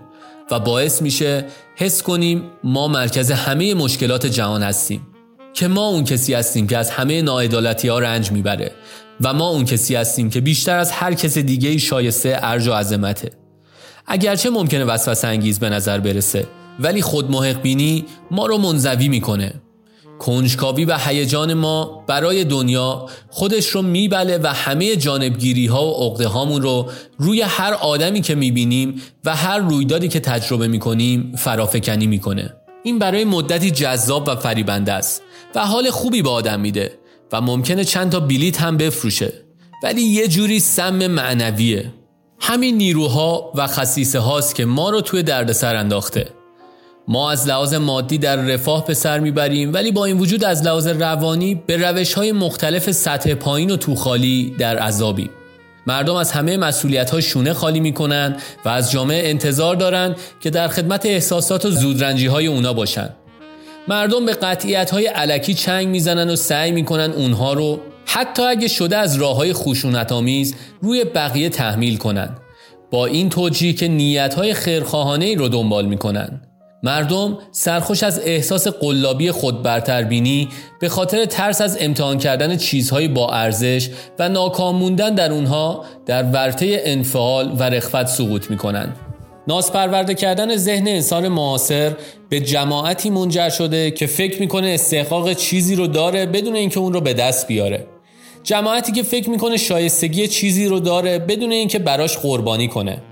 و 0.50 0.60
باعث 0.60 1.02
میشه 1.02 1.44
حس 1.80 2.02
کنیم 2.02 2.42
ما 2.64 2.88
مرکز 2.88 3.30
همه 3.30 3.74
مشکلات 3.74 4.26
جهان 4.26 4.62
هستیم 4.62 5.06
که 5.54 5.68
ما 5.68 5.86
اون 5.86 6.04
کسی 6.04 6.34
هستیم 6.34 6.66
که 6.66 6.78
از 6.78 6.90
همه 6.90 7.22
ناعدالتی 7.22 7.88
ها 7.88 7.98
رنج 7.98 8.32
می‌بره 8.32 8.72
و 9.20 9.32
ما 9.32 9.48
اون 9.48 9.64
کسی 9.64 9.94
هستیم 9.94 10.30
که 10.30 10.40
بیشتر 10.40 10.78
از 10.78 10.90
هر 10.90 11.14
کس 11.14 11.38
دیگه 11.38 11.78
شایسته 11.78 12.38
ارج 12.42 12.68
و 12.68 12.72
عظمته. 12.72 13.30
اگرچه 14.06 14.50
ممکنه 14.50 14.84
وسوسه 14.84 15.28
انگیز 15.28 15.60
به 15.60 15.70
نظر 15.70 16.00
برسه 16.00 16.46
ولی 16.80 17.02
خود 17.02 17.60
بینی 17.62 18.04
ما 18.30 18.46
رو 18.46 18.58
منزوی 18.58 19.08
می‌کنه. 19.08 19.54
کنجکاوی 20.20 20.84
و 20.84 20.98
هیجان 20.98 21.54
ما 21.54 22.04
برای 22.06 22.44
دنیا 22.44 23.06
خودش 23.30 23.66
رو 23.66 23.82
میبله 23.82 24.38
و 24.38 24.46
همه 24.46 24.96
جانبگیری 24.96 25.66
ها 25.66 25.86
و 25.86 26.04
عقده 26.04 26.28
هامون 26.28 26.62
رو 26.62 26.90
روی 27.18 27.42
هر 27.42 27.72
آدمی 27.72 28.20
که 28.20 28.34
می‌بینیم 28.34 29.02
و 29.24 29.36
هر 29.36 29.58
رویدادی 29.58 30.08
که 30.08 30.20
تجربه 30.20 30.68
می‌کنیم 30.68 31.32
فرافکنی 31.38 32.06
می‌کنه. 32.06 32.54
این 32.82 32.98
برای 32.98 33.24
مدتی 33.24 33.70
جذاب 33.70 34.28
و 34.28 34.36
فریبنده 34.36 34.92
است 34.92 35.22
و 35.54 35.66
حال 35.66 35.90
خوبی 35.90 36.22
به 36.22 36.30
آدم 36.30 36.60
میده 36.60 36.98
و 37.32 37.40
ممکنه 37.40 37.84
چند 37.84 38.12
تا 38.12 38.20
بلیت 38.20 38.62
هم 38.62 38.76
بفروشه. 38.76 39.32
ولی 39.82 40.02
یه 40.02 40.28
جوری 40.28 40.60
سم 40.60 41.06
معنویه. 41.06 41.94
همین 42.40 42.76
نیروها 42.76 43.52
و 43.54 43.66
خصیصه 43.66 44.18
هاست 44.18 44.54
که 44.54 44.64
ما 44.64 44.90
رو 44.90 45.00
توی 45.00 45.22
دردسر 45.22 45.76
انداخته. 45.76 46.39
ما 47.10 47.30
از 47.30 47.48
لحاظ 47.48 47.74
مادی 47.74 48.18
در 48.18 48.36
رفاه 48.36 48.86
به 48.86 48.94
سر 48.94 49.18
می‌بریم 49.18 49.72
ولی 49.72 49.92
با 49.92 50.04
این 50.04 50.18
وجود 50.18 50.44
از 50.44 50.62
لحاظ 50.62 50.86
روانی 50.86 51.54
به 51.66 51.76
روش 51.76 52.14
های 52.14 52.32
مختلف 52.32 52.90
سطح 52.90 53.34
پایین 53.34 53.70
و 53.70 53.76
توخالی 53.76 54.54
در 54.58 54.78
عذابیم. 54.78 55.30
مردم 55.86 56.14
از 56.14 56.32
همه 56.32 56.56
مسئولیت 56.56 57.10
ها 57.10 57.20
شونه 57.20 57.52
خالی 57.52 57.80
می‌کنن 57.80 58.36
و 58.64 58.68
از 58.68 58.90
جامعه 58.90 59.30
انتظار 59.30 59.76
دارند 59.76 60.16
که 60.40 60.50
در 60.50 60.68
خدمت 60.68 61.06
احساسات 61.06 61.64
و 61.64 61.70
زودرنجی 61.70 62.26
های 62.26 62.46
اونا 62.46 62.72
باشن. 62.72 63.08
مردم 63.88 64.26
به 64.26 64.32
قطعیت 64.32 64.90
های 64.90 65.06
علکی 65.06 65.54
چنگ 65.54 65.88
می‌زنن 65.88 66.30
و 66.30 66.36
سعی 66.36 66.70
می‌کنن 66.70 67.10
اونها 67.10 67.52
رو 67.52 67.80
حتی 68.06 68.42
اگه 68.42 68.68
شده 68.68 68.96
از 68.96 69.16
راه 69.16 69.36
های 69.36 69.52
خشونت 69.52 70.12
آمیز 70.12 70.54
روی 70.82 71.04
بقیه 71.04 71.48
تحمیل 71.48 71.96
کنند 71.96 72.40
با 72.90 73.06
این 73.06 73.28
توجیه 73.28 73.72
که 73.72 73.88
نیتهای 73.88 74.54
خیرخواهانه 74.54 75.24
ای 75.24 75.34
رو 75.34 75.48
دنبال 75.48 75.86
می‌کنن. 75.86 76.40
مردم 76.82 77.38
سرخوش 77.52 78.02
از 78.02 78.20
احساس 78.24 78.68
قلابی 78.68 79.30
خود 79.30 79.62
برتربینی 79.62 80.48
به 80.80 80.88
خاطر 80.88 81.24
ترس 81.24 81.60
از 81.60 81.78
امتحان 81.80 82.18
کردن 82.18 82.56
چیزهای 82.56 83.08
با 83.08 83.30
ارزش 83.30 83.88
و 84.18 84.28
ناکام 84.28 84.76
موندن 84.76 85.14
در 85.14 85.32
اونها 85.32 85.84
در 86.06 86.22
ورطه 86.22 86.82
انفعال 86.84 87.56
و 87.58 87.62
رخوت 87.62 88.06
سقوط 88.06 88.50
می‌کنن 88.50 88.92
ناسپرورده 89.48 90.14
کردن 90.14 90.56
ذهن 90.56 90.88
انسان 90.88 91.28
معاصر 91.28 91.92
به 92.28 92.40
جماعتی 92.40 93.10
منجر 93.10 93.48
شده 93.48 93.90
که 93.90 94.06
فکر 94.06 94.40
می‌کنه 94.40 94.68
استحقاق 94.68 95.32
چیزی 95.32 95.74
رو 95.74 95.86
داره 95.86 96.26
بدون 96.26 96.54
اینکه 96.54 96.80
اون 96.80 96.92
رو 96.92 97.00
به 97.00 97.14
دست 97.14 97.46
بیاره. 97.46 97.86
جماعتی 98.42 98.92
که 98.92 99.02
فکر 99.02 99.30
می‌کنه 99.30 99.56
شایستگی 99.56 100.28
چیزی 100.28 100.66
رو 100.66 100.80
داره 100.80 101.18
بدون 101.18 101.52
اینکه 101.52 101.78
براش 101.78 102.18
قربانی 102.18 102.68
کنه. 102.68 103.02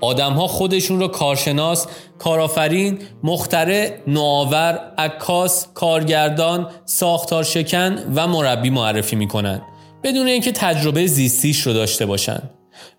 آدمها 0.00 0.46
خودشون 0.46 1.00
رو 1.00 1.08
کارشناس، 1.08 1.86
کارآفرین، 2.18 2.98
مخترع، 3.22 3.90
نوآور، 4.06 4.80
عکاس، 4.98 5.66
کارگردان، 5.74 6.70
ساختار 6.84 7.44
شکن 7.44 7.98
و 8.14 8.26
مربی 8.26 8.70
معرفی 8.70 9.16
می‌کنن 9.16 9.62
بدون 10.02 10.26
اینکه 10.26 10.52
تجربه 10.52 11.06
زیستیش 11.06 11.60
رو 11.60 11.72
داشته 11.72 12.06
باشن. 12.06 12.42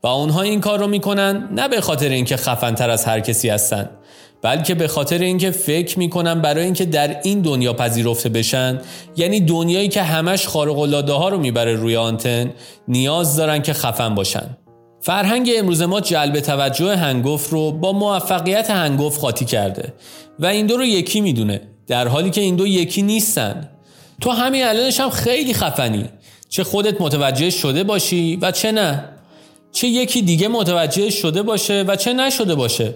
و 0.03 0.07
اونها 0.07 0.41
این 0.41 0.61
کار 0.61 0.79
رو 0.79 0.87
می‌کنن 0.87 1.49
نه 1.51 1.67
به 1.67 1.81
خاطر 1.81 2.09
اینکه 2.09 2.37
خفنتر 2.37 2.89
از 2.89 3.05
هر 3.05 3.19
کسی 3.19 3.49
هستن 3.49 3.89
بلکه 4.41 4.75
به 4.75 4.87
خاطر 4.87 5.17
اینکه 5.17 5.51
فکر 5.51 5.99
می‌کنن 5.99 6.41
برای 6.41 6.63
اینکه 6.63 6.85
در 6.85 7.19
این 7.23 7.41
دنیا 7.41 7.73
پذیرفته 7.73 8.29
بشن. 8.29 8.81
یعنی 9.17 9.39
دنیایی 9.39 9.87
که 9.87 10.01
همش 10.01 10.47
خارق 10.47 10.79
العاده 10.79 11.13
ها 11.13 11.29
رو 11.29 11.37
می‌بره 11.37 11.75
روی 11.75 11.95
آنتن 11.95 12.53
نیاز 12.87 13.35
دارن 13.35 13.61
که 13.61 13.73
خفن 13.73 14.15
باشن. 14.15 14.57
فرهنگ 15.07 15.51
امروز 15.57 15.81
ما 15.81 16.01
جلب 16.01 16.39
توجه 16.39 16.95
هنگوف 16.95 17.49
رو 17.49 17.71
با 17.71 17.91
موفقیت 17.91 18.71
هنگوف 18.71 19.17
خاطی 19.17 19.45
کرده 19.45 19.93
و 20.39 20.45
این 20.45 20.65
دو 20.67 20.77
رو 20.77 20.85
یکی 20.85 21.21
می‌دونه 21.21 21.61
در 21.87 22.07
حالی 22.07 22.29
که 22.29 22.41
این 22.41 22.55
دو 22.55 22.67
یکی 22.67 23.01
نیستن. 23.01 23.69
تو 24.21 24.31
همین 24.31 24.65
الانش 24.65 24.99
هم 24.99 25.09
خیلی 25.09 25.53
خفنی. 25.53 26.05
چه 26.49 26.63
خودت 26.63 27.01
متوجه 27.01 27.49
شده 27.49 27.83
باشی 27.83 28.35
و 28.41 28.51
چه 28.51 28.71
نه. 28.71 29.09
چه 29.71 29.87
یکی 29.87 30.21
دیگه 30.21 30.47
متوجه 30.47 31.09
شده 31.09 31.43
باشه 31.43 31.83
و 31.87 31.95
چه 31.95 32.13
نشده 32.13 32.55
باشه. 32.55 32.93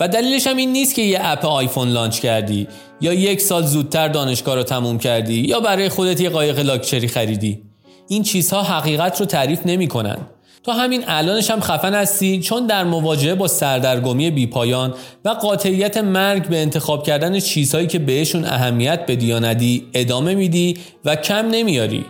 و 0.00 0.08
دلیلش 0.08 0.46
هم 0.46 0.56
این 0.56 0.72
نیست 0.72 0.94
که 0.94 1.02
یه 1.02 1.18
اپ 1.22 1.44
آیفون 1.44 1.88
لانچ 1.88 2.20
کردی 2.20 2.68
یا 3.00 3.12
یک 3.12 3.40
سال 3.40 3.62
زودتر 3.62 4.08
دانشگاه 4.08 4.54
رو 4.54 4.62
تموم 4.62 4.98
کردی 4.98 5.40
یا 5.40 5.60
برای 5.60 5.88
خودت 5.88 6.20
یه 6.20 6.30
قایق 6.30 6.58
لاکچری 6.58 7.08
خریدی. 7.08 7.62
این 8.08 8.22
چیزها 8.22 8.62
حقیقت 8.62 9.20
رو 9.20 9.26
تعریف 9.26 9.66
نمی‌کنن. 9.66 10.16
تو 10.64 10.72
همین 10.72 11.04
الانش 11.06 11.50
هم 11.50 11.60
خفن 11.60 11.94
هستی 11.94 12.40
چون 12.40 12.66
در 12.66 12.84
مواجهه 12.84 13.34
با 13.34 13.48
سردرگمی 13.48 14.30
بیپایان 14.30 14.94
و 15.24 15.28
قاطعیت 15.28 15.96
مرگ 15.96 16.48
به 16.48 16.62
انتخاب 16.62 17.06
کردن 17.06 17.40
چیزهایی 17.40 17.86
که 17.86 17.98
بهشون 17.98 18.44
اهمیت 18.44 19.00
بدی 19.08 19.26
یا 19.26 19.38
ندی 19.38 19.86
ادامه 19.94 20.34
میدی 20.34 20.76
و 21.04 21.16
کم 21.16 21.48
نمیاری. 21.50 22.04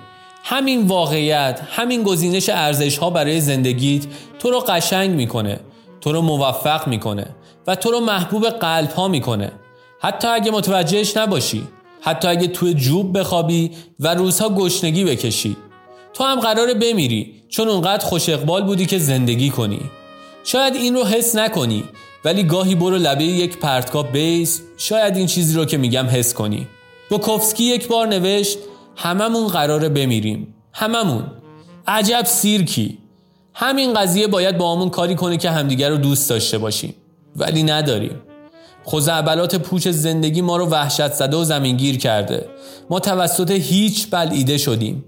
همین 0.44 0.86
واقعیت 0.86 1.60
همین 1.70 2.02
گزینش 2.02 2.48
ارزش 2.48 2.98
ها 2.98 3.10
برای 3.10 3.40
زندگیت 3.40 4.02
تو 4.38 4.50
رو 4.50 4.60
قشنگ 4.60 5.10
می‌کنه 5.10 5.60
تو 6.00 6.12
رو 6.12 6.20
موفق 6.20 6.88
می‌کنه 6.88 7.26
و 7.66 7.74
تو 7.74 7.90
رو 7.90 8.00
محبوب 8.00 8.48
قلب 8.48 8.90
ها 8.90 9.08
می‌کنه. 9.08 9.52
حتی 10.00 10.28
اگه 10.28 10.50
متوجهش 10.50 11.16
نباشی 11.16 11.62
حتی 12.00 12.28
اگه 12.28 12.46
توی 12.46 12.74
جوب 12.74 13.18
بخوابی 13.18 13.70
و 14.00 14.14
روزها 14.14 14.48
گشنگی 14.48 15.04
بکشی. 15.04 15.56
تو 16.14 16.24
هم 16.24 16.40
قراره 16.40 16.74
بمیری 16.74 17.42
چون 17.48 17.68
اونقدر 17.68 18.04
خوش 18.04 18.28
اقبال 18.28 18.64
بودی 18.64 18.86
که 18.86 18.98
زندگی 18.98 19.50
کنی. 19.50 19.80
شاید 20.44 20.74
این 20.74 20.94
رو 20.94 21.04
حس 21.04 21.36
نکنی 21.36 21.84
ولی 22.24 22.42
گاهی 22.42 22.74
برو 22.74 22.96
لبه 22.96 23.24
یک 23.24 23.58
پرتگاه 23.58 24.12
بیس 24.12 24.62
شاید 24.76 25.16
این 25.16 25.26
چیزی 25.26 25.56
رو 25.56 25.64
که 25.64 25.76
میگم 25.76 26.06
حس 26.06 26.34
کنی. 26.34 26.66
بوکوفسکی 27.10 27.64
یک 27.64 27.88
بار 27.88 28.06
نوشت 28.06 28.58
هممون 28.96 29.46
قراره 29.46 29.88
بمیریم 29.88 30.54
هممون. 30.72 31.24
عجب 31.86 32.24
سیرکی. 32.24 32.98
همین 33.54 33.94
قضیه 33.94 34.26
باید 34.26 34.58
با 34.58 34.74
همون 34.74 34.90
کاری 34.90 35.14
کنه 35.14 35.36
که 35.36 35.50
همدیگر 35.50 35.90
رو 35.90 35.96
دوست 35.96 36.30
داشته 36.30 36.58
باشیم 36.58 36.94
ولی 37.36 37.62
نداریم. 37.62 38.22
خزعبلات 38.86 39.56
پوچ 39.56 39.88
زندگی 39.88 40.40
ما 40.40 40.56
رو 40.56 40.66
وحشت 40.66 41.12
زده 41.12 41.36
و 41.36 41.44
زمینگیر 41.44 41.98
کرده. 41.98 42.48
ما 42.90 43.00
توسط 43.00 43.50
هیچ 43.50 44.10
بلعیده 44.10 44.58
شدیم. 44.58 45.04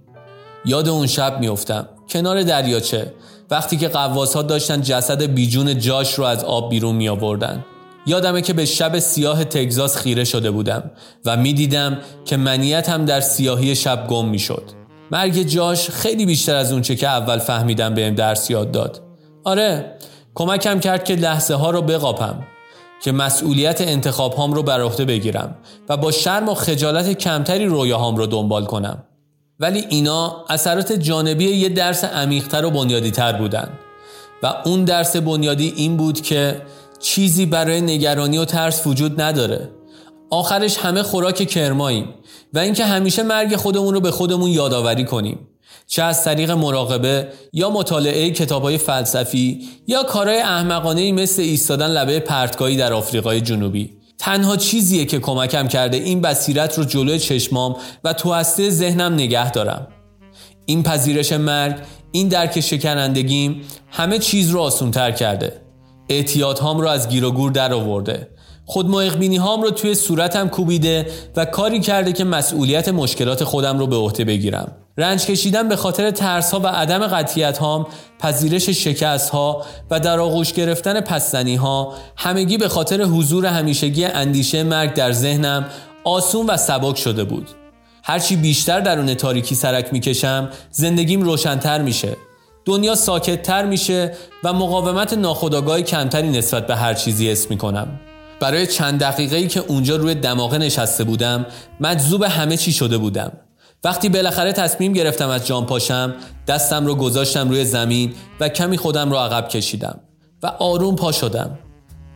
یاد 0.67 0.89
اون 0.89 1.07
شب 1.07 1.41
میافتم 1.41 1.89
کنار 2.09 2.43
دریاچه 2.43 3.13
وقتی 3.51 3.77
که 3.77 3.89
قواس 3.89 4.37
ها 4.37 4.43
داشتن 4.43 4.81
جسد 4.81 5.23
بیجون 5.23 5.79
جاش 5.79 6.15
رو 6.15 6.25
از 6.25 6.45
آب 6.45 6.71
بیرون 6.71 6.95
می 6.95 7.09
آوردن 7.09 7.65
یادمه 8.07 8.43
که 8.43 8.53
به 8.53 8.65
شب 8.65 8.99
سیاه 8.99 9.45
تگزاس 9.45 9.97
خیره 9.97 10.25
شده 10.25 10.51
بودم 10.51 10.91
و 11.25 11.37
می‌دیدم 11.37 11.99
که 12.25 12.37
منیت 12.37 12.89
هم 12.89 13.05
در 13.05 13.21
سیاهی 13.21 13.75
شب 13.75 14.07
گم 14.09 14.29
می 14.29 14.39
شد. 14.39 14.63
مرگ 15.11 15.43
جاش 15.43 15.91
خیلی 15.91 16.27
بیشتر 16.27 16.57
از 16.57 16.73
اونچه 16.73 16.97
که 16.97 17.09
اول 17.09 17.39
فهمیدم 17.39 17.95
بهم 17.95 18.15
درس 18.15 18.51
یاد 18.51 18.71
داد. 18.71 19.03
آره 19.45 19.97
کمکم 20.35 20.81
کرد 20.81 21.05
که 21.05 21.15
لحظه 21.15 21.55
ها 21.55 21.71
رو 21.71 21.83
بقاپم 21.83 22.47
که 23.03 23.13
مسئولیت 23.13 23.81
انتخاب 23.81 24.35
هام 24.35 24.53
رو 24.53 24.63
بر 24.63 24.81
عهده 24.81 25.05
بگیرم 25.05 25.57
و 25.89 25.97
با 25.97 26.11
شرم 26.11 26.49
و 26.49 26.55
خجالت 26.55 27.13
کمتری 27.13 27.67
رویاهام 27.67 28.17
رو 28.17 28.27
دنبال 28.27 28.65
کنم. 28.65 29.05
ولی 29.61 29.85
اینا 29.89 30.45
اثرات 30.49 30.93
جانبی 30.93 31.45
یه 31.45 31.69
درس 31.69 32.05
عمیقتر 32.05 32.65
و 32.65 32.71
بنیادیتر 32.71 33.33
بودن. 33.33 33.69
و 34.43 34.55
اون 34.65 34.85
درس 34.85 35.17
بنیادی 35.17 35.73
این 35.77 35.97
بود 35.97 36.21
که 36.21 36.63
چیزی 37.01 37.47
برای 37.47 37.81
نگرانی 37.81 38.39
و 38.39 38.45
ترس 38.45 38.87
وجود 38.87 39.21
نداره. 39.21 39.71
آخرش 40.31 40.79
همه 40.79 41.03
خوراک 41.03 41.49
کرماییم 41.49 42.09
و 42.53 42.59
اینکه 42.59 42.85
همیشه 42.85 43.23
مرگ 43.23 43.57
خودمون 43.57 43.95
رو 43.95 44.01
به 44.01 44.11
خودمون 44.11 44.51
یادآوری 44.51 45.05
کنیم. 45.05 45.39
چه 45.87 46.03
از 46.03 46.25
طریق 46.25 46.51
مراقبه 46.51 47.29
یا 47.53 47.71
مطالعه 47.71 48.31
کتابهای 48.31 48.79
فلسفی 48.79 49.69
یا 49.87 50.03
کارهای 50.03 50.39
احمقانه 50.39 51.13
مثل 51.13 51.43
ایستادن 51.43 51.87
لبه 51.87 52.21
پرتگاهی 52.21 52.77
در 52.77 52.93
آفریقای 52.93 53.41
جنوبی. 53.41 53.96
تنها 54.19 54.57
چیزیه 54.57 55.05
که 55.05 55.19
کمکم 55.19 55.69
کرده 55.69 55.97
این 55.97 56.21
بصیرت 56.21 56.79
رو 56.79 56.85
جلوی 56.85 57.19
چشمام 57.19 57.77
و 58.05 58.13
تو 58.13 58.33
هسته 58.33 58.71
ذهنم 58.71 59.15
نگه 59.15 59.51
دارم. 59.51 59.89
این 60.67 60.83
پذیرش 60.83 61.33
مرگ 61.33 61.77
این 62.13 62.29
درک 62.29 62.61
شکنندگیم 62.61 63.61
همه 63.91 64.19
چیز 64.19 64.51
رو 64.51 64.61
آسونتر 64.61 65.11
کرده. 65.11 65.61
اعتیاد 66.09 66.59
هام 66.59 66.81
رو 66.81 66.89
از 66.89 67.09
گیر 67.09 67.25
و 67.25 67.33
گور 67.33 67.51
در 67.51 67.73
آورده. 67.73 68.29
خود 68.65 68.95
هام 69.37 69.63
رو 69.63 69.71
توی 69.71 69.95
صورتم 69.95 70.49
کوبیده 70.49 71.07
و 71.37 71.45
کاری 71.45 71.81
کرده 71.81 72.13
که 72.13 72.25
مسئولیت 72.25 72.89
مشکلات 72.89 73.45
خودم 73.45 73.79
رو 73.79 73.87
به 73.87 73.97
عهده 73.97 74.25
بگیرم. 74.25 74.86
رنج 74.99 75.27
کشیدن 75.27 75.69
به 75.69 75.77
خاطر 75.77 76.11
ترس 76.11 76.51
ها 76.51 76.61
و 76.61 76.67
عدم 76.67 77.07
قطیت 77.07 77.59
هام 77.59 77.87
پذیرش 78.19 78.71
شکست 78.71 79.31
ها 79.31 79.65
و 79.91 80.01
در 80.01 80.21
آغوش 80.21 80.53
گرفتن 80.53 81.01
پستنی 81.01 81.57
ها 81.57 81.95
همگی 82.17 82.59
به 82.59 82.69
خاطر 82.69 83.03
حضور 83.03 83.47
همیشگی 83.47 84.05
اندیشه 84.05 84.63
مرگ 84.63 84.95
در 84.95 85.13
ذهنم 85.13 85.65
آسون 86.05 86.47
و 86.47 86.57
سبک 86.57 86.99
شده 86.99 87.25
بود. 87.25 87.49
هرچی 88.03 88.37
بیشتر 88.37 88.81
درون 88.81 89.15
تاریکی 89.15 89.55
سرک 89.55 89.93
می‌کشم 89.93 90.49
زندگیم 90.71 91.23
روشنتر 91.23 91.83
میشه. 91.83 92.17
دنیا 92.65 92.95
ساکتتر 92.95 93.65
میشه 93.65 94.15
و 94.45 94.53
مقاومت 94.53 95.13
ناخودآگاه 95.13 95.83
کمتری 95.83 96.29
نسبت 96.29 96.67
به 96.67 96.77
هر 96.77 96.95
چیزی 96.95 97.31
اسم 97.31 97.47
می‌کنم. 97.51 98.01
برای 98.41 98.67
چند 98.67 99.01
دقیقه 99.01 99.37
ای 99.37 99.49
که 99.49 99.61
اونجا 99.61 99.97
روی 99.97 100.15
دماغه 100.15 100.59
نشسته 100.59 101.05
بودم 101.05 101.47
مجذوب 101.81 102.23
همه 102.23 102.57
چی 102.57 102.73
شده 102.73 102.99
بودم. 102.99 103.33
وقتی 103.87 104.09
بالاخره 104.09 104.53
تصمیم 104.53 104.93
گرفتم 104.93 105.29
از 105.29 105.47
جان 105.47 105.67
پاشم 105.67 106.15
دستم 106.49 106.87
رو 106.87 106.95
گذاشتم 106.95 107.49
روی 107.49 107.65
زمین 107.65 108.15
و 108.41 108.49
کمی 108.49 108.77
خودم 108.77 109.11
رو 109.11 109.17
عقب 109.17 109.49
کشیدم 109.49 110.01
و 110.43 110.47
آروم 110.47 110.97
پا 110.97 111.13
شدم. 111.13 111.59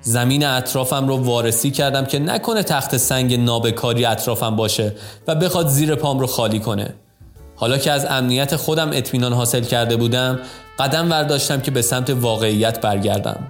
زمین 0.01 0.47
اطرافم 0.47 1.09
رو 1.09 1.17
وارسی 1.17 1.71
کردم 1.71 2.05
که 2.05 2.19
نکنه 2.19 2.63
تخت 2.63 2.97
سنگ 2.97 3.41
نابکاری 3.41 4.05
اطرافم 4.05 4.57
باشه 4.57 4.93
و 5.27 5.35
بخواد 5.35 5.69
زیر 5.69 5.95
پام 5.95 6.19
رو 6.19 6.27
خالی 6.27 6.61
کنه. 6.61 6.95
حالا 7.57 7.79
که 7.79 7.93
از 7.93 8.05
امنیت 8.05 8.57
خودم 8.57 8.91
اطمینان 8.93 9.33
حاصل 9.33 9.65
کرده 9.65 9.97
بودم 9.97 10.39
قدم 10.79 11.11
ورداشتم 11.11 11.61
که 11.61 11.71
به 11.71 11.83
سمت 11.83 12.11
واقعیت 12.11 12.81
برگردم. 12.81 13.49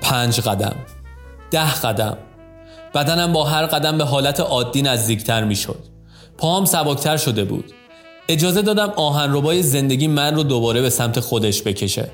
پنج 0.00 0.40
قدم. 0.40 0.76
ده 1.50 1.74
قدم. 1.74 2.16
بدنم 2.94 3.32
با 3.32 3.44
هر 3.44 3.66
قدم 3.66 3.98
به 3.98 4.04
حالت 4.04 4.40
عادی 4.40 4.82
نزدیکتر 4.82 5.44
می 5.44 5.56
شد 5.56 5.97
پاهم 6.38 6.64
سبکتر 6.64 7.16
شده 7.16 7.44
بود. 7.44 7.72
اجازه 8.28 8.62
دادم 8.62 8.92
آهنربای 8.96 9.62
زندگی 9.62 10.06
من 10.06 10.34
رو 10.34 10.42
دوباره 10.42 10.82
به 10.82 10.90
سمت 10.90 11.20
خودش 11.20 11.62
بکشه. 11.62 12.10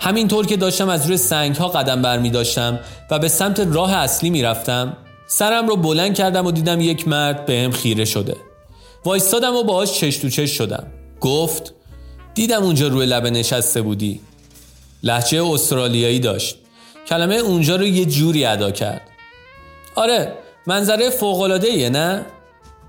همینطور 0.00 0.46
که 0.46 0.56
داشتم 0.56 0.88
از 0.88 1.06
روی 1.06 1.16
سنگ 1.16 1.56
ها 1.56 1.68
قدم 1.68 2.02
برمی 2.02 2.30
داشتم 2.30 2.80
و 3.10 3.18
به 3.18 3.28
سمت 3.28 3.60
راه 3.60 3.94
اصلی 3.94 4.30
می 4.30 4.42
رفتم 4.42 4.96
سرم 5.26 5.68
رو 5.68 5.76
بلند 5.76 6.14
کردم 6.14 6.46
و 6.46 6.50
دیدم 6.50 6.80
یک 6.80 7.08
مرد 7.08 7.46
به 7.46 7.60
هم 7.64 7.70
خیره 7.70 8.04
شده. 8.04 8.36
وایستادم 9.04 9.54
و 9.54 9.62
باهاش 9.62 9.92
چش 9.92 10.16
تو 10.16 10.28
چش 10.28 10.50
شدم. 10.50 10.86
گفت 11.20 11.74
دیدم 12.34 12.62
اونجا 12.62 12.88
روی 12.88 13.06
لبه 13.06 13.30
نشسته 13.30 13.82
بودی. 13.82 14.20
لحجه 15.02 15.44
استرالیایی 15.44 16.18
داشت. 16.18 16.56
کلمه 17.06 17.34
اونجا 17.34 17.76
رو 17.76 17.84
یه 17.84 18.04
جوری 18.04 18.44
ادا 18.44 18.70
کرد. 18.70 19.02
آره 19.94 20.32
منظره 20.66 21.10
فوقلادهیه 21.10 21.90
نه؟ 21.90 22.26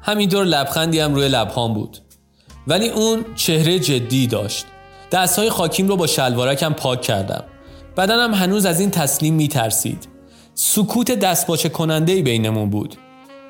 همینطور 0.02 0.45
لبخندی 0.45 0.99
هم 0.99 1.16
روی 1.16 1.28
لبهام 1.28 1.74
بود. 1.74 1.97
ولی 2.68 2.89
اون 2.89 3.26
چهره 3.36 3.80
جدی 3.80 4.28
داشت. 4.28 4.66
دستهای 5.12 5.49
خاکیم 5.49 5.88
رو 5.88 5.95
با 5.95 6.08
شلوارکم 6.08 6.74
پاک 6.74 7.02
کردم. 7.02 7.43
بدنم 7.97 8.34
هنوز 8.34 8.66
از 8.66 8.80
این 8.80 8.91
تسلیم 8.91 9.34
می 9.34 9.47
ترسید 9.47 10.08
سکوت 10.56 11.12
دستباچه 11.12 11.70
کننده 11.70 12.22
بینمون 12.22 12.70
بود. 12.70 12.95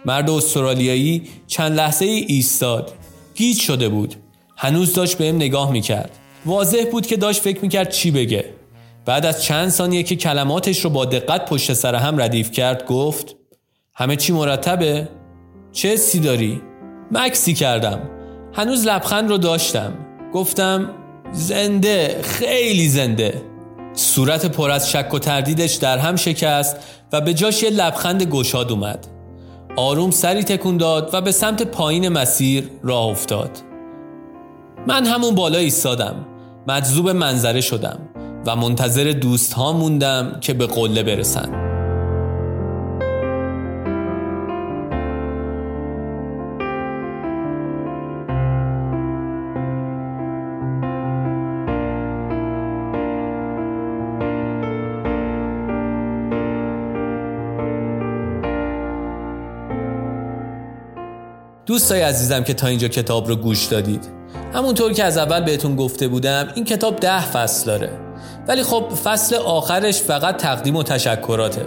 مرد 0.05 0.29
استرالیایی 0.29 1.23
چند 1.47 1.77
لحظه 1.77 2.05
ای 2.05 2.25
ایستاد. 2.27 2.93
گیج 3.35 3.59
شده 3.59 3.89
بود. 3.89 4.15
هنوز 4.57 4.93
داشت 4.93 5.17
بهم 5.17 5.35
نگاه 5.35 5.71
می‌کرد. 5.71 6.11
واضح 6.45 6.85
بود 6.91 7.05
که 7.07 7.17
داشت 7.17 7.41
فکر 7.41 7.61
می‌کرد 7.61 7.89
چی 7.89 8.11
بگه. 8.11 8.45
بعد 9.05 9.25
از 9.25 9.43
چند 9.43 9.69
ثانیه 9.69 10.03
که 10.03 10.15
کلماتش 10.15 10.79
رو 10.79 10.89
با 10.89 11.05
دقت 11.05 11.45
پشت 11.45 11.73
سر 11.73 11.95
هم 11.95 12.21
ردیف 12.21 12.51
کرد 12.51 12.85
گفت 12.85 13.35
همه 13.95 14.15
چی 14.15 14.33
مرتبه؟ 14.33 15.07
چه 15.71 15.95
سی 15.95 16.19
داری؟ 16.19 16.61
مکسی 17.11 17.53
کردم. 17.53 17.99
هنوز 18.53 18.87
لبخند 18.87 19.29
رو 19.29 19.37
داشتم. 19.37 19.93
گفتم 20.33 20.89
زنده 21.31 22.19
خیلی 22.23 22.87
زنده. 22.87 23.41
صورت 23.93 24.45
پر 24.45 24.71
از 24.71 24.91
شک 24.91 25.13
و 25.13 25.19
تردیدش 25.19 25.75
در 25.75 25.97
هم 25.97 26.15
شکست 26.15 26.77
و 27.11 27.21
به 27.21 27.33
جاش 27.33 27.63
یه 27.63 27.69
لبخند 27.69 28.23
گشاد 28.23 28.71
اومد. 28.71 29.07
آروم 29.77 30.11
سری 30.11 30.43
تکون 30.43 30.77
داد 30.77 31.09
و 31.13 31.21
به 31.21 31.31
سمت 31.31 31.63
پایین 31.63 32.09
مسیر 32.09 32.69
راه 32.83 33.05
افتاد. 33.05 33.51
من 34.87 35.05
همون 35.05 35.35
بالا 35.35 35.57
ایستادم. 35.57 36.15
مجذوب 36.67 37.09
منظره 37.09 37.61
شدم 37.61 37.99
و 38.45 38.55
منتظر 38.55 39.03
دوست 39.03 39.53
ها 39.53 39.73
موندم 39.73 40.37
که 40.41 40.53
به 40.53 40.67
قله 40.67 41.03
برسن 41.03 41.60
دوستای 61.65 62.01
عزیزم 62.01 62.43
که 62.43 62.53
تا 62.53 62.67
اینجا 62.67 62.87
کتاب 62.87 63.27
رو 63.27 63.35
گوش 63.35 63.65
دادید. 63.65 64.07
همونطور 64.53 64.93
که 64.93 65.03
از 65.03 65.17
اول 65.17 65.43
بهتون 65.43 65.75
گفته 65.75 66.07
بودم 66.07 66.47
این 66.55 66.65
کتاب 66.65 66.95
ده 66.95 67.25
فصل 67.25 67.65
داره. 67.65 67.89
ولی 68.47 68.63
خب 68.63 68.89
فصل 69.03 69.35
آخرش 69.35 70.01
فقط 70.01 70.37
تقدیم 70.37 70.75
و 70.75 70.83
تشکراته. 70.83 71.65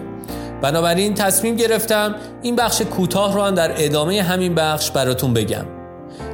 بنابراین 0.62 1.14
تصمیم 1.14 1.57
گرفتم 1.57 2.14
این 2.42 2.57
بخش 2.57 2.82
کوتاه 2.82 3.34
رو 3.34 3.42
هم 3.42 3.55
در 3.55 3.72
ادامه 3.76 4.22
همین 4.22 4.55
بخش 4.55 4.90
براتون 4.90 5.34
بگم. 5.34 5.64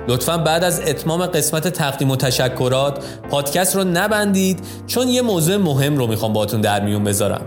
لطفا 0.09 0.39
بعد 0.39 0.65
از 0.65 0.81
اتمام 0.81 1.27
قسمت 1.27 1.69
تقدیم 1.69 2.11
و 2.11 2.17
تشکرات 2.17 3.05
پادکست 3.31 3.77
رو 3.77 3.85
نبندید 3.85 4.61
چون 4.87 5.09
یه 5.09 5.23
موضوع 5.23 5.57
مهم 5.57 5.97
رو 5.97 6.07
می‌خوام 6.07 6.33
باتون 6.33 6.61
در 6.61 6.81
میون 6.85 7.05
بذارم. 7.05 7.47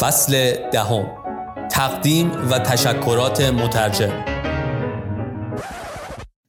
فصل 0.00 0.52
دهم. 0.72 1.23
تقدیم 1.74 2.32
و 2.50 2.58
تشکرات 2.58 3.40
مترجم. 3.40 4.12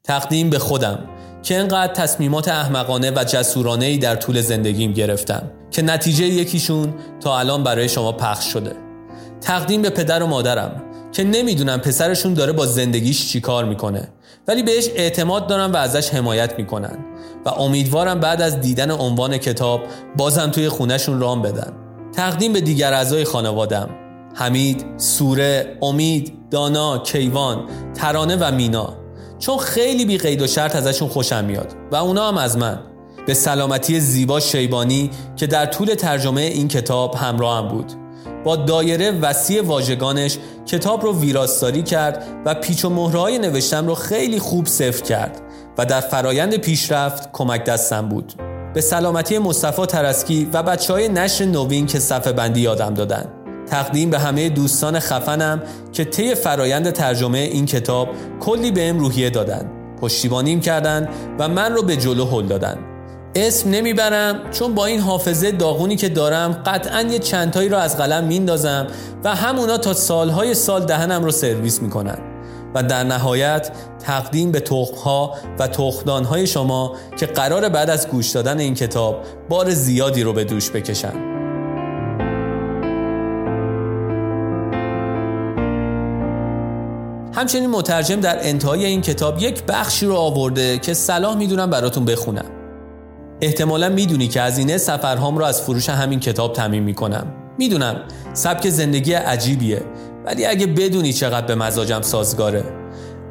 تقدیم 0.03 0.49
به 0.49 0.59
خودم 0.59 0.99
که 1.43 1.57
انقدر 1.57 1.93
تصمیمات 1.93 2.47
احمقانه 2.47 3.11
و 3.11 3.23
جسورانه 3.23 3.85
ای 3.85 3.97
در 3.97 4.15
طول 4.15 4.41
زندگیم 4.41 4.93
گرفتم 4.93 5.51
که 5.71 5.81
نتیجه 5.81 6.25
یکیشون 6.25 6.93
تا 7.19 7.39
الان 7.39 7.63
برای 7.63 7.89
شما 7.89 8.11
پخش 8.11 8.53
شده. 8.53 8.75
تقدیم 9.41 9.81
به 9.81 9.89
پدر 9.89 10.23
و 10.23 10.27
مادرم 10.27 10.83
که 11.11 11.23
نمی‌دونم 11.23 11.79
پسرشون 11.79 12.33
داره 12.33 12.51
با 12.51 12.65
زندگیش 12.65 13.31
چیکار 13.31 13.65
می‌کنه 13.65 14.07
ولی 14.47 14.63
بهش 14.63 14.89
اعتماد 14.95 15.47
دارم 15.47 15.73
و 15.73 15.77
ازش 15.77 16.09
حمایت 16.09 16.53
می‌کنن 16.57 16.97
و 17.45 17.49
امیدوارم 17.49 18.19
بعد 18.19 18.41
از 18.41 18.61
دیدن 18.61 18.91
عنوان 18.91 19.37
کتاب 19.37 19.81
بازم 20.17 20.51
توی 20.51 20.69
خونهشون 20.69 21.19
رام 21.19 21.41
بدن. 21.41 21.73
تقدیم 22.15 22.53
به 22.53 22.61
دیگر 22.61 22.93
اعضای 22.93 23.23
خانوادم 23.23 23.89
حمید، 24.37 24.85
سوره، 24.97 25.77
امید، 25.81 26.33
دانا، 26.51 26.97
کیوان، 26.97 27.63
ترانه 27.93 28.35
و 28.35 28.51
مینا. 28.51 28.93
چون 29.39 29.57
خیلی 29.57 30.05
بی 30.05 30.17
قید 30.17 30.41
و 30.41 30.47
شرط 30.47 30.75
ازشون 30.75 31.07
خوشم 31.07 31.45
میاد 31.45 31.73
و 31.91 31.95
اونا 31.95 32.27
هم 32.27 32.37
از 32.37 32.57
من. 32.57 32.79
به 33.27 33.33
سلامتی 33.33 33.99
زیبا 33.99 34.39
شیبانی 34.39 35.09
که 35.35 35.47
در 35.47 35.65
طول 35.65 35.93
ترجمه 35.93 36.41
این 36.41 36.67
کتاب 36.67 37.15
همراه 37.15 37.57
هم 37.57 37.67
بود. 37.67 37.91
با 38.43 38.55
دایره 38.55 39.11
وسیع 39.11 39.61
واژگانش 39.61 40.37
کتاب 40.65 41.03
رو 41.03 41.19
ویراستاری 41.19 41.83
کرد 41.83 42.23
و 42.45 42.55
پیچ 42.55 42.85
و 42.85 42.89
مهرهای 42.89 43.39
نوشتم 43.39 43.87
رو 43.87 43.95
خیلی 43.95 44.39
خوب 44.39 44.65
صفر 44.65 45.03
کرد 45.03 45.41
و 45.77 45.85
در 45.85 46.01
فرایند 46.01 46.57
پیشرفت 46.57 47.29
کمک 47.33 47.63
دستم 47.63 48.09
بود. 48.09 48.33
به 48.73 48.81
سلامتی 48.81 49.37
مصطفی 49.37 49.85
ترسکی 49.85 50.49
و 50.53 50.63
بچه 50.63 50.93
های 50.93 51.09
نشر 51.09 51.45
نوین 51.45 51.85
که 51.85 51.99
صفحه 51.99 52.33
بندی 52.33 52.61
یادم 52.61 52.93
دادن. 52.93 53.44
تقدیم 53.67 54.09
به 54.09 54.19
همه 54.19 54.49
دوستان 54.49 54.99
خفنم 54.99 55.61
که 55.91 56.05
طی 56.05 56.35
فرایند 56.35 56.89
ترجمه 56.89 57.37
این 57.37 57.65
کتاب 57.65 58.09
کلی 58.39 58.71
بهم 58.71 58.99
روحیه 58.99 59.29
دادن 59.29 59.71
پشتیبانیم 60.01 60.59
کردن 60.59 61.09
و 61.39 61.47
من 61.47 61.73
رو 61.73 61.83
به 61.83 61.97
جلو 61.97 62.25
هل 62.25 62.45
دادن. 62.45 62.77
اسم 63.35 63.69
نمی‌برم 63.69 64.51
چون 64.51 64.75
با 64.75 64.85
این 64.85 64.99
حافظه 64.99 65.51
داغونی 65.51 65.95
که 65.95 66.09
دارم 66.09 66.51
قطعا 66.65 67.01
یه 67.01 67.19
چندتایی 67.19 67.69
رو 67.69 67.77
از 67.77 67.97
قلم 67.97 68.23
میندازم 68.23 68.87
و 69.23 69.35
همونا 69.35 69.77
تا 69.77 69.93
سالهای 69.93 70.53
سال 70.53 70.85
دهنم 70.85 71.23
رو 71.23 71.31
سرویس 71.31 71.81
می‌کنن. 71.81 72.17
و 72.75 72.83
در 72.83 73.03
نهایت 73.03 73.71
تقدیم 74.05 74.51
به 74.51 74.59
تخمها 74.59 75.35
و 75.59 75.67
تخمدانهای 75.67 76.47
شما 76.47 76.95
که 77.19 77.25
قرار 77.25 77.69
بعد 77.69 77.89
از 77.89 78.07
گوش 78.07 78.29
دادن 78.29 78.59
این 78.59 78.73
کتاب 78.73 79.21
بار 79.49 79.69
زیادی 79.69 80.23
رو 80.23 80.33
به 80.33 80.43
دوش 80.43 80.71
بکشن. 80.71 81.34
همچنین 87.35 87.69
مترجم 87.69 88.15
در 88.15 88.37
انتهای 88.41 88.85
این 88.85 89.01
کتاب 89.01 89.41
یک 89.41 89.63
بخشی 89.63 90.05
رو 90.05 90.15
آورده 90.15 90.77
که 90.77 90.93
صلاح 90.93 91.37
می‌دونم 91.37 91.69
براتون 91.69 92.05
بخونم. 92.05 92.45
احتمالا 93.41 93.89
می‌دونی 93.89 94.27
که 94.27 94.41
از 94.41 94.57
اینه 94.57 94.77
سفرهام 94.77 95.37
رو 95.37 95.45
از 95.45 95.61
فروش 95.61 95.89
همین 95.89 96.19
کتاب 96.19 96.53
تمیم 96.53 96.83
می‌کنم. 96.83 97.33
می‌دونم 97.57 98.01
سبک 98.33 98.69
زندگی 98.69 99.13
عجیبیه 99.13 99.81
ولی 100.25 100.45
اگه 100.45 100.67
بدونی 100.67 101.13
چقدر 101.13 101.45
به 101.45 101.55
مزاجم 101.55 102.01
سازگاره. 102.01 102.63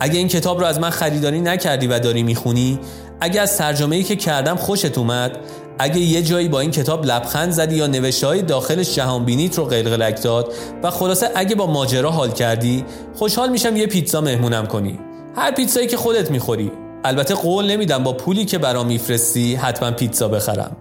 اگه 0.01 0.19
این 0.19 0.29
کتاب 0.29 0.61
رو 0.61 0.67
از 0.67 0.81
من 0.81 0.91
خریداری 0.91 1.41
نکردی 1.41 1.87
و 1.87 1.99
داری 1.99 2.23
می‌خونی 2.23 2.81
اگه 3.21 3.41
از 3.41 3.59
ترجمه‌ای 3.59 4.03
که 4.03 4.17
کردم 4.17 4.57
خوشت 4.57 4.99
اومد 4.99 5.39
اگه 5.79 5.99
یه 5.99 6.23
جایی 6.23 6.49
با 6.49 6.61
این 6.61 6.71
کتاب 6.71 7.07
لبخند 7.07 7.51
زدی 7.51 7.77
یا 7.77 7.87
نوشته 7.87 8.27
های 8.27 8.43
داخلش 8.43 8.95
جهان 8.95 9.25
بینیت 9.25 9.59
رو 9.59 9.65
قلقلک 9.65 10.23
داد 10.23 10.53
و 10.83 10.91
خلاصه 10.91 11.31
اگه 11.35 11.55
با 11.55 11.67
ماجرا 11.67 12.11
حال 12.11 12.31
کردی 12.31 12.85
خوشحال 13.15 13.49
میشم 13.51 13.77
یه 13.77 13.87
پیتزا 13.87 14.21
مهمونم 14.21 14.67
کنی. 14.67 14.99
هر 15.37 15.51
پیتزایی 15.51 15.87
که 15.87 15.97
خودت 15.97 16.31
می‌خوری. 16.31 16.73
البته 17.05 17.35
قول 17.35 17.71
نمیدم 17.71 18.03
با 18.03 18.13
پولی 18.13 18.45
که 18.45 18.59
برام 18.59 18.87
میفرستی 18.87 19.55
حتما 19.55 19.91
پیتزا 19.91 20.29
بخرم. 20.29 20.77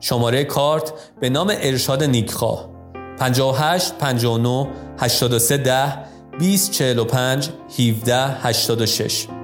شماره 0.00 0.44
کارت 0.44 0.92
به 1.20 1.30
نام 1.30 1.52
ارشاد 1.60 2.04
نیکخواه. 2.04 2.68
58 3.18 3.92
59 3.98 4.68
83 4.98 5.56
10 5.56 5.98
20 6.38 6.72
45 6.72 7.48
17 7.78 8.16
86 8.16 9.39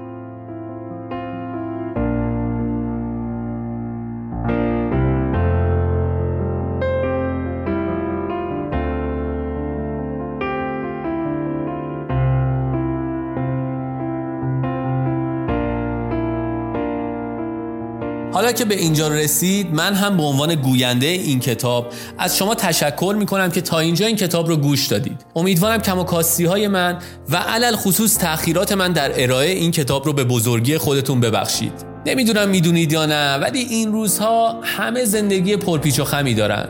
که 18.56 18.64
به 18.64 18.74
اینجا 18.74 19.08
رسید 19.08 19.74
من 19.74 19.94
هم 19.94 20.16
به 20.16 20.22
عنوان 20.22 20.54
گوینده 20.54 21.06
این 21.06 21.40
کتاب 21.40 21.92
از 22.18 22.36
شما 22.36 22.54
تشکر 22.54 23.16
می‌کنم 23.18 23.50
که 23.50 23.60
تا 23.60 23.78
اینجا 23.78 24.06
این 24.06 24.16
کتاب 24.16 24.48
رو 24.48 24.56
گوش 24.56 24.86
دادید. 24.86 25.26
امیدوارم 25.36 25.82
کم 25.82 25.98
و 25.98 26.04
کاستی 26.04 26.44
های 26.44 26.68
من 26.68 26.98
و 27.30 27.36
علل 27.36 27.76
خصوص 27.76 28.18
تأخیرات 28.18 28.72
من 28.72 28.92
در 28.92 29.22
ارائه 29.22 29.50
این 29.50 29.70
کتاب 29.70 30.06
رو 30.06 30.12
به 30.12 30.24
بزرگی 30.24 30.78
خودتون 30.78 31.20
ببخشید. 31.20 31.72
نمی‌دونم 32.06 32.48
می‌دونید 32.48 32.92
یا 32.92 33.06
نه 33.06 33.34
ولی 33.34 33.58
این 33.58 33.92
روزها 33.92 34.60
همه 34.62 35.04
زندگی 35.04 35.56
پرپیچ 35.56 36.00
و 36.00 36.04
خمی 36.04 36.34
دارن. 36.34 36.68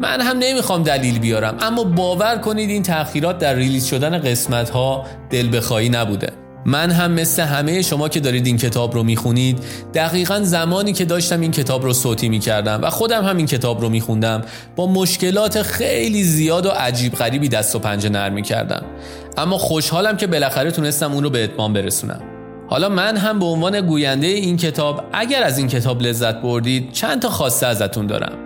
من 0.00 0.20
هم 0.20 0.38
نمی‌خوام 0.38 0.82
دلیل 0.82 1.18
بیارم 1.18 1.56
اما 1.60 1.84
باور 1.84 2.38
کنید 2.38 2.70
این 2.70 2.82
تأخیرات 2.82 3.38
در 3.38 3.54
ریلیز 3.54 3.86
شدن 3.86 4.18
قسمت 4.18 4.70
ها 4.70 5.06
دل 5.30 5.56
بخواهی 5.56 5.88
نبوده. 5.88 6.43
من 6.66 6.90
هم 6.90 7.12
مثل 7.12 7.42
همه 7.42 7.82
شما 7.82 8.08
که 8.08 8.20
دارید 8.20 8.46
این 8.46 8.56
کتاب 8.56 8.94
رو 8.94 9.02
می‌خونید 9.02 9.58
دقیقا 9.94 10.40
زمانی 10.42 10.92
که 10.92 11.04
داشتم 11.04 11.40
این 11.40 11.50
کتاب 11.50 11.82
رو 11.82 11.92
صوتی 11.92 12.28
می‌کردم 12.28 12.80
و 12.82 12.90
خودم 12.90 13.24
هم 13.24 13.36
این 13.36 13.46
کتاب 13.46 13.80
رو 13.80 13.88
میخوندم 13.88 14.42
با 14.76 14.86
مشکلات 14.86 15.62
خیلی 15.62 16.22
زیاد 16.24 16.66
و 16.66 16.68
عجیب 16.68 17.14
غریبی 17.14 17.48
دست 17.48 17.76
و 17.76 17.78
پنجه 17.78 18.08
نرم 18.08 18.32
می‌کردم. 18.32 18.82
اما 19.36 19.58
خوشحالم 19.58 20.16
که 20.16 20.26
بالاخره 20.26 20.70
تونستم 20.70 21.12
اون 21.12 21.24
رو 21.24 21.30
به 21.30 21.44
اتمام 21.44 21.72
برسونم. 21.72 22.20
حالا 22.68 22.88
من 22.88 23.16
هم 23.16 23.38
به 23.38 23.44
عنوان 23.44 23.80
گوینده 23.80 24.26
این 24.26 24.56
کتاب 24.56 25.04
اگر 25.12 25.42
از 25.42 25.58
این 25.58 25.68
کتاب 25.68 26.02
لذت 26.02 26.34
بردید 26.34 26.92
چند 26.92 27.22
تا 27.22 27.28
خواسته 27.28 27.66
ازتون 27.66 28.06
دارم. 28.06 28.38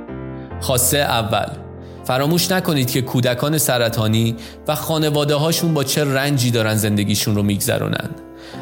خواسته 0.61 0.99
اول. 0.99 1.68
فراموش 2.09 2.51
نکنید 2.51 2.91
که 2.91 3.03
کودکان 3.03 3.59
سرطانی 3.59 4.37
و 4.69 4.75
خانواده 4.75 5.35
هاشون 5.35 5.75
با 5.75 5.85
چه 5.85 6.05
رنجی 6.05 6.51
دارن 6.51 6.75
زندگیشون 6.75 7.35
رو 7.35 7.43
میگذرونن. 7.43 8.11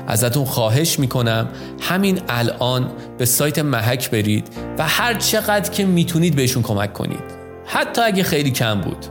ازتون 0.07 0.45
خواهش 0.45 0.99
می‌کنم 0.99 1.49
همین 1.81 2.21
الان 2.29 2.91
به 3.19 3.25
سایت 3.25 3.59
محک 3.59 4.11
برید 4.11 4.49
و 4.79 4.89
هر 4.89 5.15
چقدر 5.15 5.71
که 5.71 5.85
می‌تونید 5.85 6.37
بهشون 6.37 6.63
کمک 6.63 6.93
کنید. 6.93 7.25
حتی 7.67 8.03
اگه 8.03 8.23
خیلی 8.23 8.51
کم 8.51 8.81
بود. 8.81 9.07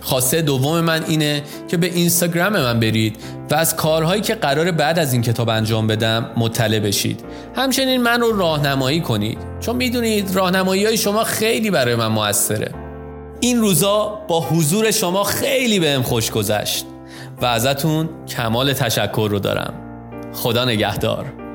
خواسته 0.00 0.42
دوم 0.42 0.80
من 0.80 1.04
اینه 1.04 1.42
که 1.68 1.76
به 1.76 1.86
اینستاگرام 1.86 2.52
من 2.52 2.80
برید 2.80 3.16
و 3.50 3.54
از 3.54 3.76
کارهایی 3.76 4.22
که 4.22 4.34
قرار 4.34 4.70
بعد 4.70 4.98
از 4.98 5.12
این 5.12 5.22
کتاب 5.22 5.48
انجام 5.48 5.86
بدم 5.86 6.30
مطلع 6.36 6.78
بشید. 6.78 7.20
همچنین 7.56 8.02
من 8.02 8.20
رو 8.20 8.38
راهنمایی 8.38 9.00
کنید. 9.00 9.38
چون 9.60 9.76
می‌دونید 9.76 10.34
راهنمایی 10.34 10.84
های 10.84 10.96
شما 10.96 11.24
خیلی 11.24 11.70
برای 11.70 11.94
من 11.94 12.06
موثره. 12.06 12.87
این 13.40 13.60
روزا 13.60 14.24
با 14.28 14.40
حضور 14.40 14.90
شما 14.90 15.24
خیلی 15.24 15.80
بهم 15.80 16.02
خوش 16.02 16.30
گذشت 16.30 16.86
و 17.42 17.46
ازتون 17.46 18.08
کمال 18.28 18.72
تشکر 18.72 19.28
رو 19.30 19.38
دارم. 19.38 19.74
خدا 20.32 20.64
نگهدار. 20.64 21.47